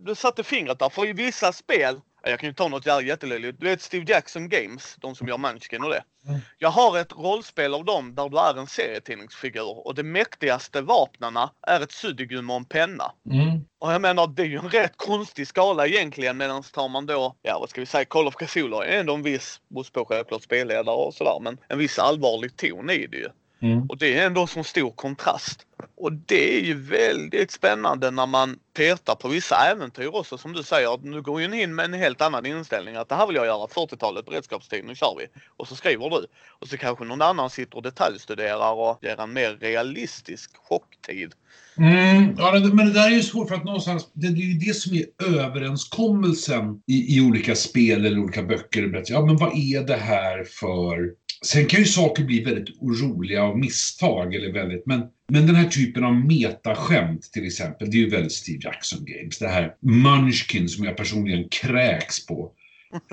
du 0.01 0.15
satte 0.15 0.45
fingret 0.45 0.79
där, 0.79 0.89
för 0.89 1.07
i 1.09 1.13
vissa 1.13 1.53
spel, 1.53 2.01
jag 2.23 2.41
kan 2.41 2.49
ju 2.49 2.55
ta 2.55 2.69
något 2.69 2.87
jättelöjligt. 2.87 3.61
Du 3.61 3.67
vet 3.67 3.83
Steve 3.83 4.05
Jackson 4.09 4.49
Games, 4.49 4.97
de 5.01 5.15
som 5.15 5.29
gör 5.29 5.39
Munchkin 5.39 5.85
och 5.85 5.91
det. 5.91 6.03
Mm. 6.29 6.41
Jag 6.59 6.69
har 6.69 6.99
ett 6.99 7.13
rollspel 7.13 7.75
av 7.75 7.85
dem 7.85 8.15
där 8.15 8.29
du 8.29 8.39
är 8.39 8.59
en 8.59 8.67
serietidningsfigur 8.67 9.87
och 9.87 9.95
det 9.95 10.03
mäktigaste 10.03 10.81
vapnarna 10.81 11.51
är 11.67 11.81
ett 11.81 11.93
suddgum 11.93 12.51
och 12.51 12.57
en 12.57 12.65
penna. 12.65 13.13
Mm. 13.31 13.65
Och 13.79 13.93
jag 13.93 14.01
menar 14.01 14.27
det 14.27 14.43
är 14.43 14.47
ju 14.47 14.59
en 14.59 14.71
rätt 14.71 14.97
konstig 14.97 15.49
skala 15.49 15.87
egentligen 15.87 16.37
medan 16.37 16.63
tar 16.63 16.89
man 16.89 17.07
då, 17.07 17.37
ja 17.43 17.59
vad 17.61 17.71
ska 17.71 17.81
vi 17.81 17.87
säga, 17.87 18.05
Call 18.05 18.27
of 18.27 18.35
Cthulhu 18.35 18.77
är 18.77 19.01
ändå 19.01 19.15
en 19.15 19.23
viss, 19.23 19.61
beror 19.69 19.85
på 19.93 20.05
självklart 20.05 20.43
spelledare 20.43 20.97
och 20.97 21.15
sådär, 21.15 21.39
men 21.41 21.59
en 21.69 21.79
viss 21.79 21.99
allvarlig 21.99 22.57
ton 22.57 22.91
i 22.91 23.07
det 23.07 23.17
ju. 23.17 23.29
Mm. 23.61 23.87
Och 23.87 23.99
det 23.99 24.19
är 24.19 24.27
ändå 24.27 24.47
sån 24.47 24.65
stor 24.65 24.91
kontrast. 24.91 25.67
Och 25.97 26.13
det 26.13 26.59
är 26.59 26.61
ju 26.61 26.75
väldigt 26.75 27.51
spännande 27.51 28.11
när 28.11 28.27
man 28.27 28.59
petar 28.77 29.15
på 29.15 29.29
vissa 29.29 29.57
äventyr 29.57 30.15
också 30.15 30.39
som 30.39 30.53
du 30.53 30.63
säger. 30.63 30.99
Nu 31.03 31.23
går 31.23 31.41
ju 31.41 31.63
in 31.63 31.75
med 31.75 31.85
en 31.85 31.95
helt 31.95 32.21
annan 32.21 32.47
inställning 32.47 32.97
att 32.97 33.09
det 33.09 33.15
här 33.15 33.27
vill 33.27 33.37
jag 33.37 33.47
göra 33.47 33.67
40-talet 33.67 34.27
beredskapstid, 34.27 34.85
nu 34.85 34.95
kör 34.95 35.17
vi. 35.19 35.27
Och 35.57 35.69
så 35.69 35.77
skriver 35.77 36.11
du. 36.11 36.27
Och 36.49 36.69
så 36.69 36.77
kanske 36.77 37.05
någon 37.05 37.23
annan 37.23 37.51
sitter 37.51 37.77
och 37.77 37.83
detaljstuderar 37.83 38.73
och 38.73 38.99
ger 39.03 39.21
en 39.21 39.33
mer 39.33 39.57
realistisk 39.61 40.51
chocktid. 40.57 41.33
Mm, 41.77 42.35
ja, 42.39 42.61
men 42.73 42.87
det 42.87 42.93
där 42.93 43.07
är 43.07 43.15
ju 43.15 43.23
svårt 43.23 43.49
för 43.49 43.55
att 43.55 43.65
någonstans, 43.65 44.11
det, 44.13 44.27
är 44.27 44.33
ju 44.33 44.59
det 44.59 44.75
som 44.75 44.97
är 44.97 45.05
överenskommelsen 45.39 46.83
i, 46.87 47.17
i 47.17 47.21
olika 47.21 47.55
spel 47.55 48.07
eller 48.07 48.19
olika 48.19 48.43
böcker. 48.43 49.03
Ja, 49.07 49.27
men 49.27 49.37
vad 49.37 49.57
är 49.57 49.87
det 49.87 49.97
här 49.97 50.45
för 50.45 51.11
Sen 51.45 51.67
kan 51.67 51.81
ju 51.81 51.87
saker 51.87 52.25
bli 52.25 52.45
väldigt 52.45 52.83
roliga 52.83 53.43
av 53.43 53.59
misstag, 53.59 54.35
eller 54.35 54.53
väldigt, 54.53 54.87
men, 54.87 55.03
men 55.29 55.47
den 55.47 55.55
här 55.55 55.69
typen 55.69 56.05
av 56.05 56.15
metaskämt 56.15 57.33
till 57.33 57.47
exempel, 57.47 57.91
det 57.91 57.97
är 57.97 58.01
ju 58.01 58.09
väldigt 58.09 58.33
Steve 58.33 58.61
Jackson 58.63 59.05
Games. 59.05 59.39
Det 59.39 59.49
här 59.49 59.75
Munchkin 59.81 60.69
som 60.69 60.85
jag 60.85 60.97
personligen 60.97 61.49
kräks 61.49 62.27
på 62.27 62.53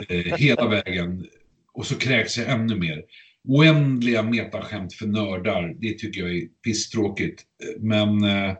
eh, 0.10 0.18
hela 0.38 0.68
vägen. 0.68 1.26
Och 1.74 1.86
så 1.86 1.96
kräks 1.96 2.38
jag 2.38 2.50
ännu 2.50 2.76
mer. 2.76 3.04
Oändliga 3.48 4.24
metaskämt 4.24 4.94
för 4.94 5.08
nördar, 5.08 5.76
det 5.80 5.94
tycker 5.94 6.22
jag 6.22 6.38
är 6.38 6.46
pisstråkigt. 6.64 7.44
Men, 7.80 8.24
eh, 8.24 8.54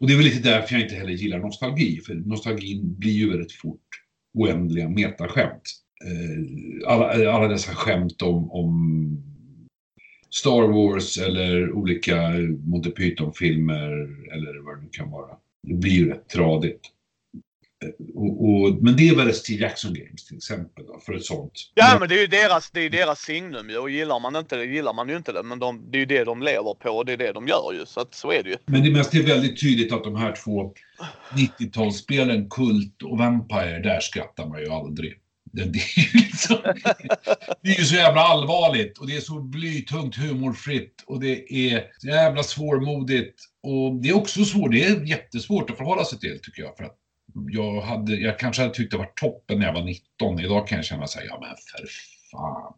och 0.00 0.06
det 0.06 0.12
är 0.12 0.16
väl 0.16 0.26
lite 0.26 0.50
därför 0.50 0.74
jag 0.74 0.82
inte 0.82 0.94
heller 0.94 1.12
gillar 1.12 1.38
nostalgi, 1.38 2.00
för 2.06 2.14
nostalgin 2.14 2.98
blir 2.98 3.12
ju 3.12 3.30
väldigt 3.30 3.52
fort 3.52 3.80
oändliga 4.34 4.88
metaskämt. 4.88 5.83
Eh, 6.04 6.88
alla, 6.92 7.32
alla 7.32 7.48
dessa 7.48 7.74
skämt 7.74 8.22
om, 8.22 8.50
om 8.50 8.74
Star 10.30 10.62
Wars 10.62 11.18
eller 11.18 11.72
olika 11.72 12.32
Monty 12.64 12.90
Python-filmer 12.90 13.90
eller 14.32 14.64
vad 14.64 14.76
det 14.76 14.82
nu 14.82 14.88
kan 14.92 15.10
vara. 15.10 15.36
Det 15.68 15.74
blir 15.74 15.92
ju 15.92 16.10
rätt 16.10 16.28
tradigt. 16.28 16.80
Eh, 17.84 17.90
och, 18.14 18.44
och, 18.44 18.82
men 18.82 18.96
det 18.96 19.08
är 19.08 19.16
väl 19.16 19.34
Steve 19.34 19.62
Jackson 19.62 19.94
Games 19.94 20.26
till 20.26 20.36
exempel 20.36 20.86
då, 20.86 21.00
för 21.06 21.14
ett 21.14 21.24
sånt. 21.24 21.52
Ja 21.74 21.96
men 22.00 22.08
det 22.08 22.14
är 22.14 22.20
ju 22.20 22.26
deras, 22.26 22.70
det 22.70 22.80
är 22.80 22.90
deras 22.90 23.20
signum 23.20 23.70
ju 23.70 23.78
och 23.78 23.90
gillar 23.90 24.20
man 24.20 24.36
inte 24.36 24.56
det 24.56 24.64
gillar 24.64 24.92
man 24.92 25.08
ju 25.08 25.16
inte 25.16 25.32
det. 25.32 25.42
Men 25.42 25.58
de, 25.58 25.90
det 25.90 25.98
är 25.98 26.00
ju 26.00 26.06
det 26.06 26.24
de 26.24 26.42
lever 26.42 26.74
på 26.74 26.90
och 26.90 27.06
det 27.06 27.12
är 27.12 27.16
det 27.16 27.32
de 27.32 27.48
gör 27.48 27.72
ju. 27.72 27.86
Så 27.86 28.00
att 28.00 28.14
så 28.14 28.32
är 28.32 28.42
det 28.42 28.50
ju. 28.50 28.56
Men 28.66 28.82
det 28.82 28.90
mest 28.90 29.14
är 29.14 29.22
väldigt 29.22 29.60
tydligt 29.60 29.92
att 29.92 30.04
de 30.04 30.16
här 30.16 30.34
två 30.44 30.72
90-talsspelen, 31.32 32.48
Kult 32.48 33.02
och 33.02 33.18
Vampire, 33.18 33.78
där 33.78 34.00
skrattar 34.00 34.46
man 34.46 34.60
ju 34.60 34.68
aldrig. 34.68 35.14
Det, 35.54 35.64
det, 35.64 35.78
är 35.78 36.14
liksom, 36.14 36.56
det 37.62 37.70
är 37.70 37.78
ju 37.78 37.84
så 37.84 37.94
jävla 37.94 38.20
allvarligt 38.20 38.98
och 38.98 39.06
det 39.06 39.16
är 39.16 39.20
så 39.20 39.40
blytungt 39.40 40.16
humorfritt 40.16 41.04
och 41.06 41.20
det 41.20 41.52
är 41.52 41.90
så 41.98 42.06
jävla 42.06 42.42
svårmodigt. 42.42 43.40
Och 43.62 43.94
det 44.02 44.08
är 44.08 44.16
också 44.16 44.44
svårt, 44.44 44.72
det 44.72 44.84
är 44.84 45.04
jättesvårt 45.04 45.70
att 45.70 45.76
förhålla 45.76 46.04
sig 46.04 46.18
till 46.18 46.40
tycker 46.42 46.62
jag. 46.62 46.76
För 46.76 46.84
att 46.84 46.96
jag, 47.50 47.80
hade, 47.80 48.14
jag 48.14 48.38
kanske 48.38 48.62
hade 48.62 48.74
tyckt 48.74 48.90
det 48.90 48.98
var 48.98 49.12
toppen 49.20 49.58
när 49.58 49.66
jag 49.66 49.74
var 49.74 49.84
19. 49.84 50.40
Idag 50.40 50.68
kan 50.68 50.76
jag 50.78 50.84
känna 50.84 51.06
sig, 51.06 51.26
ja 51.26 51.38
men 51.40 51.48
för 51.50 51.88
fan. 52.30 52.74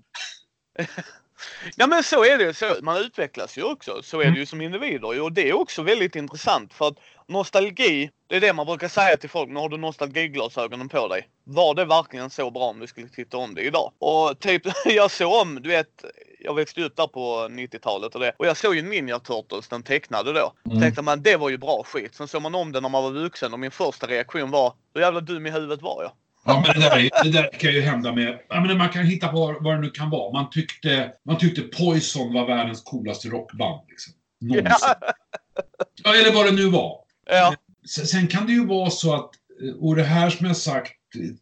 Ja 1.76 1.86
men 1.86 2.02
så 2.02 2.24
är 2.24 2.38
det 2.38 2.54
så 2.54 2.76
Man 2.82 2.96
utvecklas 2.96 3.58
ju 3.58 3.62
också. 3.62 4.02
Så 4.02 4.20
är 4.20 4.30
det 4.30 4.38
ju 4.38 4.46
som 4.46 4.60
individer. 4.60 5.22
Och 5.22 5.32
det 5.32 5.48
är 5.48 5.52
också 5.52 5.82
väldigt 5.82 6.16
intressant 6.16 6.74
för 6.74 6.88
att 6.88 6.98
nostalgi, 7.26 8.10
det 8.26 8.36
är 8.36 8.40
det 8.40 8.52
man 8.52 8.66
brukar 8.66 8.88
säga 8.88 9.16
till 9.16 9.30
folk. 9.30 9.50
Nu 9.50 9.60
har 9.60 9.68
du 9.68 9.76
nostalgiglasögonen 9.76 10.88
på 10.88 11.08
dig. 11.08 11.28
Var 11.44 11.74
det 11.74 11.84
verkligen 11.84 12.30
så 12.30 12.50
bra 12.50 12.62
om 12.62 12.80
du 12.80 12.86
skulle 12.86 13.08
titta 13.08 13.36
om 13.36 13.54
det 13.54 13.62
idag? 13.62 13.92
Och 13.98 14.40
typ, 14.40 14.62
jag 14.84 15.10
såg 15.10 15.32
om, 15.32 15.62
du 15.62 15.68
vet, 15.68 16.04
jag 16.40 16.54
växte 16.54 16.82
upp 16.82 16.96
där 16.96 17.06
på 17.06 17.48
90-talet 17.50 18.14
och 18.14 18.20
det. 18.20 18.32
Och 18.36 18.46
jag 18.46 18.56
såg 18.56 18.74
ju 18.74 18.82
Ninja 18.82 19.18
Turtles, 19.18 19.68
den 19.68 19.82
tecknade 19.82 20.32
då. 20.32 20.52
Mm. 20.66 20.80
Tänkte 20.80 21.02
man, 21.02 21.22
det 21.22 21.36
var 21.36 21.48
ju 21.48 21.58
bra 21.58 21.82
skit. 21.86 22.14
Sen 22.14 22.28
såg 22.28 22.42
man 22.42 22.54
om 22.54 22.72
den 22.72 22.82
när 22.82 22.90
man 22.90 23.02
var 23.02 23.10
vuxen 23.10 23.52
och 23.52 23.60
min 23.60 23.70
första 23.70 24.06
reaktion 24.06 24.50
var, 24.50 24.72
hur 24.94 25.00
jävla 25.00 25.20
dum 25.20 25.46
i 25.46 25.50
huvudet 25.50 25.82
var 25.82 26.02
jag? 26.02 26.12
Ja, 26.46 26.62
men 26.66 26.80
det 26.80 26.88
där, 26.88 27.10
det 27.24 27.30
där 27.30 27.50
kan 27.58 27.72
ju 27.72 27.80
hända 27.80 28.12
med... 28.12 28.38
Jag 28.48 28.62
menar, 28.62 28.74
man 28.74 28.88
kan 28.88 29.04
hitta 29.04 29.28
på 29.28 29.58
vad 29.60 29.74
det 29.74 29.80
nu 29.80 29.90
kan 29.90 30.10
vara. 30.10 30.32
Man 30.32 30.50
tyckte, 30.50 31.12
man 31.24 31.38
tyckte 31.38 31.62
Poison 31.62 32.32
var 32.32 32.46
världens 32.46 32.82
coolaste 32.82 33.28
rockband. 33.28 33.80
Liksom. 33.88 34.12
Någonsin. 34.40 34.88
Ja. 36.04 36.14
eller 36.14 36.32
vad 36.34 36.46
det 36.46 36.52
nu 36.52 36.70
var. 36.70 36.98
Ja. 37.26 37.54
Sen 37.88 38.26
kan 38.26 38.46
det 38.46 38.52
ju 38.52 38.66
vara 38.66 38.90
så 38.90 39.14
att, 39.14 39.30
och 39.80 39.96
det 39.96 40.02
här 40.02 40.30
som 40.30 40.46
jag 40.46 40.56
sagt 40.56 40.92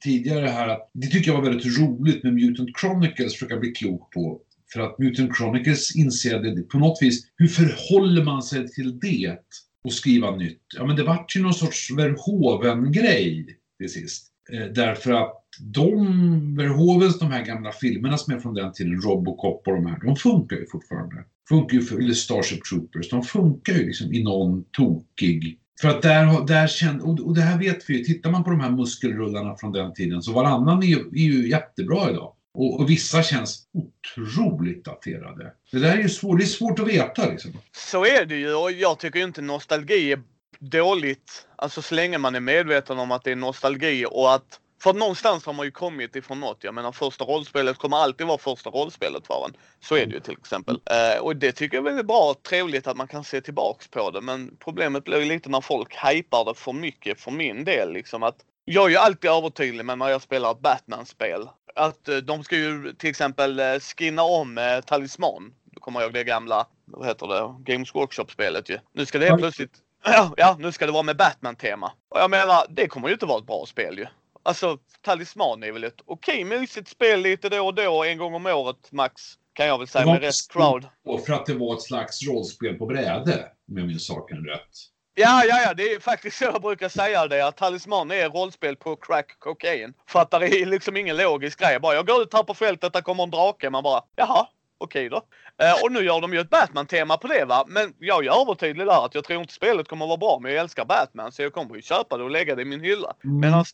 tidigare 0.00 0.46
här, 0.46 0.68
att 0.68 0.90
det 0.94 1.06
tycker 1.06 1.30
jag 1.30 1.40
var 1.40 1.50
väldigt 1.50 1.78
roligt 1.78 2.24
med 2.24 2.34
Mutant 2.34 2.78
Chronicles, 2.80 3.32
försöka 3.32 3.56
bli 3.56 3.72
klok 3.72 4.12
på. 4.12 4.40
För 4.72 4.80
att 4.80 4.98
Mutant 4.98 5.36
Chronicles 5.36 5.96
inser 5.96 6.38
det 6.38 6.62
på 6.62 6.78
något 6.78 6.98
vis, 7.00 7.26
hur 7.36 7.48
förhåller 7.48 8.24
man 8.24 8.42
sig 8.42 8.68
till 8.68 9.00
det 9.00 9.38
och 9.84 9.92
skriva 9.92 10.36
nytt? 10.36 10.62
Ja 10.76 10.86
men 10.86 10.96
det 10.96 11.02
vart 11.02 11.36
ju 11.36 11.42
någon 11.42 11.54
sorts 11.54 11.90
Verhoeven-grej 11.90 13.46
till 13.78 13.92
sist. 13.92 14.33
Eh, 14.52 14.66
därför 14.66 15.12
att 15.12 15.40
de, 15.60 16.56
Verhovens, 16.56 17.18
de 17.18 17.30
här 17.30 17.44
gamla 17.44 17.72
filmerna 17.72 18.18
som 18.18 18.34
är 18.34 18.38
från 18.38 18.54
den 18.54 18.72
tiden, 18.72 19.00
Robocop 19.00 19.68
och 19.68 19.74
de 19.74 19.86
här, 19.86 19.98
de 20.04 20.16
funkar 20.16 20.56
ju 20.56 20.66
fortfarande. 20.66 21.24
Funkar 21.48 21.74
ju 21.76 21.82
för, 21.82 21.98
eller 21.98 22.14
Starship 22.14 22.64
Troopers, 22.64 23.10
de 23.10 23.22
funkar 23.22 23.72
ju 23.72 23.86
liksom 23.86 24.12
i 24.12 24.22
någon 24.22 24.64
tokig 24.64 25.58
för 25.80 25.88
att 25.88 26.02
där, 26.02 26.46
där 26.46 26.66
känd, 26.66 27.20
och 27.20 27.34
det 27.34 27.40
här 27.40 27.58
vet 27.58 27.90
vi 27.90 27.98
ju, 27.98 28.04
tittar 28.04 28.30
man 28.30 28.44
på 28.44 28.50
de 28.50 28.60
här 28.60 28.70
muskelrullarna 28.70 29.56
från 29.56 29.72
den 29.72 29.94
tiden 29.94 30.22
så 30.22 30.32
varannan 30.32 30.82
är 30.82 30.86
ju, 30.86 30.98
är 30.98 31.34
ju 31.34 31.48
jättebra 31.48 32.10
idag. 32.10 32.34
Och, 32.54 32.80
och, 32.80 32.90
vissa 32.90 33.22
känns 33.22 33.62
otroligt 33.72 34.84
daterade. 34.84 35.52
Det 35.72 35.78
där 35.78 35.98
är 35.98 36.02
ju 36.02 36.08
svårt, 36.08 36.38
det 36.38 36.44
är 36.44 36.46
svårt 36.46 36.78
att 36.78 36.88
veta 36.88 37.30
liksom. 37.30 37.50
Så 37.72 38.04
är 38.04 38.24
det 38.24 38.36
ju 38.36 38.54
och 38.54 38.72
jag 38.72 38.98
tycker 38.98 39.20
inte 39.20 39.42
nostalgi 39.42 40.12
är 40.12 40.22
dåligt. 40.58 41.46
Alltså 41.56 41.82
så 41.82 41.94
länge 41.94 42.18
man 42.18 42.34
är 42.34 42.40
medveten 42.40 42.98
om 42.98 43.10
att 43.10 43.24
det 43.24 43.30
är 43.30 43.36
nostalgi 43.36 44.06
och 44.10 44.34
att 44.34 44.60
för 44.82 44.92
någonstans 44.92 45.46
har 45.46 45.52
man 45.52 45.66
ju 45.66 45.70
kommit 45.70 46.16
ifrån 46.16 46.40
något. 46.40 46.64
Jag 46.64 46.74
menar 46.74 46.92
första 46.92 47.24
rollspelet 47.24 47.78
kommer 47.78 47.96
alltid 47.96 48.26
vara 48.26 48.38
första 48.38 48.70
rollspelet 48.70 49.26
för 49.26 49.44
en. 49.44 49.56
Så 49.80 49.96
är 49.96 50.06
det 50.06 50.14
ju 50.14 50.20
till 50.20 50.36
exempel. 50.40 50.80
Eh, 50.90 51.22
och 51.22 51.36
det 51.36 51.52
tycker 51.52 51.76
jag 51.76 51.86
är 51.86 51.90
väldigt 51.90 52.06
bra 52.06 52.30
och 52.30 52.42
trevligt 52.42 52.86
att 52.86 52.96
man 52.96 53.08
kan 53.08 53.24
se 53.24 53.40
tillbaks 53.40 53.88
på 53.88 54.10
det. 54.10 54.20
Men 54.20 54.56
problemet 54.58 55.04
blir 55.04 55.18
ju 55.18 55.24
lite 55.24 55.48
när 55.48 55.60
folk 55.60 55.94
hypar 55.94 56.44
det 56.44 56.54
för 56.54 56.72
mycket 56.72 57.20
för 57.20 57.30
min 57.30 57.64
del. 57.64 57.92
Liksom 57.92 58.22
att 58.22 58.36
jag 58.64 58.84
är 58.86 58.90
ju 58.90 58.96
alltid 58.96 59.30
övertydlig 59.30 59.84
med 59.84 59.98
när 59.98 60.08
jag 60.08 60.22
spelar 60.22 60.50
ett 60.50 60.60
Batman-spel. 60.60 61.48
Att 61.74 62.08
eh, 62.08 62.16
de 62.16 62.44
ska 62.44 62.56
ju 62.56 62.92
till 62.92 63.10
exempel 63.10 63.60
eh, 63.60 63.78
skinna 63.78 64.22
om 64.22 64.58
eh, 64.58 64.80
Talisman. 64.80 65.52
Du 65.64 65.80
kommer 65.80 66.02
ihåg 66.02 66.12
det 66.12 66.24
gamla, 66.24 66.66
vad 66.84 67.06
heter 67.06 67.26
det, 67.26 67.72
Games 67.72 67.94
Workshop-spelet 67.94 68.68
ju. 68.68 68.78
Nu 68.92 69.06
ska 69.06 69.18
det 69.18 69.26
helt 69.26 69.40
plötsligt 69.40 69.74
Ja, 70.04 70.34
ja, 70.36 70.56
nu 70.58 70.72
ska 70.72 70.86
det 70.86 70.92
vara 70.92 71.02
med 71.02 71.16
Batman-tema. 71.16 71.92
Och 72.08 72.20
jag 72.20 72.30
menar, 72.30 72.66
det 72.68 72.88
kommer 72.88 73.08
ju 73.08 73.14
inte 73.14 73.26
vara 73.26 73.38
ett 73.38 73.46
bra 73.46 73.66
spel 73.66 73.98
ju. 73.98 74.06
Alltså, 74.42 74.78
Talisman 75.02 75.62
är 75.62 75.72
väl 75.72 75.84
ett 75.84 76.00
okej 76.06 76.44
okay, 76.44 76.58
mysigt 76.58 76.88
spel 76.88 77.20
lite 77.20 77.48
då 77.48 77.66
och 77.66 77.74
då, 77.74 78.04
en 78.04 78.18
gång 78.18 78.34
om 78.34 78.46
året 78.46 78.92
max. 78.92 79.22
Kan 79.52 79.66
jag 79.66 79.78
väl 79.78 79.88
säga 79.88 80.06
med 80.06 80.20
rätt 80.20 80.34
crowd. 80.48 80.86
Och 81.04 81.26
för 81.26 81.32
att 81.32 81.46
det 81.46 81.54
var 81.54 81.74
ett 81.74 81.82
slags 81.82 82.22
rollspel 82.22 82.74
på 82.74 82.86
bräde, 82.86 83.48
om 83.68 83.78
jag 83.78 83.86
minns 83.86 84.06
saken 84.06 84.44
rätt. 84.44 84.70
Ja, 85.14 85.44
ja, 85.44 85.62
ja, 85.62 85.74
det 85.74 85.92
är 85.92 86.00
faktiskt 86.00 86.36
så 86.36 86.44
jag 86.44 86.62
brukar 86.62 86.88
säga 86.88 87.26
det. 87.26 87.46
Att 87.46 87.56
Talisman 87.56 88.10
är 88.10 88.30
rollspel 88.30 88.76
på 88.76 88.96
crack 88.96 89.38
cocaine. 89.38 89.94
För 90.08 90.20
att 90.20 90.30
det 90.30 90.36
är 90.36 90.66
liksom 90.66 90.96
ingen 90.96 91.16
logisk 91.16 91.60
grej. 91.60 91.80
Bara 91.80 91.94
jag 91.94 92.06
går 92.06 92.22
ut 92.22 92.34
här 92.34 92.42
på 92.42 92.54
fältet, 92.54 92.92
där 92.92 93.00
kommer 93.00 93.22
en 93.22 93.30
drake. 93.30 93.70
Man 93.70 93.82
bara, 93.82 94.02
jaha, 94.16 94.46
okej 94.78 95.08
då. 95.08 95.22
Eh, 95.62 95.84
och 95.84 95.92
nu 95.92 96.00
gör 96.00 96.20
de 96.20 96.32
ju 96.32 96.40
ett 96.40 96.50
Batman-tema 96.50 97.16
på 97.16 97.26
det 97.26 97.44
va. 97.44 97.64
Men 97.66 97.94
jag 97.98 98.26
är 98.26 98.40
övertydlig 98.40 98.86
där 98.86 99.04
att 99.04 99.14
jag 99.14 99.24
tror 99.24 99.40
inte 99.40 99.52
spelet 99.52 99.88
kommer 99.88 100.04
att 100.04 100.08
vara 100.08 100.18
bra. 100.18 100.38
Men 100.42 100.52
jag 100.52 100.60
älskar 100.60 100.84
Batman 100.84 101.32
så 101.32 101.42
jag 101.42 101.52
kommer 101.52 101.74
ju 101.74 101.82
köpa 101.82 102.16
det 102.18 102.24
och 102.24 102.30
lägga 102.30 102.54
det 102.54 102.62
i 102.62 102.64
min 102.64 102.80
hylla. 102.80 103.14
Mm. 103.24 103.40
Men 103.40 103.64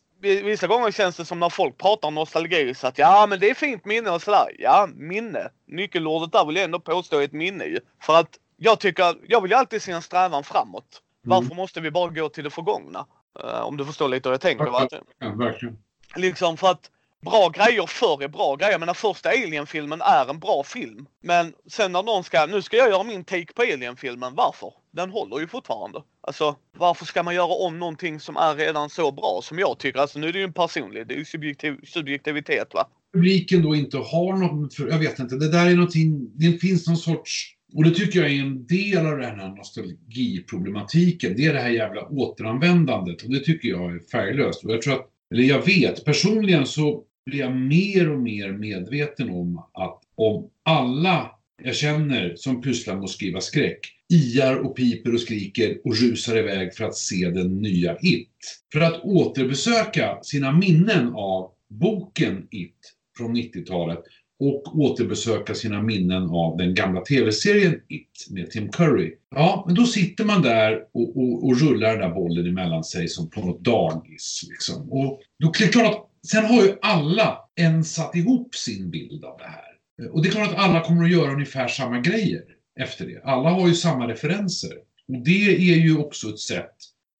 vissa 0.43 0.67
gånger 0.67 0.91
känns 0.91 1.17
det 1.17 1.25
som 1.25 1.39
när 1.39 1.49
folk 1.49 1.77
pratar 1.77 2.11
nostalgi 2.11 2.73
så 2.73 2.87
att 2.87 2.97
ja 2.97 3.25
men 3.29 3.39
det 3.39 3.49
är 3.49 3.53
fint 3.53 3.85
minne 3.85 4.09
och 4.09 4.21
sådär. 4.21 4.55
Ja, 4.59 4.89
minne. 4.95 5.49
Nyckelordet 5.67 6.31
där 6.31 6.45
vill 6.45 6.55
jag 6.55 6.65
ändå 6.65 6.79
påstå 6.79 7.17
är 7.17 7.23
ett 7.23 7.33
minne 7.33 7.63
ju. 7.63 7.79
För 8.01 8.19
att 8.19 8.29
jag 8.57 8.79
tycker, 8.79 9.15
jag 9.27 9.41
vill 9.41 9.51
ju 9.51 9.57
alltid 9.57 9.81
se 9.81 9.91
en 9.91 10.01
strävan 10.01 10.43
framåt. 10.43 11.01
Mm. 11.25 11.37
Varför 11.37 11.55
måste 11.55 11.81
vi 11.81 11.91
bara 11.91 12.09
gå 12.09 12.29
till 12.29 12.43
det 12.43 12.49
förgångna? 12.49 13.05
Uh, 13.43 13.61
om 13.61 13.77
du 13.77 13.85
förstår 13.85 14.07
lite 14.07 14.29
hur 14.29 14.33
jag 14.33 14.41
tänker. 14.41 14.65
Va? 14.65 14.87
Ja, 15.19 15.29
verkligen. 15.29 15.77
Liksom 16.15 16.57
för 16.57 16.67
att 16.67 16.89
bra 17.21 17.49
grejer 17.49 17.85
förr 17.87 18.23
är 18.23 18.27
bra 18.27 18.55
grejer. 18.55 18.79
Men 18.79 18.85
den 18.85 18.95
första 18.95 19.29
Alien-filmen 19.29 20.01
är 20.01 20.29
en 20.29 20.39
bra 20.39 20.63
film. 20.63 21.05
Men 21.23 21.53
sen 21.67 21.91
när 21.91 22.03
någon 22.03 22.23
ska, 22.23 22.45
nu 22.45 22.61
ska 22.61 22.77
jag 22.77 22.89
göra 22.89 23.03
min 23.03 23.23
take 23.23 23.53
på 23.53 23.61
Alien-filmen. 23.61 24.33
Varför? 24.35 24.73
Den 24.91 25.09
håller 25.09 25.39
ju 25.39 25.47
fortfarande. 25.47 26.03
Alltså 26.21 26.55
varför 26.77 27.05
ska 27.05 27.23
man 27.23 27.35
göra 27.35 27.53
om 27.53 27.79
någonting 27.79 28.19
som 28.19 28.37
är 28.37 28.55
redan 28.55 28.89
så 28.89 29.11
bra 29.11 29.39
som 29.43 29.59
jag 29.59 29.77
tycker? 29.79 29.99
Alltså 29.99 30.19
nu 30.19 30.27
är 30.27 30.33
det 30.33 30.39
ju 30.39 30.45
en 30.45 30.53
personlig, 30.53 31.07
det 31.07 31.13
är 31.13 31.17
ju 31.17 31.25
subjektiv, 31.25 31.75
subjektivitet 31.83 32.73
va. 32.73 32.87
Publiken 33.13 33.61
då 33.61 33.75
inte 33.75 33.97
har 33.97 34.37
något, 34.37 34.73
för, 34.73 34.87
jag 34.87 34.99
vet 34.99 35.19
inte, 35.19 35.35
det 35.35 35.51
där 35.51 35.65
är 35.65 35.75
någonting, 35.75 36.31
det 36.35 36.51
finns 36.51 36.87
någon 36.87 36.97
sorts 36.97 37.55
och 37.73 37.83
det 37.83 37.91
tycker 37.91 38.21
jag 38.21 38.31
är 38.31 38.41
en 38.41 38.65
del 38.65 39.05
av 39.05 39.17
den 39.17 39.39
här 39.39 39.55
nostalgiproblematiken. 39.55 41.33
Det 41.37 41.45
är 41.45 41.53
det 41.53 41.59
här 41.59 41.69
jävla 41.69 42.07
återanvändandet 42.07 43.21
och 43.21 43.29
det 43.29 43.39
tycker 43.39 43.69
jag 43.69 43.95
är 43.95 43.99
färglöst. 44.11 44.65
Och 44.65 44.71
jag 44.71 44.81
tror 44.81 44.93
att, 44.93 45.07
eller 45.33 45.43
jag 45.43 45.65
vet, 45.65 46.05
personligen 46.05 46.65
så 46.65 47.03
blir 47.25 47.39
jag 47.39 47.55
mer 47.55 48.11
och 48.11 48.19
mer 48.19 48.51
medveten 48.51 49.29
om 49.29 49.57
att 49.73 50.01
om 50.15 50.49
alla 50.63 51.31
jag 51.63 51.75
känner 51.75 52.35
som 52.35 52.61
pysslar 52.61 52.95
med 52.95 53.03
att 53.03 53.09
skriva 53.09 53.41
skräck 53.41 53.79
iar 54.13 54.55
och 54.55 54.75
piper 54.75 55.13
och 55.13 55.19
skriker 55.19 55.77
och 55.83 55.95
rusar 55.95 56.37
iväg 56.37 56.75
för 56.75 56.83
att 56.85 56.95
se 56.95 57.29
den 57.29 57.61
nya 57.61 57.97
It. 58.01 58.29
För 58.73 58.81
att 58.81 59.01
återbesöka 59.03 60.19
sina 60.21 60.51
minnen 60.51 61.13
av 61.13 61.51
boken 61.69 62.47
It 62.51 62.93
från 63.17 63.35
90-talet 63.35 63.99
och 64.39 64.79
återbesöka 64.79 65.55
sina 65.55 65.81
minnen 65.81 66.23
av 66.23 66.57
den 66.57 66.73
gamla 66.73 67.01
tv-serien 67.01 67.81
It 67.87 68.27
med 68.29 68.49
Tim 68.51 68.69
Curry. 68.69 69.13
Ja, 69.35 69.63
men 69.67 69.75
då 69.75 69.85
sitter 69.85 70.25
man 70.25 70.41
där 70.41 70.79
och, 70.93 71.17
och, 71.17 71.47
och 71.47 71.61
rullar 71.61 71.89
den 71.89 71.99
där 71.99 72.15
bollen 72.15 72.47
emellan 72.47 72.83
sig 72.83 73.07
som 73.07 73.29
på 73.29 73.41
något 73.41 73.59
dagis. 73.59 74.41
Liksom. 74.49 74.91
Och 74.91 75.21
då 75.39 75.47
är 75.47 75.65
det 75.65 75.67
klart 75.67 75.95
att 75.95 76.10
Sen 76.27 76.45
har 76.45 76.63
ju 76.63 76.77
alla 76.81 77.39
en 77.55 77.83
satt 77.83 78.15
ihop 78.15 78.55
sin 78.55 78.91
bild 78.91 79.25
av 79.25 79.37
det 79.37 79.47
här. 79.47 80.09
Och 80.11 80.23
det 80.23 80.29
är 80.29 80.31
klart 80.31 80.49
att 80.51 80.57
alla 80.57 80.83
kommer 80.83 81.03
att 81.03 81.11
göra 81.11 81.31
ungefär 81.31 81.67
samma 81.67 81.99
grejer 81.99 82.43
efter 82.79 83.05
det. 83.05 83.21
Alla 83.23 83.49
har 83.49 83.67
ju 83.67 83.73
samma 83.73 84.07
referenser. 84.07 84.73
Och 85.07 85.23
det 85.23 85.55
är 85.55 85.77
ju 85.77 85.97
också 85.97 86.29
ett 86.29 86.39
sätt 86.39 86.75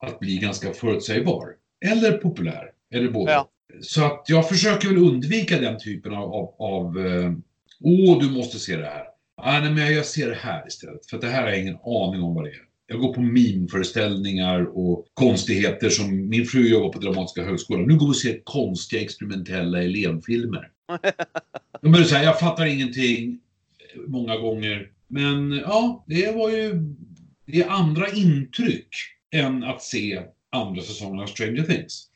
att 0.06 0.20
bli 0.20 0.38
ganska 0.38 0.74
förutsägbar. 0.74 1.50
Eller 1.86 2.18
populär. 2.18 2.72
Eller 2.94 3.12
både. 3.12 3.32
Ja. 3.32 3.50
Så 3.82 4.06
att 4.06 4.26
jag 4.28 4.50
försöker 4.50 4.88
väl 4.88 4.98
undvika 4.98 5.60
den 5.60 5.80
typen 5.80 6.14
av, 6.14 6.34
av, 6.34 6.56
av 6.58 7.08
eh, 7.08 7.32
Åh, 7.84 8.20
du 8.20 8.30
måste 8.30 8.60
se 8.60 8.76
det 8.76 8.86
här. 8.86 9.06
Ah, 9.38 9.60
nej, 9.60 9.72
men 9.72 9.94
jag 9.94 10.06
ser 10.06 10.30
det 10.30 10.36
här 10.36 10.68
istället. 10.68 11.06
För 11.10 11.18
det 11.18 11.28
här 11.28 11.42
har 11.42 11.50
jag 11.50 11.60
ingen 11.60 11.78
aning 11.86 12.22
om 12.22 12.36
vad 12.36 12.44
det 12.44 12.50
är. 12.50 12.71
Jag 12.92 13.00
går 13.00 13.14
på 13.14 13.22
meme-föreställningar 13.22 14.78
och 14.78 15.06
konstigheter 15.14 15.90
som 15.90 16.30
min 16.30 16.46
fru 16.46 16.70
jobbar 16.70 16.90
på 16.90 17.00
Dramatiska 17.00 17.44
högskolan. 17.44 17.88
Nu 17.88 17.98
går 17.98 18.06
vi 18.06 18.12
och 18.12 18.16
ser 18.16 18.42
konstiga 18.44 19.02
experimentella 19.02 19.84
elevfilmer. 19.84 20.70
De 21.82 22.06
så 22.06 22.16
här, 22.16 22.24
jag 22.24 22.40
fattar 22.40 22.66
ingenting 22.66 23.40
många 24.08 24.38
gånger. 24.38 24.92
Men 25.08 25.52
ja, 25.52 26.06
det 26.08 26.36
var 26.36 26.50
ju 26.50 26.96
det 27.46 27.62
är 27.62 27.70
andra 27.70 28.10
intryck 28.10 28.96
än 29.32 29.64
att 29.64 29.84
se 29.84 30.22
andra 30.50 30.82
säsongen 30.82 31.20
av 31.20 31.28
Stranger 31.28 31.64
Things. 31.64 32.08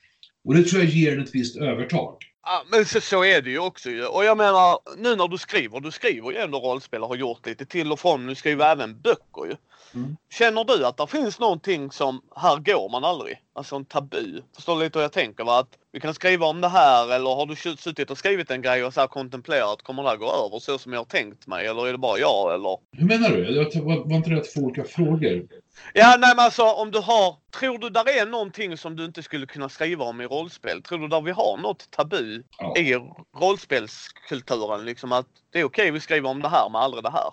Och 0.45 0.55
det 0.55 0.63
tror 0.63 0.83
jag 0.83 0.91
ger 0.91 1.11
den 1.11 1.23
ett 1.23 1.35
visst 1.35 1.57
övertag. 1.57 2.17
Ja, 2.43 2.65
men 2.71 2.85
så, 2.85 3.01
så 3.01 3.23
är 3.23 3.41
det 3.41 3.49
ju 3.49 3.59
också. 3.59 3.89
Och 3.89 4.25
jag 4.25 4.37
menar, 4.37 4.79
nu 4.97 5.15
när 5.15 5.27
du 5.27 5.37
skriver, 5.37 5.79
du 5.79 5.91
skriver 5.91 6.31
ju 6.31 6.37
ändå 6.37 6.59
rollspel 6.59 7.01
och 7.01 7.07
har 7.07 7.15
gjort 7.15 7.45
lite 7.45 7.65
till 7.65 7.91
och 7.91 7.99
från. 7.99 8.27
Du 8.27 8.35
skriver 8.35 8.71
även 8.71 9.01
böcker 9.01 9.45
ju. 9.45 9.55
Mm. 9.95 10.17
Känner 10.29 10.63
du 10.63 10.85
att 10.85 10.97
det 10.97 11.07
finns 11.07 11.39
någonting 11.39 11.91
som, 11.91 12.21
här 12.35 12.55
går 12.57 12.89
man 12.89 13.03
aldrig? 13.03 13.41
Alltså 13.53 13.75
en 13.75 13.85
tabu. 13.85 14.41
Förstår 14.55 14.75
du 14.75 14.83
lite 14.83 14.99
hur 14.99 15.03
jag 15.03 15.11
tänker? 15.11 15.43
Va? 15.43 15.59
Att 15.59 15.77
vi 15.91 15.99
kan 15.99 16.13
skriva 16.13 16.45
om 16.45 16.61
det 16.61 16.67
här 16.67 17.13
eller 17.13 17.35
har 17.35 17.45
du 17.45 17.55
suttit 17.55 18.11
och 18.11 18.17
skrivit 18.17 18.51
en 18.51 18.61
grej 18.61 18.83
och 18.83 18.93
så 18.93 18.99
här 18.99 19.07
kontemplerat, 19.07 19.81
kommer 19.81 20.03
det 20.03 20.09
här 20.09 20.17
gå 20.17 20.25
över 20.25 20.59
så 20.59 20.77
som 20.77 20.93
jag 20.93 20.99
har 20.99 21.05
tänkt 21.05 21.47
mig? 21.47 21.67
Eller 21.67 21.87
är 21.87 21.91
det 21.91 21.97
bara 21.97 22.19
jag 22.19 22.53
eller? 22.53 22.77
Hur 22.91 23.05
menar 23.07 23.29
du? 23.29 23.55
Jag 23.55 23.83
var, 23.83 24.09
var 24.09 24.15
inte 24.15 24.29
det 24.29 24.43
två 24.43 24.61
olika 24.61 24.83
frågor? 24.83 25.47
Ja, 25.93 26.15
nej 26.19 26.33
men 26.35 26.45
alltså 26.45 26.63
om 26.63 26.91
du 26.91 26.99
har, 26.99 27.35
tror 27.59 27.77
du 27.77 27.89
där 27.89 28.21
är 28.21 28.25
någonting 28.25 28.77
som 28.77 28.95
du 28.95 29.05
inte 29.05 29.23
skulle 29.23 29.45
kunna 29.45 29.69
skriva 29.69 30.05
om 30.05 30.21
i 30.21 30.25
rollspel? 30.25 30.81
Tror 30.83 30.99
du 30.99 31.07
där 31.07 31.21
vi 31.21 31.31
har 31.31 31.57
något 31.57 31.91
tabu 31.91 32.43
Ja. 32.57 32.77
i 32.77 32.95
rollspelskulturen? 33.41 34.85
Liksom 34.85 35.11
att 35.11 35.27
det 35.53 35.59
är 35.59 35.63
okej 35.63 35.91
vi 35.91 35.99
skriver 35.99 36.29
om 36.29 36.41
det 36.41 36.49
här 36.49 36.69
men 36.69 36.81
aldrig 36.81 37.03
det 37.03 37.11
här. 37.11 37.29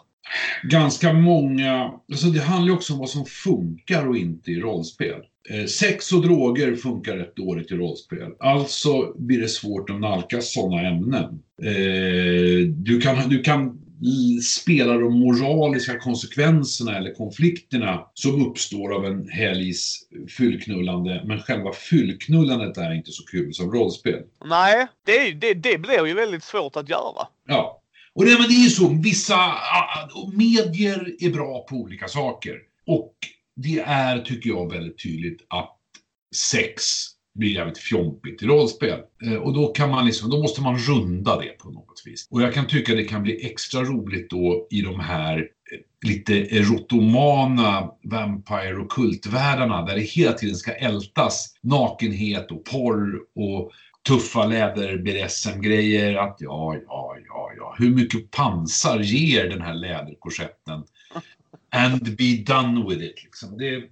Ganska 0.63 1.13
många... 1.13 1.93
Alltså 2.11 2.27
det 2.27 2.41
handlar 2.41 2.75
också 2.75 2.93
om 2.93 2.99
vad 2.99 3.09
som 3.09 3.25
funkar 3.25 4.09
och 4.09 4.17
inte 4.17 4.51
i 4.51 4.61
rollspel. 4.61 5.21
Eh, 5.51 5.67
sex 5.67 6.13
och 6.13 6.23
droger 6.23 6.77
funkar 6.77 7.17
rätt 7.17 7.37
dåligt 7.37 7.71
i 7.71 7.75
rollspel. 7.75 8.31
Alltså 8.39 9.13
blir 9.19 9.41
det 9.41 9.49
svårt 9.49 9.91
att 9.91 10.01
nalkas 10.01 10.53
sådana 10.53 10.89
ämnen. 10.89 11.43
Eh, 11.63 12.69
du, 12.69 13.01
kan, 13.01 13.29
du 13.29 13.43
kan 13.43 13.79
spela 14.43 14.99
de 14.99 15.19
moraliska 15.19 15.99
konsekvenserna 15.99 16.97
eller 16.99 17.15
konflikterna 17.15 18.07
som 18.15 18.47
uppstår 18.47 18.95
av 18.95 19.07
en 19.07 19.29
helgs 19.29 19.99
fyllknullande. 20.39 21.23
Men 21.25 21.39
själva 21.39 21.73
fyllknullandet 21.73 22.79
är 22.79 22.95
inte 22.95 23.11
så 23.11 23.25
kul 23.25 23.55
som 23.55 23.73
rollspel. 23.73 24.23
Nej, 24.45 24.87
det, 25.07 25.33
det, 25.33 25.55
det 25.55 25.79
blir 25.79 26.07
ju 26.07 26.15
väldigt 26.15 26.45
svårt 26.45 26.77
att 26.77 26.89
göra. 26.89 27.27
Ja. 27.49 27.82
Och 28.15 28.25
det, 28.25 28.39
men 28.39 28.49
det 28.49 28.55
är 28.55 28.65
ju 28.65 28.71
så, 28.71 28.89
vissa 28.89 29.55
medier 30.33 31.17
är 31.19 31.31
bra 31.31 31.67
på 31.69 31.77
olika 31.77 32.09
saker. 32.09 32.59
Och 32.87 33.15
det 33.57 33.81
är, 33.81 34.19
tycker 34.19 34.51
jag, 34.51 34.73
väldigt 34.73 35.03
tydligt 35.03 35.47
att 35.49 35.79
sex 36.35 36.83
blir 37.35 37.55
jävligt 37.55 37.79
fjompigt 37.79 38.43
i 38.43 38.47
rollspel. 38.47 39.01
Eh, 39.27 39.35
och 39.35 39.55
då 39.55 39.67
kan 39.69 39.91
man 39.91 40.07
liksom, 40.07 40.31
då 40.31 40.43
måste 40.43 40.63
man 40.63 40.79
runda 40.79 41.41
det 41.41 41.59
på 41.59 41.71
något 41.71 42.03
vis. 42.05 42.27
Och 42.31 42.43
jag 42.43 42.55
kan 42.55 42.67
tycka 42.67 42.95
det 42.95 43.05
kan 43.05 43.23
bli 43.23 43.47
extra 43.47 43.83
roligt 43.83 44.31
då 44.31 44.67
i 44.71 44.81
de 44.81 45.01
här 45.01 45.39
eh, 45.39 46.09
lite 46.09 46.35
erotomana 46.35 47.91
Vampire 48.03 48.77
och 48.77 48.91
kultvärldarna 48.91 49.83
där 49.83 49.95
det 49.95 50.01
hela 50.01 50.33
tiden 50.33 50.57
ska 50.57 50.73
ältas 50.73 51.55
nakenhet 51.63 52.51
och 52.51 52.65
porr 52.65 53.21
och 53.37 53.71
tuffa 54.09 54.47
läder-BDSM-grejer. 54.47 56.15
Att 56.15 56.37
ja, 56.41 56.77
ja, 56.87 57.17
ja, 57.29 57.52
ja. 57.79 57.85
Hur 57.85 57.95
mycket 57.95 58.31
pansar 58.31 59.01
ger 59.01 59.49
den 59.49 59.63
här 59.63 59.75
läderkorsetten? 59.75 60.83
And 61.75 62.17
be 62.17 62.37
done 62.47 62.89
with 62.89 63.03
it. 63.03 63.25
Liksom. 63.25 63.59
Det, 63.59 63.83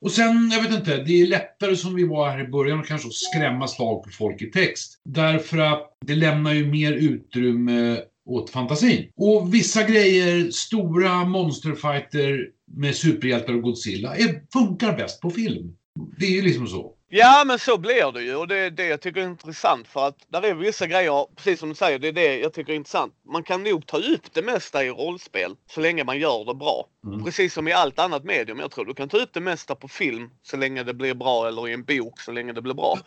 och 0.00 0.10
sen, 0.10 0.50
jag 0.52 0.62
vet 0.62 0.72
inte, 0.72 1.02
det 1.02 1.22
är 1.22 1.26
lättare 1.26 1.76
som 1.76 1.94
vi 1.94 2.04
var 2.04 2.30
här 2.30 2.44
i 2.44 2.48
början 2.48 2.80
och 2.80 2.86
kanske 2.86 3.08
att 3.08 3.14
skrämma 3.14 3.68
slag 3.68 4.04
på 4.04 4.10
folk 4.10 4.42
i 4.42 4.50
text. 4.50 5.00
Därför 5.04 5.58
att 5.58 5.96
det 6.00 6.14
lämnar 6.14 6.52
ju 6.52 6.66
mer 6.66 6.92
utrymme 6.92 7.98
åt 8.26 8.50
fantasin. 8.50 9.10
Och 9.16 9.54
vissa 9.54 9.82
grejer, 9.82 10.50
stora 10.50 11.24
monsterfighter 11.24 12.48
med 12.76 12.94
superhjältar 12.94 13.54
och 13.54 13.62
Godzilla, 13.62 14.16
är, 14.16 14.42
funkar 14.52 14.96
bäst 14.96 15.20
på 15.20 15.30
film. 15.30 15.76
Det 16.18 16.26
är 16.26 16.30
ju 16.30 16.42
liksom 16.42 16.66
så. 16.66 16.94
Ja 17.08 17.44
men 17.46 17.58
så 17.58 17.78
blir 17.78 18.12
det 18.12 18.22
ju 18.22 18.36
och 18.36 18.48
det 18.48 18.56
är 18.56 18.70
det 18.70 18.86
jag 18.86 19.00
tycker 19.00 19.20
är 19.20 19.24
intressant 19.24 19.88
för 19.88 20.08
att 20.08 20.16
där 20.28 20.42
är 20.42 20.54
vissa 20.54 20.86
grejer, 20.86 21.26
precis 21.36 21.60
som 21.60 21.68
du 21.68 21.74
säger, 21.74 21.98
det 21.98 22.08
är 22.08 22.12
det 22.12 22.38
jag 22.38 22.52
tycker 22.52 22.72
är 22.72 22.76
intressant. 22.76 23.14
Man 23.32 23.42
kan 23.42 23.62
nog 23.62 23.86
ta 23.86 23.96
upp 23.96 24.32
det 24.32 24.42
mesta 24.42 24.84
i 24.84 24.90
rollspel 24.90 25.56
så 25.70 25.80
länge 25.80 26.04
man 26.04 26.18
gör 26.18 26.44
det 26.44 26.54
bra. 26.54 26.86
Mm. 27.06 27.24
Precis 27.24 27.54
som 27.54 27.68
i 27.68 27.72
allt 27.72 27.98
annat 27.98 28.24
medium. 28.24 28.58
Jag 28.58 28.70
tror 28.70 28.84
du 28.84 28.94
kan 28.94 29.08
ta 29.08 29.16
upp 29.16 29.30
det 29.32 29.40
mesta 29.40 29.74
på 29.74 29.88
film 29.88 30.30
så 30.42 30.56
länge 30.56 30.82
det 30.82 30.94
blir 30.94 31.14
bra 31.14 31.48
eller 31.48 31.68
i 31.68 31.72
en 31.72 31.84
bok 31.84 32.20
så 32.20 32.32
länge 32.32 32.52
det 32.52 32.62
blir 32.62 32.74
bra. 32.74 32.98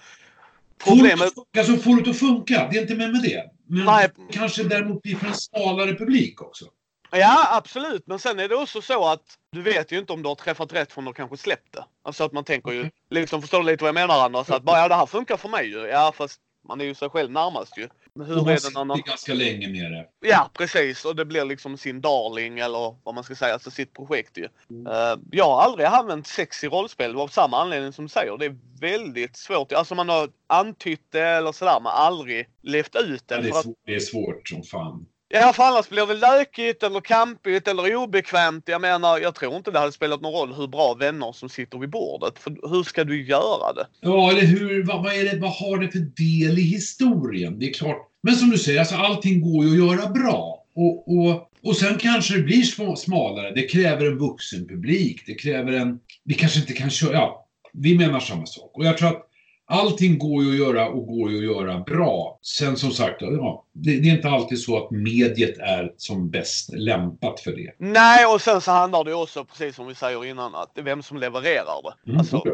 Problemet... 0.83 1.29
Alltså, 1.57 1.77
få 1.77 1.95
det 1.95 2.09
att 2.09 2.19
funka, 2.19 2.67
det 2.71 2.77
är 2.77 2.81
inte 2.81 2.95
med 2.95 3.11
med 3.11 3.21
det. 3.21 3.51
Men 3.67 3.85
Nej. 3.85 4.09
kanske 4.31 4.63
däremot 4.63 5.01
blir 5.01 5.15
för 5.15 5.27
en 5.27 5.33
smalare 5.33 5.95
publik 5.95 6.41
också. 6.41 6.65
Ja 7.11 7.57
absolut 7.57 8.07
men 8.07 8.19
sen 8.19 8.39
är 8.39 8.49
det 8.49 8.55
också 8.55 8.81
så 8.81 9.07
att 9.07 9.37
du 9.51 9.61
vet 9.61 9.91
ju 9.91 9.99
inte 9.99 10.13
om 10.13 10.23
du 10.23 10.29
har 10.29 10.35
träffat 10.35 10.73
rätt 10.73 10.91
från 10.91 11.05
du 11.05 11.13
kanske 11.13 11.37
släppt 11.37 11.73
det. 11.73 11.85
Alltså 12.03 12.23
att 12.23 12.31
man 12.31 12.43
tänker 12.43 12.71
ju, 12.71 12.89
liksom 13.09 13.41
förstår 13.41 13.59
du 13.59 13.65
lite 13.65 13.83
vad 13.83 13.89
jag 13.89 13.95
menar 14.07 14.25
Anders? 14.25 14.49
Att 14.49 14.63
bara 14.63 14.77
ja 14.77 14.87
det 14.87 14.95
här 14.95 15.05
funkar 15.05 15.37
för 15.37 15.49
mig 15.49 15.69
ju. 15.69 15.79
Ja 15.79 16.13
fast 16.15 16.41
man 16.67 16.81
är 16.81 16.85
ju 16.85 16.95
sig 16.95 17.09
själv 17.09 17.31
närmast 17.31 17.77
ju. 17.77 17.89
Men 18.13 18.27
hur 18.27 18.35
man 18.35 18.43
är 18.43 18.45
det 18.45 18.85
när 18.85 18.95
sitter 18.95 19.09
ganska 19.09 19.33
länge 19.33 19.67
med 19.67 19.91
det. 19.91 20.07
Ja 20.19 20.49
precis 20.53 21.05
och 21.05 21.15
det 21.15 21.25
blir 21.25 21.45
liksom 21.45 21.77
sin 21.77 22.01
darling 22.01 22.59
eller 22.59 22.95
vad 23.03 23.15
man 23.15 23.23
ska 23.23 23.35
säga, 23.35 23.53
alltså 23.53 23.71
sitt 23.71 23.93
projekt 23.93 24.37
ju. 24.37 24.47
Mm. 24.69 24.87
Eh, 24.87 25.17
jag 25.31 25.45
har 25.45 25.61
aldrig 25.61 25.87
använt 25.87 26.27
sex 26.27 26.63
i 26.63 26.67
rollspel 26.67 27.15
av 27.15 27.27
samma 27.27 27.61
anledning 27.61 27.93
som 27.93 28.05
du 28.05 28.09
säger. 28.09 28.37
Det 28.37 28.45
är 28.45 28.57
väldigt 28.79 29.37
svårt. 29.37 29.71
Alltså 29.71 29.95
man 29.95 30.09
har 30.09 30.29
antytt 30.47 31.11
det 31.11 31.27
eller 31.27 31.51
sådär 31.51 31.79
men 31.79 31.91
aldrig 31.91 32.49
levt 32.61 32.95
ut 32.95 33.27
det. 33.27 33.35
Ja, 33.35 33.41
det, 33.41 33.49
är 33.49 33.59
att, 33.59 33.65
det 33.85 33.95
är 33.95 33.99
svårt 33.99 34.47
som 34.47 34.63
fan 34.63 35.05
ja 35.29 35.53
för 35.53 35.63
annars 35.63 35.89
blir 35.89 36.05
det 36.05 36.13
lökigt 36.13 36.83
eller 36.83 36.99
kampigt 36.99 37.67
eller 37.67 37.95
obekvämt. 37.95 38.63
Jag 38.67 38.81
menar 38.81 39.17
jag 39.19 39.35
tror 39.35 39.55
inte 39.55 39.71
det 39.71 39.79
hade 39.79 39.91
spelat 39.91 40.21
någon 40.21 40.33
roll 40.33 40.53
hur 40.53 40.67
bra 40.67 40.93
vänner 40.93 41.31
som 41.31 41.49
sitter 41.49 41.77
vid 41.77 41.89
bordet. 41.89 42.39
För 42.39 42.69
hur 42.69 42.83
ska 42.83 43.03
du 43.03 43.27
göra 43.27 43.73
det? 43.73 43.87
Ja, 44.01 44.31
eller 44.31 44.41
hur? 44.41 44.85
Vad, 44.85 45.03
vad, 45.03 45.13
är 45.13 45.23
det, 45.23 45.39
vad 45.39 45.51
har 45.51 45.77
det 45.77 45.91
för 45.91 45.99
del 45.99 46.59
i 46.59 46.61
historien? 46.61 47.59
Det 47.59 47.69
är 47.69 47.73
klart. 47.73 48.07
Men 48.23 48.35
som 48.35 48.49
du 48.49 48.57
säger, 48.57 48.79
alltså, 48.79 48.95
allting 48.95 49.41
går 49.41 49.65
ju 49.65 49.71
att 49.71 49.97
göra 49.97 50.09
bra. 50.09 50.63
Och, 50.75 51.17
och, 51.17 51.51
och 51.63 51.75
sen 51.75 51.97
kanske 51.97 52.37
det 52.37 52.43
blir 52.43 52.95
smalare. 52.95 53.51
Det 53.55 53.67
kräver 53.67 54.05
en 54.05 54.17
vuxen 54.17 54.67
publik. 54.67 55.23
Det 55.25 55.33
kräver 55.33 55.73
en... 55.73 55.99
Vi 56.23 56.33
kanske 56.33 56.59
inte 56.59 56.73
kan 56.73 56.89
köra... 56.89 57.13
Ja, 57.13 57.47
vi 57.73 57.97
menar 57.97 58.19
samma 58.19 58.45
sak. 58.45 58.71
Och 58.73 58.85
jag 58.85 58.97
tror 58.97 59.09
att 59.09 59.26
allting 59.67 60.17
går 60.17 60.43
ju 60.43 60.51
att 60.51 60.67
göra 60.67 60.89
och 60.89 61.07
går 61.07 61.31
ju 61.31 61.37
att 61.37 61.55
göra 61.55 61.79
bra. 61.79 62.39
Sen 62.41 62.77
som 62.77 62.91
sagt, 62.91 63.21
ja, 63.21 63.65
det, 63.73 63.99
det 63.99 64.09
är 64.09 64.15
inte 64.15 64.29
alltid 64.29 64.59
så 64.59 64.77
att 64.85 64.91
mediet 64.91 65.57
är 65.57 65.93
som 65.97 66.29
bäst 66.29 66.73
lämpat 66.73 67.39
för 67.39 67.51
det. 67.51 67.71
Nej 67.77 68.25
och 68.25 68.41
sen 68.41 68.61
så 68.61 68.71
handlar 68.71 69.03
det 69.03 69.09
ju 69.09 69.15
också 69.17 69.45
precis 69.45 69.75
som 69.75 69.87
vi 69.87 69.95
säger 69.95 70.25
innan 70.25 70.55
att 70.55 70.71
vem 70.75 71.03
som 71.03 71.17
levererar 71.17 71.81
det. 71.83 72.09
Mm, 72.09 72.19
Alltså, 72.19 72.37
okej. 72.37 72.53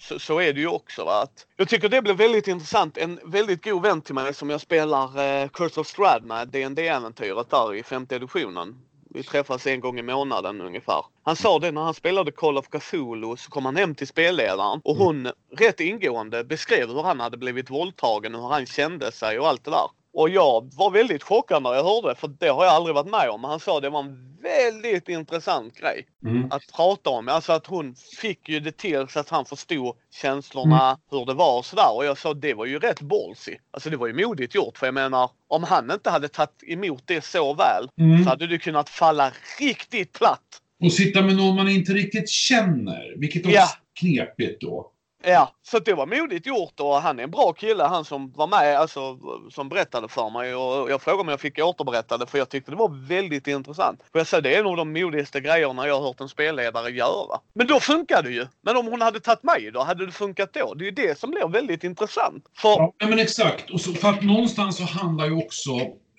så, 0.00 0.18
så, 0.18 0.40
är 0.40 0.52
det 0.52 0.60
ju 0.60 0.68
också. 0.68 1.04
Va? 1.04 1.22
Att 1.22 1.46
jag 1.56 1.68
tycker 1.68 1.88
det 1.88 2.02
blir 2.02 2.14
väldigt 2.14 2.48
intressant. 2.48 2.98
En 2.98 3.20
väldigt 3.24 3.64
god 3.64 3.82
vän 3.82 4.00
till 4.00 4.14
mig 4.14 4.34
som 4.34 4.50
jag 4.50 4.60
spelar 4.60 5.04
eh, 5.42 5.48
Curse 5.48 5.80
of 5.80 5.86
Strahd 5.86 6.24
med, 6.24 6.48
dd 6.48 6.88
äventyret 6.88 7.50
där 7.50 7.74
i 7.74 7.82
femte 7.82 8.16
editionen. 8.16 8.74
Vi 9.14 9.22
träffas 9.22 9.66
en 9.66 9.80
gång 9.80 9.98
i 9.98 10.02
månaden 10.02 10.60
ungefär. 10.60 11.04
Han 11.22 11.36
sa 11.36 11.58
det 11.58 11.70
när 11.72 11.80
han 11.80 11.94
spelade 11.94 12.32
Call 12.32 12.58
of 12.58 12.68
Cthulhu 12.68 13.36
så 13.36 13.50
kom 13.50 13.64
han 13.64 13.76
hem 13.76 13.94
till 13.94 14.06
spelledaren 14.06 14.80
och 14.84 14.96
hon 14.96 15.30
rätt 15.56 15.80
ingående 15.80 16.44
beskrev 16.44 16.88
hur 16.88 17.02
han 17.02 17.20
hade 17.20 17.36
blivit 17.36 17.70
våldtagen 17.70 18.34
och 18.34 18.42
hur 18.42 18.48
han 18.48 18.66
kände 18.66 19.12
sig 19.12 19.38
och 19.38 19.48
allt 19.48 19.64
det 19.64 19.70
där. 19.70 19.88
Och 20.18 20.28
jag 20.30 20.74
var 20.74 20.90
väldigt 20.90 21.22
chockad 21.22 21.62
när 21.62 21.74
jag 21.74 21.84
hörde 21.84 22.14
för 22.14 22.28
det 22.28 22.48
har 22.48 22.64
jag 22.64 22.74
aldrig 22.74 22.94
varit 22.94 23.10
med 23.10 23.30
om. 23.30 23.44
Han 23.44 23.60
sa 23.60 23.80
det 23.80 23.90
var 23.90 24.00
en 24.00 24.36
väldigt 24.42 25.08
intressant 25.08 25.74
grej 25.74 26.06
Mm. 26.24 26.52
att 26.52 26.62
prata 26.76 27.10
om. 27.10 27.28
Alltså 27.28 27.52
att 27.52 27.66
hon 27.66 27.94
fick 28.20 28.48
ju 28.48 28.60
det 28.60 28.76
till 28.76 29.06
så 29.08 29.20
att 29.20 29.28
han 29.28 29.44
förstod 29.44 29.96
känslorna, 30.14 30.98
hur 31.10 31.26
det 31.26 31.34
var 31.34 31.58
och 31.58 31.64
sådär. 31.66 31.94
Och 31.96 32.04
jag 32.04 32.18
sa 32.18 32.34
det 32.34 32.54
var 32.54 32.66
ju 32.66 32.78
rätt 32.78 33.00
ballsy. 33.00 33.56
Alltså 33.70 33.90
det 33.90 33.96
var 33.96 34.06
ju 34.06 34.26
modigt 34.26 34.54
gjort 34.54 34.78
för 34.78 34.86
jag 34.86 34.94
menar 34.94 35.30
om 35.48 35.62
han 35.64 35.90
inte 35.90 36.10
hade 36.10 36.28
tagit 36.28 36.62
emot 36.66 37.02
det 37.06 37.24
så 37.24 37.54
väl 37.54 37.88
Mm. 37.98 38.24
så 38.24 38.30
hade 38.30 38.46
du 38.46 38.58
kunnat 38.58 38.88
falla 38.88 39.32
riktigt 39.60 40.12
platt. 40.12 40.62
Och 40.84 40.92
sitta 40.92 41.22
med 41.22 41.36
någon 41.36 41.56
man 41.56 41.68
inte 41.68 41.92
riktigt 41.92 42.28
känner, 42.28 43.14
vilket 43.16 43.42
också 43.44 43.54
Ja. 43.56 43.68
knepigt 44.00 44.60
då. 44.60 44.90
Ja, 45.30 45.52
så 45.62 45.78
det 45.78 45.94
var 45.94 46.06
modigt 46.06 46.46
gjort 46.46 46.80
och 46.80 46.94
han 46.94 47.18
är 47.18 47.22
en 47.22 47.30
bra 47.30 47.52
kille 47.52 47.84
han 47.84 48.04
som 48.04 48.32
var 48.32 48.46
med, 48.46 48.78
alltså 48.78 49.18
som 49.50 49.68
berättade 49.68 50.08
för 50.08 50.30
mig 50.30 50.54
och 50.54 50.90
jag 50.90 51.02
frågade 51.02 51.20
om 51.20 51.28
jag 51.28 51.40
fick 51.40 51.58
återberätta 51.58 52.18
det 52.18 52.26
för 52.26 52.38
jag 52.38 52.48
tyckte 52.48 52.70
det 52.70 52.76
var 52.76 53.08
väldigt 53.08 53.46
intressant. 53.46 54.00
För 54.12 54.18
jag 54.18 54.26
sa 54.26 54.40
det 54.40 54.56
är 54.56 54.62
nog 54.62 54.76
de 54.76 54.92
modigaste 54.92 55.40
grejerna 55.40 55.86
jag 55.86 56.00
har 56.00 56.06
hört 56.06 56.20
en 56.20 56.28
spelledare 56.28 56.90
göra. 56.90 57.40
Men 57.54 57.66
då 57.66 57.80
funkar 57.80 58.22
det 58.22 58.30
ju. 58.30 58.46
Men 58.62 58.76
om 58.76 58.86
hon 58.86 59.00
hade 59.00 59.20
tagit 59.20 59.42
mig 59.42 59.70
då, 59.70 59.82
hade 59.82 60.06
det 60.06 60.12
funkat 60.12 60.52
då? 60.52 60.74
Det 60.74 60.84
är 60.84 60.86
ju 60.86 60.90
det 60.90 61.18
som 61.18 61.30
blir 61.30 61.48
väldigt 61.48 61.84
intressant. 61.84 62.44
För... 62.56 62.92
Ja, 62.98 63.06
men 63.08 63.18
exakt. 63.18 63.70
Och 63.70 63.80
så, 63.80 63.92
för 63.92 64.08
att 64.08 64.22
någonstans 64.22 64.76
så 64.76 64.84
handlar 64.84 65.26
ju 65.26 65.32
också 65.32 65.70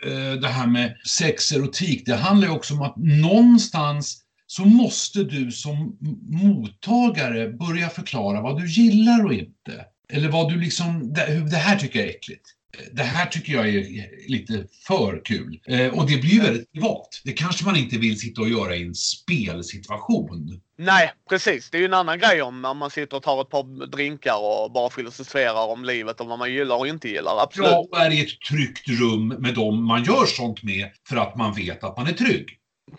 eh, 0.06 0.34
det 0.42 0.48
här 0.48 0.68
med 0.68 0.96
sex, 1.08 1.52
erotik, 1.52 2.06
det 2.06 2.16
handlar 2.16 2.48
ju 2.48 2.54
också 2.54 2.74
om 2.74 2.82
att 2.82 2.98
någonstans 2.98 4.26
så 4.52 4.66
måste 4.66 5.24
du 5.24 5.52
som 5.52 5.98
mottagare 6.30 7.50
börja 7.50 7.90
förklara 7.90 8.42
vad 8.42 8.62
du 8.62 8.68
gillar 8.68 9.26
och 9.26 9.34
inte. 9.34 9.86
Eller 10.10 10.30
vad 10.30 10.54
du 10.54 10.60
liksom, 10.60 11.14
det, 11.50 11.56
här 11.56 11.76
tycker 11.76 12.00
jag 12.00 12.08
är 12.08 12.12
äckligt. 12.12 12.50
Det 12.92 13.04
här 13.04 13.26
tycker 13.26 13.54
jag 13.54 13.70
är 13.70 14.30
lite 14.30 14.66
för 14.88 15.22
kul. 15.26 15.60
Eh, 15.68 15.88
och 15.88 16.10
det 16.10 16.18
blir 16.18 16.32
ju 16.32 16.42
väldigt 16.42 16.72
privat. 16.72 17.22
Det 17.24 17.32
kanske 17.32 17.66
man 17.66 17.76
inte 17.76 17.98
vill 17.98 18.20
sitta 18.20 18.42
och 18.42 18.50
göra 18.50 18.76
i 18.76 18.84
en 18.84 18.96
spelsituation. 18.96 20.62
Nej, 20.78 21.12
precis. 21.30 21.70
Det 21.70 21.78
är 21.78 21.80
ju 21.80 21.86
en 21.86 21.94
annan 21.94 22.20
grej 22.20 22.42
om 22.42 22.62
man 22.62 22.90
sitter 22.90 23.18
och 23.18 23.24
tar 23.24 23.42
ett 23.42 23.50
par 23.50 23.88
drinkar 23.88 24.38
och 24.38 24.72
bara 24.72 24.90
filosoferar 24.90 25.68
om 25.68 25.86
livet 25.86 26.22
och 26.22 26.28
vad 26.28 26.40
man 26.40 26.54
gillar 26.54 26.76
och 26.76 26.88
inte 26.88 27.10
gillar. 27.10 27.44
Absolut. 27.44 27.72
Ja, 27.72 27.88
och 27.92 28.00
är 28.00 28.12
i 28.12 28.22
ett 28.22 28.42
tryggt 28.50 28.88
rum 28.88 29.28
med 29.28 29.54
dem 29.54 29.84
man 29.84 30.04
gör 30.04 30.26
sånt 30.26 30.64
med 30.64 30.90
för 31.10 31.18
att 31.18 31.36
man 31.36 31.56
vet 31.56 31.84
att 31.84 31.98
man 31.98 32.08
är 32.08 32.14
trygg. 32.14 32.50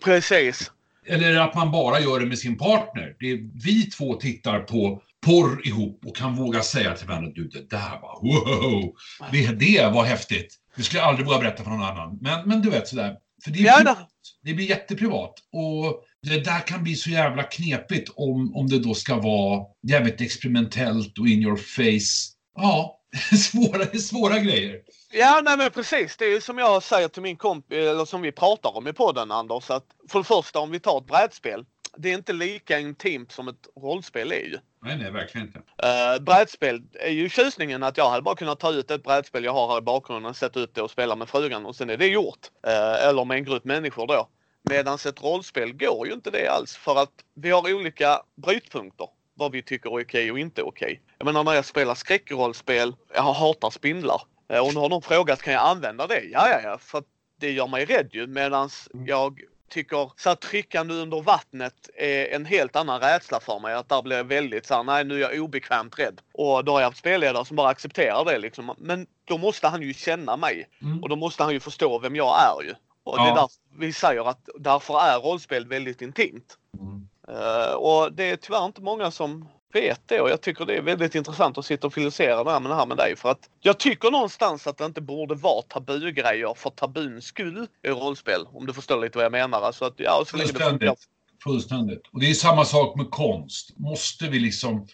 Precis. 0.03 0.71
Eller 1.05 1.39
att 1.39 1.55
man 1.55 1.71
bara 1.71 1.99
gör 1.99 2.19
det 2.19 2.25
med 2.25 2.39
sin 2.39 2.57
partner. 2.57 3.15
Det 3.19 3.31
är, 3.31 3.63
vi 3.63 3.85
två 3.85 4.13
tittar 4.15 4.59
på 4.59 5.01
porr 5.25 5.67
ihop 5.67 6.05
och 6.05 6.15
kan 6.15 6.35
våga 6.35 6.61
säga 6.61 6.95
till 6.95 7.07
varandra, 7.07 7.31
du 7.35 7.47
det 7.47 7.69
där 7.69 8.01
var 8.01 8.19
wow, 8.21 8.93
det, 9.31 9.47
det 9.47 9.91
var 9.93 10.03
häftigt. 10.03 10.55
Det 10.75 10.83
skulle 10.83 10.99
jag 10.99 11.09
aldrig 11.09 11.27
våga 11.27 11.39
berätta 11.39 11.63
för 11.63 11.71
någon 11.71 11.83
annan. 11.83 12.17
Men, 12.21 12.49
men 12.49 12.61
du 12.61 12.69
vet 12.69 12.87
sådär. 12.87 13.15
För 13.43 13.51
det, 13.51 13.67
är 13.67 13.95
det 14.43 14.53
blir 14.53 14.69
jätteprivat. 14.69 15.33
Och 15.53 16.03
det 16.23 16.45
där 16.45 16.67
kan 16.67 16.83
bli 16.83 16.95
så 16.95 17.09
jävla 17.09 17.43
knepigt 17.43 18.09
om, 18.15 18.55
om 18.55 18.67
det 18.67 18.79
då 18.79 18.93
ska 18.93 19.15
vara 19.15 19.65
jävligt 19.87 20.21
experimentellt 20.21 21.17
och 21.19 21.27
in 21.27 21.41
your 21.41 21.57
face. 21.57 22.35
Ja, 22.55 23.00
svåra, 23.51 23.85
svåra 23.85 24.39
grejer. 24.39 24.81
Ja, 25.11 25.41
nej 25.43 25.57
men 25.57 25.71
precis. 25.71 26.17
Det 26.17 26.25
är 26.25 26.29
ju 26.29 26.41
som 26.41 26.57
jag 26.57 26.83
säger 26.83 27.07
till 27.07 27.21
min 27.21 27.37
kompis, 27.37 27.77
eller 27.77 28.05
som 28.05 28.21
vi 28.21 28.31
pratar 28.31 28.77
om 28.77 28.87
i 28.87 28.93
podden 28.93 29.31
Anders, 29.31 29.69
att 29.69 29.85
för 30.09 30.19
det 30.19 30.25
första 30.25 30.59
om 30.59 30.71
vi 30.71 30.79
tar 30.79 30.97
ett 30.97 31.07
brädspel. 31.07 31.65
Det 31.97 32.09
är 32.09 32.13
inte 32.13 32.33
lika 32.33 32.79
intimt 32.79 33.31
som 33.31 33.47
ett 33.47 33.67
rollspel 33.81 34.31
är 34.31 34.35
ju. 34.35 34.57
Nej, 34.83 34.97
nej, 34.97 35.11
verkligen 35.11 35.47
inte. 35.47 35.59
Uh, 35.59 36.23
brädspel 36.23 36.81
är 36.93 37.09
ju 37.09 37.29
tjusningen 37.29 37.83
att 37.83 37.97
jag 37.97 38.09
hade 38.09 38.21
bara 38.21 38.35
kunnat 38.35 38.59
ta 38.59 38.71
ut 38.71 38.91
ett 38.91 39.03
brädspel 39.03 39.43
jag 39.43 39.53
har 39.53 39.67
här 39.67 39.77
i 39.77 39.81
bakgrunden, 39.81 40.33
sätta 40.33 40.59
ut 40.59 40.75
det 40.75 40.81
och 40.81 40.91
spela 40.91 41.15
med 41.15 41.29
frugan 41.29 41.65
och 41.65 41.75
sen 41.75 41.89
är 41.89 41.97
det 41.97 42.07
gjort. 42.07 42.49
Uh, 42.67 43.07
eller 43.07 43.25
med 43.25 43.37
en 43.37 43.43
grupp 43.43 43.63
människor 43.63 44.07
då. 44.07 44.29
Medan 44.69 44.95
ett 44.95 45.23
rollspel 45.23 45.73
går 45.73 46.07
ju 46.07 46.13
inte 46.13 46.31
det 46.31 46.47
alls 46.47 46.75
för 46.75 46.95
att 47.01 47.13
vi 47.33 47.51
har 47.51 47.73
olika 47.73 48.21
brytpunkter. 48.35 49.07
Vad 49.33 49.51
vi 49.51 49.61
tycker 49.61 49.99
är 49.99 50.03
okej 50.03 50.31
och 50.31 50.39
inte 50.39 50.63
okej. 50.63 51.01
Jag 51.17 51.25
menar 51.25 51.43
när 51.43 51.53
jag 51.53 51.65
spelar 51.65 51.95
skräckrollspel, 51.95 52.95
jag 53.13 53.21
hatar 53.21 53.69
spindlar. 53.69 54.21
Uh, 54.53 54.59
och 54.59 54.73
nu 54.73 54.79
har 54.79 54.89
någon 54.89 55.01
frågat, 55.01 55.41
kan 55.41 55.53
jag 55.53 55.63
använda 55.63 56.07
det? 56.07 56.23
Ja, 56.23 56.49
ja, 56.49 56.59
ja. 56.63 56.77
För 56.77 57.03
det 57.39 57.51
gör 57.51 57.67
mig 57.67 57.85
rädd 57.85 58.09
ju. 58.11 58.27
Medans 58.27 58.89
mm. 58.93 59.05
jag 59.05 59.39
tycker 59.69 60.11
så 60.17 60.29
här, 60.29 60.35
tryckande 60.35 60.93
under 60.93 61.21
vattnet 61.21 61.89
är 61.97 62.35
en 62.35 62.45
helt 62.45 62.75
annan 62.75 62.99
rädsla 62.99 63.39
för 63.39 63.59
mig. 63.59 63.73
Att 63.73 63.89
där 63.89 64.01
blir 64.01 64.17
jag 64.17 64.23
väldigt 64.23 64.65
så 64.65 64.73
här, 64.73 64.83
nej 64.83 65.03
nu 65.03 65.15
är 65.15 65.19
jag 65.19 65.43
obekvämt 65.43 65.99
rädd. 65.99 66.21
Och 66.33 66.65
då 66.65 66.71
har 66.71 66.79
jag 66.79 66.87
haft 66.87 66.97
spelledare 66.97 67.45
som 67.45 67.55
bara 67.55 67.69
accepterar 67.69 68.25
det 68.25 68.37
liksom. 68.37 68.75
Men 68.77 69.07
då 69.25 69.37
måste 69.37 69.67
han 69.67 69.81
ju 69.81 69.93
känna 69.93 70.37
mig. 70.37 70.69
Mm. 70.81 71.03
Och 71.03 71.09
då 71.09 71.15
måste 71.15 71.43
han 71.43 71.53
ju 71.53 71.59
förstå 71.59 71.99
vem 71.99 72.15
jag 72.15 72.35
är 72.39 72.63
ju. 72.67 72.73
Och 73.03 73.19
ja. 73.19 73.23
det 73.23 73.29
är 73.29 73.35
därför 73.35 73.57
vi 73.77 73.93
säger 73.93 74.29
att 74.29 74.49
därför 74.59 74.99
är 74.99 75.19
rollspel 75.19 75.67
väldigt 75.67 76.01
intimt. 76.01 76.57
Mm. 76.79 77.07
Uh, 77.31 77.73
och 77.73 78.13
det 78.13 78.29
är 78.29 78.35
tyvärr 78.35 78.65
inte 78.65 78.81
många 78.81 79.11
som 79.11 79.47
vet 79.73 80.01
det 80.05 80.21
och 80.21 80.29
jag 80.29 80.41
tycker 80.41 80.65
det 80.65 80.77
är 80.77 80.81
väldigt 80.81 81.15
intressant 81.15 81.57
att 81.57 81.65
sitta 81.65 81.87
och 81.87 81.93
filosofera 81.93 82.43
det 82.43 82.51
här 82.51 82.59
med 82.59 82.71
det 82.71 82.75
här 82.75 82.85
med 82.85 82.97
dig. 82.97 83.15
För 83.15 83.31
att 83.31 83.49
jag 83.59 83.79
tycker 83.79 84.11
någonstans 84.11 84.67
att 84.67 84.77
det 84.77 84.85
inte 84.85 85.01
borde 85.01 85.35
vara 85.35 85.61
tabugrejer 85.61 86.53
för 86.57 86.69
tabuns 86.69 87.25
skull 87.25 87.67
i 87.83 87.89
rollspel. 87.89 88.47
Om 88.53 88.65
du 88.65 88.73
förstår 88.73 89.01
lite 89.01 89.17
vad 89.17 89.25
jag 89.25 89.31
menar. 89.31 89.61
Alltså 89.61 89.85
att, 89.85 89.93
ja, 89.97 90.23
så 90.27 90.37
länge 90.37 90.51
det 90.51 90.59
funkar. 90.59 90.95
Fullständigt. 91.43 92.01
Och 92.11 92.19
det 92.19 92.29
är 92.29 92.33
samma 92.33 92.65
sak 92.65 92.95
med 92.95 93.09
konst. 93.09 93.77
Måste 93.77 94.29
vi 94.29 94.39
liksom... 94.39 94.87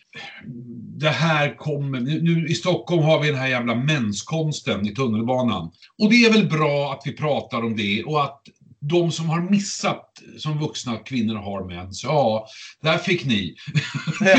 Det 0.98 1.10
här 1.10 1.58
kommer... 1.58 2.00
Nu 2.00 2.48
i 2.48 2.54
Stockholm 2.54 3.04
har 3.04 3.20
vi 3.20 3.28
den 3.28 3.38
här 3.38 3.48
jävla 3.48 3.76
menskonsten 3.76 4.86
i 4.86 4.96
tunnelbanan. 4.96 5.72
Och 6.04 6.10
det 6.10 6.16
är 6.16 6.34
väl 6.34 6.50
bra 6.50 6.94
att 6.94 7.02
vi 7.06 7.18
pratar 7.18 7.58
om 7.58 7.76
det 7.76 8.04
och 8.04 8.24
att 8.24 8.42
de 8.80 9.12
som 9.12 9.30
har 9.30 9.42
missat 9.42 10.24
som 10.38 10.60
vuxna 10.60 10.98
kvinnor 10.98 11.36
har 11.36 11.68
mens, 11.68 12.04
ja, 12.04 12.48
där 12.82 12.98
fick 12.98 13.26
ni. 13.26 13.56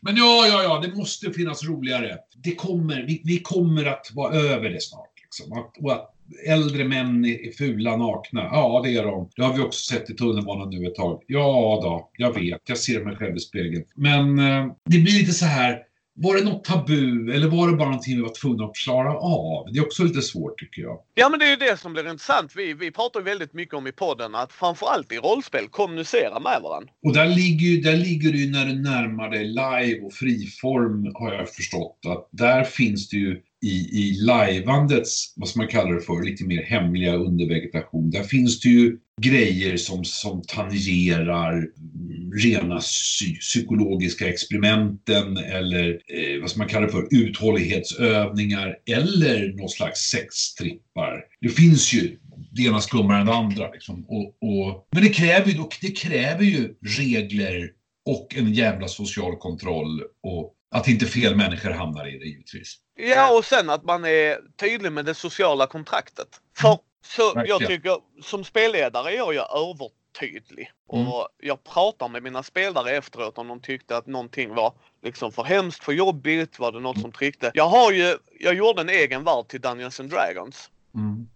Men 0.00 0.16
ja, 0.16 0.46
ja, 0.46 0.62
ja, 0.62 0.80
det 0.80 0.96
måste 0.96 1.32
finnas 1.32 1.64
roligare. 1.64 2.18
Det 2.36 2.54
kommer, 2.54 3.02
vi, 3.02 3.22
vi 3.24 3.38
kommer 3.38 3.84
att 3.84 4.10
vara 4.14 4.34
över 4.34 4.70
det 4.70 4.82
snart. 4.82 5.12
Liksom. 5.22 5.52
Att, 5.52 5.76
och 5.78 5.92
att 5.92 6.12
äldre 6.46 6.84
män 6.84 7.24
är 7.24 7.52
fula 7.52 7.96
nakna, 7.96 8.40
ja 8.52 8.80
det 8.84 8.96
är 8.96 9.02
de. 9.02 9.30
Det 9.36 9.42
har 9.42 9.52
vi 9.52 9.62
också 9.62 9.94
sett 9.94 10.10
i 10.10 10.14
tunnelbanan 10.14 10.70
nu 10.70 10.86
ett 10.86 10.94
tag. 10.94 11.22
Ja 11.26 11.80
då, 11.82 12.10
jag 12.16 12.34
vet, 12.34 12.60
jag 12.68 12.78
ser 12.78 13.04
mig 13.04 13.16
själv 13.16 13.36
i 13.36 13.40
spegeln. 13.40 13.84
Men 13.94 14.38
eh, 14.38 14.66
det 14.84 14.98
blir 14.98 15.18
lite 15.18 15.32
så 15.32 15.44
här, 15.44 15.82
var 16.18 16.34
det 16.36 16.44
något 16.44 16.64
tabu 16.64 17.32
eller 17.32 17.48
var 17.48 17.70
det 17.70 17.76
bara 17.76 17.88
någonting 17.88 18.16
vi 18.16 18.22
var 18.22 18.34
tvungna 18.40 18.64
att 18.64 18.74
klara 18.74 19.14
av? 19.18 19.72
Det 19.72 19.78
är 19.78 19.86
också 19.86 20.04
lite 20.04 20.22
svårt 20.22 20.58
tycker 20.58 20.82
jag. 20.82 20.98
Ja 21.14 21.28
men 21.28 21.38
det 21.38 21.46
är 21.46 21.50
ju 21.50 21.56
det 21.56 21.80
som 21.80 21.92
blir 21.92 22.10
intressant. 22.10 22.52
Vi, 22.56 22.74
vi 22.74 22.90
pratar 22.90 23.20
väldigt 23.20 23.52
mycket 23.52 23.74
om 23.74 23.86
i 23.86 23.92
podden 23.92 24.34
att 24.34 24.52
framförallt 24.52 25.12
i 25.12 25.16
rollspel 25.16 25.68
kommunicera 25.68 26.40
med 26.40 26.60
varandra. 26.62 26.92
Och 27.02 27.12
där 27.12 27.26
ligger, 27.26 27.82
där 27.82 27.96
ligger 27.96 28.32
det 28.32 28.38
ju 28.38 28.50
när 28.50 28.66
du 28.66 28.74
närmar 28.82 29.30
dig 29.30 29.44
live 29.44 30.00
och 30.06 30.12
friform 30.12 31.12
har 31.14 31.32
jag 31.32 31.54
förstått 31.54 31.98
att 32.06 32.28
där 32.30 32.64
finns 32.64 33.08
det 33.08 33.16
ju 33.16 33.42
i, 33.62 34.00
i 34.02 34.12
lajvandets, 34.20 35.32
vad 35.36 35.48
ska 35.48 35.58
man 35.58 35.68
kalla 35.68 35.90
det 35.90 36.00
för, 36.00 36.22
lite 36.22 36.44
mer 36.44 36.62
hemliga 36.62 37.14
undervegetation. 37.14 38.10
Där 38.10 38.22
finns 38.22 38.60
det 38.60 38.68
ju 38.68 38.98
grejer 39.20 39.76
som, 39.76 40.04
som 40.04 40.42
tangerar 40.42 41.52
mm, 41.52 42.32
rena 42.32 42.78
psy 42.78 43.36
psykologiska 43.36 44.28
experimenten 44.28 45.36
eller 45.36 45.88
eh, 45.88 46.40
vad 46.40 46.50
ska 46.50 46.58
man 46.58 46.68
kalla 46.68 46.86
det 46.86 46.92
för, 46.92 47.08
uthållighetsövningar 47.10 48.76
eller 48.86 49.52
någon 49.52 49.68
slags 49.68 50.00
sextrippar. 50.00 51.24
Det 51.40 51.48
finns 51.48 51.94
ju 51.94 52.18
det 52.50 52.62
ena 52.62 52.80
skummare 52.80 53.20
än 53.20 53.26
det 53.26 53.34
andra. 53.34 53.70
Liksom. 53.72 54.04
Och, 54.08 54.36
och, 54.40 54.88
men 54.92 55.02
det 55.02 55.08
kräver, 55.08 55.50
ju, 55.50 55.58
det 55.80 55.90
kräver 55.90 56.44
ju 56.44 56.74
regler 56.98 57.70
och 58.06 58.34
en 58.36 58.52
jävla 58.52 58.88
social 58.88 59.36
kontroll 59.36 60.02
och 60.22 60.55
att 60.76 60.88
inte 60.88 61.06
fel 61.06 61.36
människor 61.36 61.70
hamnar 61.70 62.06
i 62.14 62.18
det 62.18 62.24
givetvis. 62.24 62.76
Ja, 62.94 63.38
och 63.38 63.44
sen 63.44 63.70
att 63.70 63.84
man 63.84 64.04
är 64.04 64.38
tydlig 64.56 64.92
med 64.92 65.04
det 65.04 65.14
sociala 65.14 65.66
kontraktet. 65.66 66.28
För 66.56 66.78
så 67.06 67.34
Verkligen. 67.34 67.60
jag 67.60 67.68
tycker 67.68 67.96
som 68.22 68.44
spelledare 68.44 69.12
är 69.12 69.16
jag 69.16 69.34
ju 69.34 69.40
övertydlig. 69.40 70.70
Mm. 70.92 71.08
Och 71.08 71.28
jag 71.38 71.64
pratar 71.64 72.08
med 72.08 72.22
mina 72.22 72.42
spelare 72.42 72.90
efteråt 72.90 73.38
om 73.38 73.48
de 73.48 73.60
tyckte 73.60 73.96
att 73.96 74.06
någonting 74.06 74.54
var 74.54 74.72
liksom 75.02 75.32
för 75.32 75.44
hemskt, 75.44 75.84
för 75.84 75.92
jobbigt, 75.92 76.58
var 76.58 76.72
det 76.72 76.80
något 76.80 76.96
mm. 76.96 77.02
som 77.02 77.12
tryckte. 77.12 77.50
Jag 77.54 77.68
har 77.68 77.92
ju, 77.92 78.16
jag 78.40 78.54
gjorde 78.54 78.80
en 78.80 78.88
egen 78.88 79.24
värld 79.24 79.48
till 79.48 79.60
Dungeons 79.60 80.00
and 80.00 80.10
Dragons. 80.10 80.70
Mm. 80.94 81.28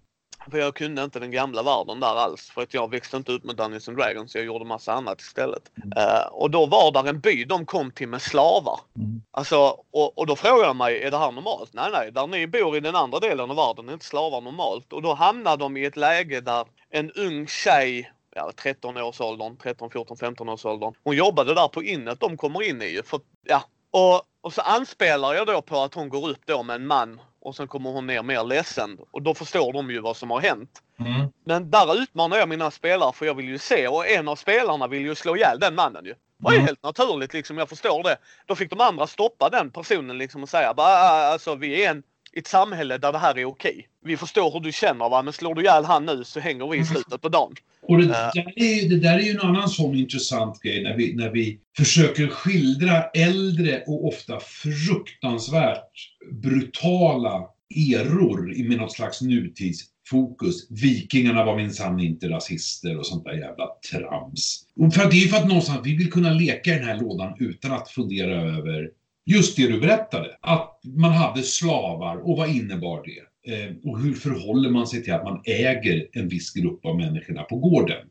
För 0.51 0.59
jag 0.59 0.75
kunde 0.75 1.05
inte 1.05 1.21
den 1.21 1.31
gamla 1.31 1.63
världen 1.63 2.01
där 2.01 2.17
alls. 2.17 2.51
För 2.51 2.63
att 2.63 2.75
jag 2.75 2.91
växte 2.91 3.17
inte 3.17 3.33
upp 3.33 3.45
med 3.45 3.57
Dungeons 3.57 3.89
and 3.89 3.97
Dragons. 3.97 4.35
Jag 4.35 4.45
gjorde 4.45 4.65
massa 4.65 4.93
annat 4.93 5.21
istället. 5.21 5.63
Mm. 5.77 5.99
Uh, 5.99 6.27
och 6.33 6.51
då 6.51 6.67
var 6.67 6.93
där 6.93 7.09
en 7.09 7.21
by 7.21 7.45
de 7.45 7.67
kom 7.67 7.91
till 7.91 8.09
med 8.09 8.23
slavar. 8.23 8.81
Mm. 8.97 9.23
Alltså, 9.31 9.77
och, 9.91 10.19
och 10.19 10.27
då 10.27 10.37
frågade 10.37 10.67
jag 10.67 10.77
mig, 10.77 11.03
är 11.03 11.11
det 11.11 11.19
här 11.19 11.33
normalt? 11.33 11.71
Nej, 11.73 11.91
nej, 11.93 12.13
där 12.13 12.27
ni 12.27 12.47
bor 12.47 12.77
i 12.77 12.81
den 12.81 12.97
andra 12.97 13.19
delen 13.19 13.51
av 13.51 13.57
världen 13.57 13.89
är 13.89 13.93
inte 13.93 14.05
slavar 14.05 14.41
normalt. 14.41 14.93
Och 14.93 15.03
då 15.03 15.15
hamnade 15.15 15.57
de 15.57 15.77
i 15.77 15.85
ett 15.85 15.97
läge 15.97 16.41
där 16.41 16.67
en 16.91 17.11
ung 17.11 17.47
tjej 17.47 18.13
ja, 18.35 18.53
13 18.57 18.97
års 18.97 19.21
åldern, 19.21 19.57
13, 19.57 19.91
14, 19.91 20.17
15 20.17 20.49
års 20.49 20.65
åldern. 20.65 20.95
Hon 21.05 21.17
jobbade 21.17 21.55
där 21.55 21.69
på 21.69 21.83
innet 21.83 22.21
de 22.21 22.37
kommer 22.37 22.69
in 22.69 22.83
i. 22.83 23.01
För, 23.05 23.21
ja. 23.47 23.65
och, 23.91 24.23
och 24.41 24.53
så 24.53 24.61
anspelar 24.61 25.35
jag 25.35 25.47
då 25.47 25.63
på 25.63 25.81
att 25.81 25.95
hon 25.95 26.09
går 26.09 26.29
upp 26.29 26.47
då 26.47 26.63
med 26.63 26.77
en 26.77 26.87
man 26.87 27.21
och 27.41 27.57
sen 27.57 27.69
kommer 27.69 27.91
hon 27.91 28.07
ner 28.07 28.23
mer 28.23 28.45
ledsen 28.45 28.99
och 29.11 29.23
då 29.23 29.35
förstår 29.35 29.73
de 29.73 29.91
ju 29.91 30.01
vad 30.01 30.17
som 30.17 30.31
har 30.31 30.41
hänt. 30.41 30.83
Mm. 30.99 31.29
Men 31.45 31.71
där 31.71 32.03
utmanar 32.03 32.37
jag 32.37 32.49
mina 32.49 32.71
spelare 32.71 33.13
för 33.13 33.27
jag 33.27 33.35
vill 33.35 33.49
ju 33.49 33.59
se 33.59 33.89
och 33.89 34.09
en 34.09 34.29
av 34.29 34.37
spelarna 34.37 34.87
vill 34.87 35.03
ju 35.03 35.15
slå 35.15 35.37
ihjäl 35.37 35.59
den 35.61 35.75
mannen 35.75 36.05
ju. 36.05 36.15
Det 36.39 36.49
är 36.49 36.53
mm. 36.53 36.67
helt 36.67 36.83
naturligt 36.83 37.33
liksom, 37.33 37.59
jag 37.59 37.69
förstår 37.69 38.03
det. 38.03 38.17
Då 38.47 38.55
fick 38.55 38.71
de 38.71 38.81
andra 38.81 39.07
stoppa 39.07 39.49
den 39.49 39.71
personen 39.71 40.19
liksom 40.19 40.43
och 40.43 40.49
säga 40.49 40.75
bara 40.75 40.87
ah, 40.87 41.33
alltså 41.33 41.55
vi 41.55 41.85
är 41.85 41.91
en 41.91 42.03
i 42.37 42.39
ett 42.39 42.47
samhälle 42.47 42.99
där 42.99 43.13
det 43.13 43.19
här 43.19 43.39
är 43.39 43.45
okej. 43.45 43.89
Vi 44.05 44.17
förstår 44.17 44.51
hur 44.53 44.61
du 44.61 44.73
känner 44.73 45.09
va, 45.09 45.23
men 45.23 45.33
slår 45.33 45.55
du 45.55 45.63
ihjäl 45.63 45.85
han 45.85 46.07
nu 46.07 46.25
så 46.25 46.41
hänger 46.41 46.69
vi 46.69 46.79
i 46.79 46.85
slutet 46.85 47.23
på 47.23 47.29
dagen. 47.29 47.55
Och 47.83 47.99
det, 47.99 48.05
Ja. 48.05 48.31
där 48.35 48.53
är, 48.57 48.89
det 48.89 48.97
där 49.01 49.19
är 49.19 49.23
ju 49.23 49.31
en 49.31 49.41
annan 49.41 49.69
sån 49.69 49.95
intressant 49.95 50.63
grej 50.63 50.83
när 50.83 50.97
vi, 50.97 51.15
när 51.15 51.31
vi 51.31 51.59
försöker 51.77 52.27
skildra 52.29 53.03
äldre 53.03 53.83
och 53.87 54.09
ofta 54.09 54.41
fruktansvärt 54.41 55.91
brutala 56.33 57.47
eror 57.95 58.69
med 58.69 58.79
något 58.79 58.93
slags 58.93 59.21
nutidsfokus. 59.21 60.71
Vikingarna 60.71 61.45
var 61.45 61.57
minsann 61.57 62.01
inte 62.01 62.29
rasister 62.29 62.99
och 62.99 63.07
sånt 63.07 63.25
där 63.25 63.33
jävla 63.33 63.67
trams. 63.91 64.67
Och 64.77 64.95
för 64.95 65.03
att 65.03 65.11
det 65.11 65.17
är 65.17 65.21
ju 65.21 65.29
för 65.29 65.37
att 65.37 65.49
någonstans 65.49 65.81
vi 65.87 65.97
vill 65.97 66.11
kunna 66.11 66.31
leka 66.31 66.75
i 66.75 66.79
den 66.79 66.89
här 66.89 67.01
lådan 67.01 67.37
utan 67.39 67.73
att 67.73 67.89
fundera 67.89 68.43
över 68.43 68.91
just 69.27 69.57
det 69.57 69.67
du 69.67 69.81
berättade. 69.81 70.37
Att 70.41 70.81
man 70.85 71.13
hade 71.13 71.43
slavar 71.43 72.17
och 72.17 72.37
vad 72.37 72.49
innebar 72.49 73.03
det? 73.05 73.53
Eh, 73.53 73.73
och 73.85 74.01
hur 74.01 74.15
förhåller 74.15 74.71
man 74.71 74.87
sig 74.87 75.03
till 75.05 75.13
att 75.13 75.25
man 75.25 75.43
äger 75.45 76.09
en 76.13 76.29
viss 76.29 76.53
grupp 76.53 76.87
av 76.87 76.97
människorna 76.97 77.43
på 77.43 77.57
gården? 77.57 78.07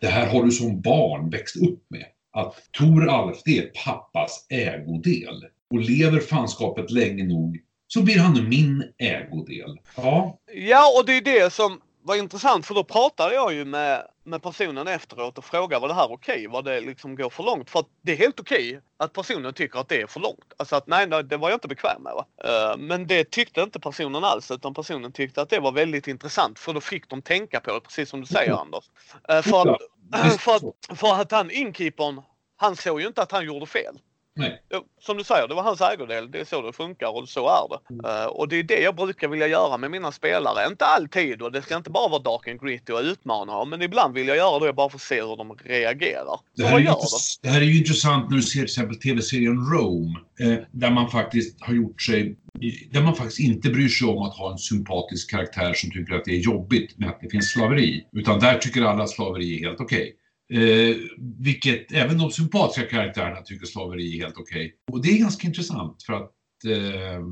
Det 0.00 0.06
här 0.06 0.26
har 0.26 0.44
du 0.44 0.50
som 0.50 0.80
barn 0.80 1.30
växt 1.30 1.56
upp 1.56 1.86
med. 1.90 2.04
Att 2.32 2.72
Tor 2.78 3.08
Alf, 3.08 3.36
det 3.44 3.58
är 3.58 3.70
pappas 3.84 4.46
ägodel. 4.50 5.44
Och 5.70 5.80
lever 5.80 6.20
fanskapet 6.20 6.90
länge 6.90 7.24
nog 7.24 7.58
så 7.86 8.02
blir 8.02 8.18
han 8.18 8.48
min 8.48 8.84
ägodel. 8.98 9.78
Ja, 9.96 10.38
Ja, 10.54 10.98
och 10.98 11.06
det 11.06 11.16
är 11.16 11.20
det 11.20 11.52
som 11.52 11.80
var 12.04 12.16
intressant 12.16 12.66
för 12.66 12.74
då 12.74 12.84
pratade 12.84 13.34
jag 13.34 13.52
ju 13.52 13.64
med, 13.64 14.06
med 14.24 14.42
personen 14.42 14.88
efteråt 14.88 15.38
och 15.38 15.44
frågade 15.44 15.80
var 15.80 15.88
det 15.88 15.94
här 15.94 16.12
okej? 16.12 16.46
Var 16.46 16.62
det 16.62 16.80
liksom 16.80 17.16
går 17.16 17.30
för 17.30 17.42
långt? 17.42 17.70
För 17.70 17.80
att 17.80 17.86
det 18.02 18.12
är 18.12 18.16
helt 18.16 18.40
okej 18.40 18.80
att 18.96 19.12
personen 19.12 19.54
tycker 19.54 19.78
att 19.78 19.88
det 19.88 20.02
är 20.02 20.06
för 20.06 20.20
långt. 20.20 20.52
Alltså 20.56 20.76
att 20.76 20.86
nej, 20.86 21.06
det 21.06 21.36
var 21.36 21.50
jag 21.50 21.56
inte 21.56 21.68
bekväm 21.68 22.02
med. 22.02 22.12
Va? 22.14 22.26
Eh, 22.44 22.76
men 22.78 23.06
det 23.06 23.30
tyckte 23.30 23.60
inte 23.60 23.80
personen 23.80 24.24
alls 24.24 24.50
utan 24.50 24.74
personen 24.74 25.12
tyckte 25.12 25.42
att 25.42 25.50
det 25.50 25.60
var 25.60 25.72
väldigt 25.72 26.08
intressant 26.08 26.58
för 26.58 26.72
då 26.72 26.80
fick 26.80 27.08
de 27.08 27.22
tänka 27.22 27.60
på 27.60 27.74
det 27.74 27.80
precis 27.80 28.08
som 28.08 28.20
du 28.20 28.26
säger 28.26 28.44
Mm. 28.44 28.58
Anders. 28.58 28.84
Eh, 29.28 29.42
för, 29.42 29.70
att, 29.70 30.40
för, 30.40 30.56
att, 30.56 30.98
för 30.98 31.14
att 31.14 31.32
han 31.32 31.50
inkeepern, 31.50 32.22
han 32.56 32.76
såg 32.76 33.00
ju 33.00 33.06
inte 33.06 33.22
att 33.22 33.32
han 33.32 33.46
gjorde 33.46 33.66
fel. 33.66 33.98
Nej. 34.36 34.62
Som 35.00 35.16
du 35.16 35.24
säger, 35.24 35.48
det 35.48 35.54
var 35.54 35.62
hans 35.62 35.80
ägodel. 35.80 36.30
Det 36.30 36.40
är 36.40 36.44
så 36.44 36.62
det 36.62 36.72
funkar 36.72 37.16
och 37.16 37.28
så 37.28 37.48
är 37.48 37.68
det. 37.68 38.08
Eh, 38.08 38.26
och 38.26 38.48
det 38.48 38.56
är 38.56 38.62
det 38.62 38.80
jag 38.80 38.96
brukar 38.96 39.28
vilja 39.28 39.46
göra 39.46 39.78
med 39.78 39.90
mina 39.90 40.12
spelare. 40.12 40.68
Inte 40.70 40.84
alltid 40.84 41.42
och 41.42 41.52
det 41.52 41.62
ska 41.62 41.76
inte 41.76 41.90
bara 41.90 42.08
vara 42.08 42.22
dark 42.22 42.48
and 42.48 42.60
gritty 42.60 42.92
och 42.92 43.00
utmana 43.00 43.52
dem. 43.52 43.70
Men 43.70 43.82
ibland 43.82 44.14
vill 44.14 44.28
jag 44.28 44.36
göra 44.36 44.66
det 44.66 44.72
bara 44.72 44.88
för 44.88 44.96
att 44.96 45.02
se 45.02 45.22
hur 45.22 45.36
de 45.36 45.56
reagerar. 45.64 46.40
Det 46.56 46.64
här, 46.64 46.78
gör 46.78 46.96
det 47.42 47.48
här 47.48 47.60
är 47.60 47.64
ju 47.64 47.78
intressant 47.78 48.30
när 48.30 48.36
du 48.36 48.42
ser 48.42 48.52
till 48.52 48.64
exempel 48.64 48.96
tv-serien 48.96 49.56
Rome. 49.72 50.18
Eh, 50.40 50.58
där 50.70 50.90
man 50.90 51.10
faktiskt 51.10 51.56
har 51.60 51.74
gjort 51.74 52.02
sig... 52.02 52.36
Där 52.90 53.02
man 53.02 53.14
faktiskt 53.14 53.40
inte 53.40 53.68
bryr 53.68 53.88
sig 53.88 54.08
om 54.08 54.22
att 54.22 54.36
ha 54.36 54.52
en 54.52 54.58
sympatisk 54.58 55.30
karaktär 55.30 55.72
som 55.74 55.90
tycker 55.90 56.14
att 56.14 56.24
det 56.24 56.30
är 56.30 56.40
jobbigt 56.40 56.98
med 56.98 57.08
att 57.08 57.20
det 57.20 57.30
finns 57.30 57.50
slaveri. 57.50 58.06
Utan 58.12 58.40
där 58.40 58.58
tycker 58.58 58.82
alla 58.82 59.02
att 59.02 59.10
slaveri 59.10 59.56
är 59.56 59.68
helt 59.68 59.80
okej. 59.80 60.16
Eh, 60.52 60.96
vilket 61.38 61.92
även 61.92 62.18
de 62.18 62.30
sympatiska 62.30 62.88
karaktärerna 62.88 63.40
tycker 63.40 63.66
slaveri 63.66 64.18
är 64.18 64.24
helt 64.24 64.38
okej. 64.38 64.74
Och 64.92 65.02
det 65.02 65.08
är 65.08 65.18
ganska 65.18 65.46
intressant 65.46 66.02
för 66.02 66.12
att 66.12 66.30
eh, 66.66 67.22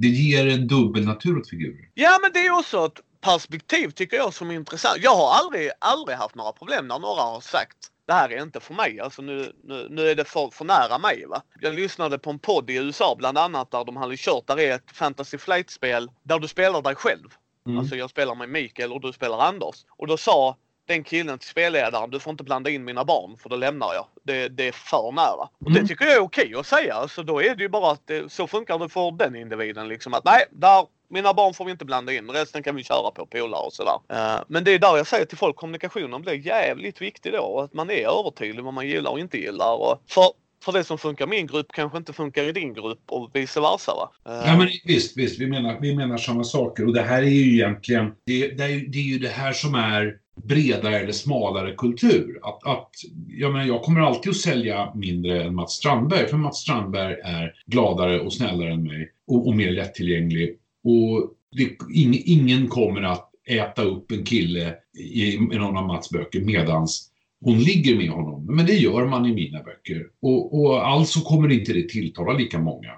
det 0.00 0.08
ger 0.08 0.46
en 0.46 0.66
dubbelnatur 0.66 1.38
åt 1.38 1.50
figurer. 1.50 1.88
Ja 1.94 2.18
men 2.22 2.30
det 2.32 2.46
är 2.46 2.58
också 2.58 2.86
ett 2.86 3.00
perspektiv 3.20 3.88
tycker 3.88 4.16
jag 4.16 4.34
som 4.34 4.50
är 4.50 4.54
intressant. 4.54 4.98
Jag 5.02 5.14
har 5.14 5.34
aldrig, 5.34 5.70
aldrig 5.78 6.16
haft 6.18 6.34
några 6.34 6.52
problem 6.52 6.88
när 6.88 6.98
några 6.98 7.22
har 7.22 7.40
sagt 7.40 7.90
det 8.10 8.14
här 8.14 8.32
är 8.32 8.42
inte 8.42 8.60
för 8.60 8.74
mig. 8.74 9.00
Alltså 9.00 9.22
nu, 9.22 9.52
nu, 9.64 9.86
nu 9.90 10.08
är 10.08 10.14
det 10.14 10.24
för, 10.24 10.50
för 10.52 10.64
nära 10.64 10.98
mig. 10.98 11.26
Va? 11.26 11.42
Jag 11.60 11.74
lyssnade 11.74 12.18
på 12.18 12.30
en 12.30 12.38
podd 12.38 12.70
i 12.70 12.74
USA 12.74 13.14
bland 13.18 13.38
annat 13.38 13.70
där 13.70 13.84
de 13.84 13.96
hade 13.96 14.16
kört, 14.16 14.46
där 14.46 14.60
är 14.60 14.74
ett 14.74 14.90
Fantasy 14.92 15.38
Flight-spel 15.38 16.10
där 16.22 16.38
du 16.38 16.48
spelar 16.48 16.82
dig 16.82 16.94
själv. 16.94 17.28
Mm. 17.66 17.78
Alltså 17.78 17.96
jag 17.96 18.10
spelar 18.10 18.34
med 18.34 18.48
Mikael 18.48 18.92
och 18.92 19.00
du 19.00 19.12
spelar 19.12 19.38
Anders. 19.38 19.84
Och 19.96 20.06
då 20.06 20.16
sa 20.16 20.56
den 20.90 21.04
killen 21.04 21.38
till 21.38 21.48
spelledaren, 21.48 22.10
du 22.10 22.20
får 22.20 22.30
inte 22.30 22.44
blanda 22.44 22.70
in 22.70 22.84
mina 22.84 23.04
barn 23.04 23.36
för 23.42 23.48
då 23.48 23.56
lämnar 23.56 23.94
jag. 23.94 24.06
Det, 24.22 24.48
det 24.48 24.68
är 24.68 24.72
för 24.72 25.12
nära. 25.12 25.48
Och 25.64 25.70
det 25.72 25.78
Mm. 25.78 25.88
tycker 25.88 26.04
jag 26.04 26.14
är 26.14 26.20
okej 26.20 26.54
att 26.56 26.66
säga. 26.66 26.94
Alltså 26.94 27.22
då 27.22 27.42
är 27.42 27.54
det 27.54 27.62
ju 27.62 27.68
bara 27.68 27.92
att 27.92 28.06
det, 28.06 28.32
så 28.32 28.46
funkar 28.46 28.78
det 28.78 28.88
för 28.88 29.10
den 29.18 29.36
individen 29.36 29.88
liksom 29.88 30.14
att 30.14 30.24
nej, 30.24 30.44
där, 30.50 30.86
mina 31.08 31.34
barn 31.34 31.54
får 31.54 31.64
vi 31.64 31.70
inte 31.70 31.84
blanda 31.84 32.12
in. 32.12 32.30
Resten 32.30 32.62
kan 32.62 32.76
vi 32.76 32.84
köra 32.84 33.10
på 33.10 33.26
polare 33.26 33.62
och 33.66 33.72
sådär. 33.72 33.98
Eh, 34.08 34.40
men 34.48 34.64
det 34.64 34.70
är 34.74 34.78
där 34.78 34.96
jag 34.96 35.06
säger 35.06 35.24
till 35.24 35.38
folk, 35.38 35.56
kommunikationen 35.56 36.22
blir 36.22 36.46
jävligt 36.46 37.00
viktig 37.02 37.32
då. 37.32 37.60
Att 37.60 37.74
man 37.74 37.90
är 37.90 38.18
övertydlig 38.20 38.64
vad 38.64 38.74
man 38.74 38.88
gillar 38.88 39.10
och 39.10 39.18
inte 39.20 39.38
gillar. 39.38 39.74
Och 39.74 40.02
för, 40.08 40.24
för 40.64 40.72
det 40.72 40.84
som 40.84 40.98
funkar 40.98 41.24
i 41.24 41.28
min 41.28 41.46
grupp 41.46 41.66
kanske 41.72 41.98
inte 41.98 42.12
funkar 42.12 42.44
i 42.44 42.52
din 42.52 42.74
grupp 42.74 43.02
och 43.06 43.30
vice 43.32 43.60
versa 43.60 43.92
va. 43.94 44.10
Eh, 44.32 44.46
Ja, 44.48 44.56
men 44.56 44.68
visst, 44.84 45.16
visst 45.16 45.40
vi, 45.40 45.46
menar, 45.46 45.78
vi 45.80 45.96
menar 45.96 46.16
samma 46.18 46.44
saker. 46.44 46.86
Och 46.86 46.94
det 46.94 47.02
här 47.02 47.22
är 47.22 47.26
ju 47.26 47.54
egentligen, 47.54 48.06
det, 48.26 48.48
det, 48.48 48.64
är, 48.64 48.78
det 48.92 48.98
är 48.98 49.02
ju 49.12 49.18
det 49.18 49.28
här 49.28 49.52
som 49.52 49.74
är 49.74 50.16
bredare 50.44 50.98
eller 50.98 51.12
smalare 51.12 51.74
kultur. 51.74 52.38
Att, 52.42 52.66
att, 52.66 52.90
jag, 53.28 53.52
menar, 53.52 53.66
jag 53.66 53.82
kommer 53.82 54.00
alltid 54.00 54.30
att 54.30 54.36
sälja 54.36 54.92
mindre 54.94 55.42
än 55.42 55.54
Mats 55.54 55.72
Strandberg, 55.72 56.28
för 56.28 56.36
Mats 56.36 56.58
Strandberg 56.58 57.16
är 57.24 57.52
gladare 57.66 58.20
och 58.20 58.32
snällare 58.32 58.72
än 58.72 58.82
mig 58.82 59.12
och, 59.26 59.48
och 59.48 59.56
mer 59.56 59.70
lättillgänglig. 59.70 60.56
Och 60.84 61.30
det, 61.56 61.94
ing, 61.94 62.22
ingen 62.24 62.68
kommer 62.68 63.02
att 63.02 63.30
äta 63.48 63.82
upp 63.82 64.12
en 64.12 64.24
kille 64.24 64.74
i, 64.98 65.34
i 65.34 65.38
någon 65.38 65.76
av 65.76 65.86
Mats 65.86 66.10
böcker 66.10 66.40
medans 66.40 67.10
hon 67.44 67.58
ligger 67.58 67.96
med 67.96 68.10
honom. 68.10 68.46
Men 68.46 68.66
det 68.66 68.74
gör 68.74 69.06
man 69.06 69.26
i 69.26 69.34
mina 69.34 69.62
böcker. 69.62 70.06
Och, 70.22 70.60
och 70.60 70.88
alltså 70.88 71.20
kommer 71.20 71.52
inte 71.52 71.72
det 71.72 71.88
tilltala 71.88 72.32
lika 72.32 72.58
många 72.58 72.90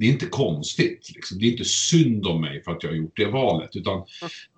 det 0.00 0.06
är 0.06 0.10
inte 0.10 0.26
konstigt. 0.26 1.10
Liksom. 1.14 1.38
Det 1.38 1.46
är 1.46 1.50
inte 1.50 1.64
synd 1.64 2.26
om 2.26 2.40
mig 2.40 2.62
för 2.64 2.72
att 2.72 2.82
jag 2.82 2.90
har 2.90 2.96
gjort 2.96 3.16
det 3.16 3.26
valet. 3.26 3.76
Utan 3.76 4.02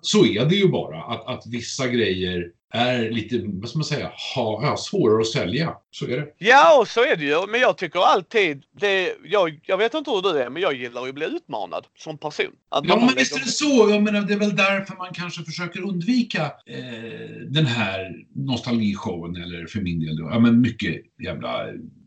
så 0.01 0.25
är 0.25 0.45
det 0.45 0.55
ju 0.55 0.67
bara. 0.67 1.03
Att, 1.03 1.27
att 1.27 1.43
vissa 1.47 1.87
grejer 1.87 2.43
är 2.73 3.09
lite, 3.11 3.41
vad 3.45 3.69
ska 3.69 3.77
man 3.79 3.85
säga, 3.85 4.11
ha, 4.35 4.77
svårare 4.77 5.21
att 5.21 5.27
sälja. 5.27 5.73
Så 5.91 6.05
är 6.05 6.17
det. 6.17 6.27
Ja, 6.37 6.79
och 6.81 6.87
så 6.87 7.01
är 7.03 7.15
det 7.15 7.23
ju. 7.25 7.47
Men 7.47 7.59
jag 7.61 7.77
tycker 7.77 7.99
alltid, 7.99 8.63
det, 8.79 9.15
jag, 9.25 9.59
jag 9.65 9.77
vet 9.77 9.93
inte 9.93 10.11
hur 10.11 10.21
du 10.21 10.29
är, 10.39 10.49
men 10.49 10.61
jag 10.61 10.73
gillar 10.75 11.03
ju 11.03 11.09
att 11.09 11.15
bli 11.15 11.25
utmanad 11.25 11.85
som 11.97 12.17
person. 12.17 12.45
Att 12.71 12.85
Ja, 12.87 12.95
men 12.95 13.15
visst 13.17 13.31
är 13.31 13.35
lägger- 13.35 13.45
det 13.45 13.51
så. 13.51 13.89
Jag 13.91 14.03
menar, 14.03 14.21
det 14.21 14.33
är 14.33 14.39
väl 14.39 14.55
därför 14.55 14.95
man 14.95 15.13
kanske 15.13 15.43
försöker 15.43 15.81
undvika 15.81 16.41
eh, 16.65 17.29
den 17.47 17.65
här 17.65 18.11
nostalgishowen. 18.35 19.35
Eller 19.35 19.65
för 19.67 19.81
min 19.81 19.99
del 19.99 20.17
då, 20.17 20.29
ja 20.31 20.39
men 20.39 20.61
mycket 20.61 20.95
jävla 21.23 21.65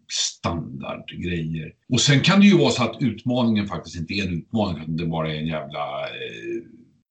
standardgrejer. 0.08 1.72
Och 1.88 2.00
sen 2.00 2.20
kan 2.20 2.40
det 2.40 2.46
ju 2.46 2.58
vara 2.58 2.70
så 2.70 2.82
att 2.82 2.96
utmaningen 3.02 3.66
faktiskt 3.66 3.96
inte 3.96 4.14
är 4.14 4.26
en 4.26 4.38
utmaning, 4.38 4.82
utan 4.82 4.96
det 4.96 5.06
bara 5.06 5.32
är 5.34 5.38
en 5.38 5.46
jävla... 5.46 6.02
Eh, 6.02 6.62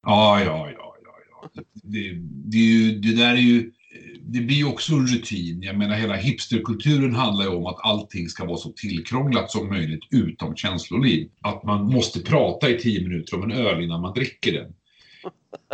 ja, 0.03 0.39
ja, 0.39 0.69
ja, 0.77 0.95
ja, 1.03 1.49
ja. 1.53 1.61
Det, 1.73 2.13
det, 2.23 2.57
är 2.57 2.81
ju, 2.81 2.99
det 2.99 3.15
där 3.15 3.31
är 3.31 3.41
ju... 3.41 3.59
Eh, 3.59 4.19
det 4.21 4.41
blir 4.41 4.57
ju 4.57 4.65
också 4.65 4.93
en 4.93 5.07
rutin. 5.07 5.61
Jag 5.61 5.77
menar 5.77 5.95
hela 5.95 6.15
hipsterkulturen 6.15 7.15
handlar 7.15 7.45
ju 7.45 7.51
om 7.51 7.65
att 7.65 7.79
allting 7.83 8.29
ska 8.29 8.45
vara 8.45 8.57
så 8.57 8.71
tillkrånglat 8.71 9.51
som 9.51 9.69
möjligt 9.69 10.07
utom 10.11 10.55
känsloliv. 10.55 11.29
Att 11.41 11.63
man 11.63 11.85
måste 11.85 12.19
prata 12.19 12.69
i 12.69 12.79
tio 12.79 13.01
minuter 13.01 13.37
om 13.37 13.43
en 13.43 13.57
öl 13.57 13.83
innan 13.83 14.01
man 14.01 14.13
dricker 14.13 14.53
den. 14.53 14.73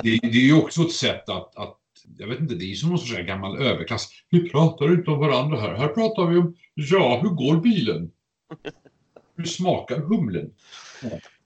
Det, 0.04 0.20
det 0.22 0.38
är 0.38 0.46
ju 0.46 0.54
också 0.54 0.82
ett 0.82 0.92
sätt 0.92 1.30
att, 1.30 1.58
att 1.58 1.78
jag 2.18 2.28
vet 2.28 2.40
inte, 2.40 2.56
det 2.56 2.66
är 2.66 2.68
ju 2.68 2.76
som 2.76 2.90
någon 2.90 3.00
sorts 3.00 3.28
gammal 3.28 3.58
överklass. 3.58 4.10
Vi 4.30 4.50
pratar 4.50 4.94
inte 4.94 5.12
om 5.12 5.20
varandra 5.20 5.60
här. 5.60 5.76
Här 5.76 5.88
pratar 5.88 6.26
vi 6.26 6.38
om, 6.38 6.56
ja, 6.82 7.20
hur 7.22 7.30
går 7.30 7.62
bilen? 7.62 8.12
Hur 9.36 9.44
smakar 9.44 10.00
humlen? 10.00 10.54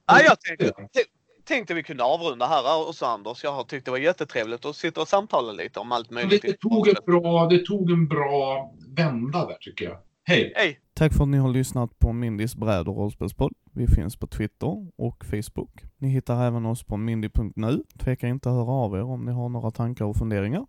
Ja, 0.06 0.22
jag 0.22 0.42
tänkte, 0.42 0.74
tänkte 1.44 1.74
vi 1.74 1.84
kunde 1.84 2.04
avrunda 2.04 2.46
här 2.46 2.90
också 2.90 3.06
Anders. 3.06 3.44
Jag 3.44 3.52
har 3.52 3.64
tyckt 3.64 3.86
det 3.86 3.92
var 3.92 3.98
jättetrevligt 3.98 4.66
att 4.66 4.76
sitta 4.76 5.02
och 5.02 5.08
samtala 5.08 5.52
lite 5.52 5.80
om 5.80 5.92
allt 5.92 6.12
möjligt. 6.12 6.42
Det, 6.42 6.48
det, 6.48 6.58
tog 6.58 6.88
en 6.88 6.96
bra, 7.06 7.48
det 7.48 7.66
tog 7.66 7.92
en 7.92 8.08
bra 8.08 8.72
vända 8.98 9.46
där 9.46 9.58
tycker 9.60 9.86
jag. 9.86 9.98
Hej! 10.24 10.54
Hej! 10.56 10.80
Tack 10.94 11.14
för 11.14 11.24
att 11.24 11.30
ni 11.30 11.38
har 11.38 11.50
lyssnat 11.50 12.00
på 12.00 12.14
Mindys 12.14 12.56
bräd 12.56 12.88
och 12.88 12.98
rollspelspodd. 12.98 13.54
Vi 13.72 13.88
finns 13.88 14.18
på 14.18 14.28
Twitter 14.28 14.88
och 14.98 15.26
Facebook. 15.26 15.84
Ni 15.98 16.10
hittar 16.10 16.48
även 16.48 16.66
oss 16.66 16.84
på 16.84 16.98
mindy.nu. 16.98 17.84
Tveka 18.00 18.28
inte 18.28 18.50
att 18.50 18.56
höra 18.56 18.72
av 18.72 18.96
er 18.96 19.04
om 19.04 19.26
ni 19.26 19.32
har 19.32 19.50
några 19.50 19.72
tankar 19.72 20.06
och 20.06 20.16
funderingar. 20.16 20.66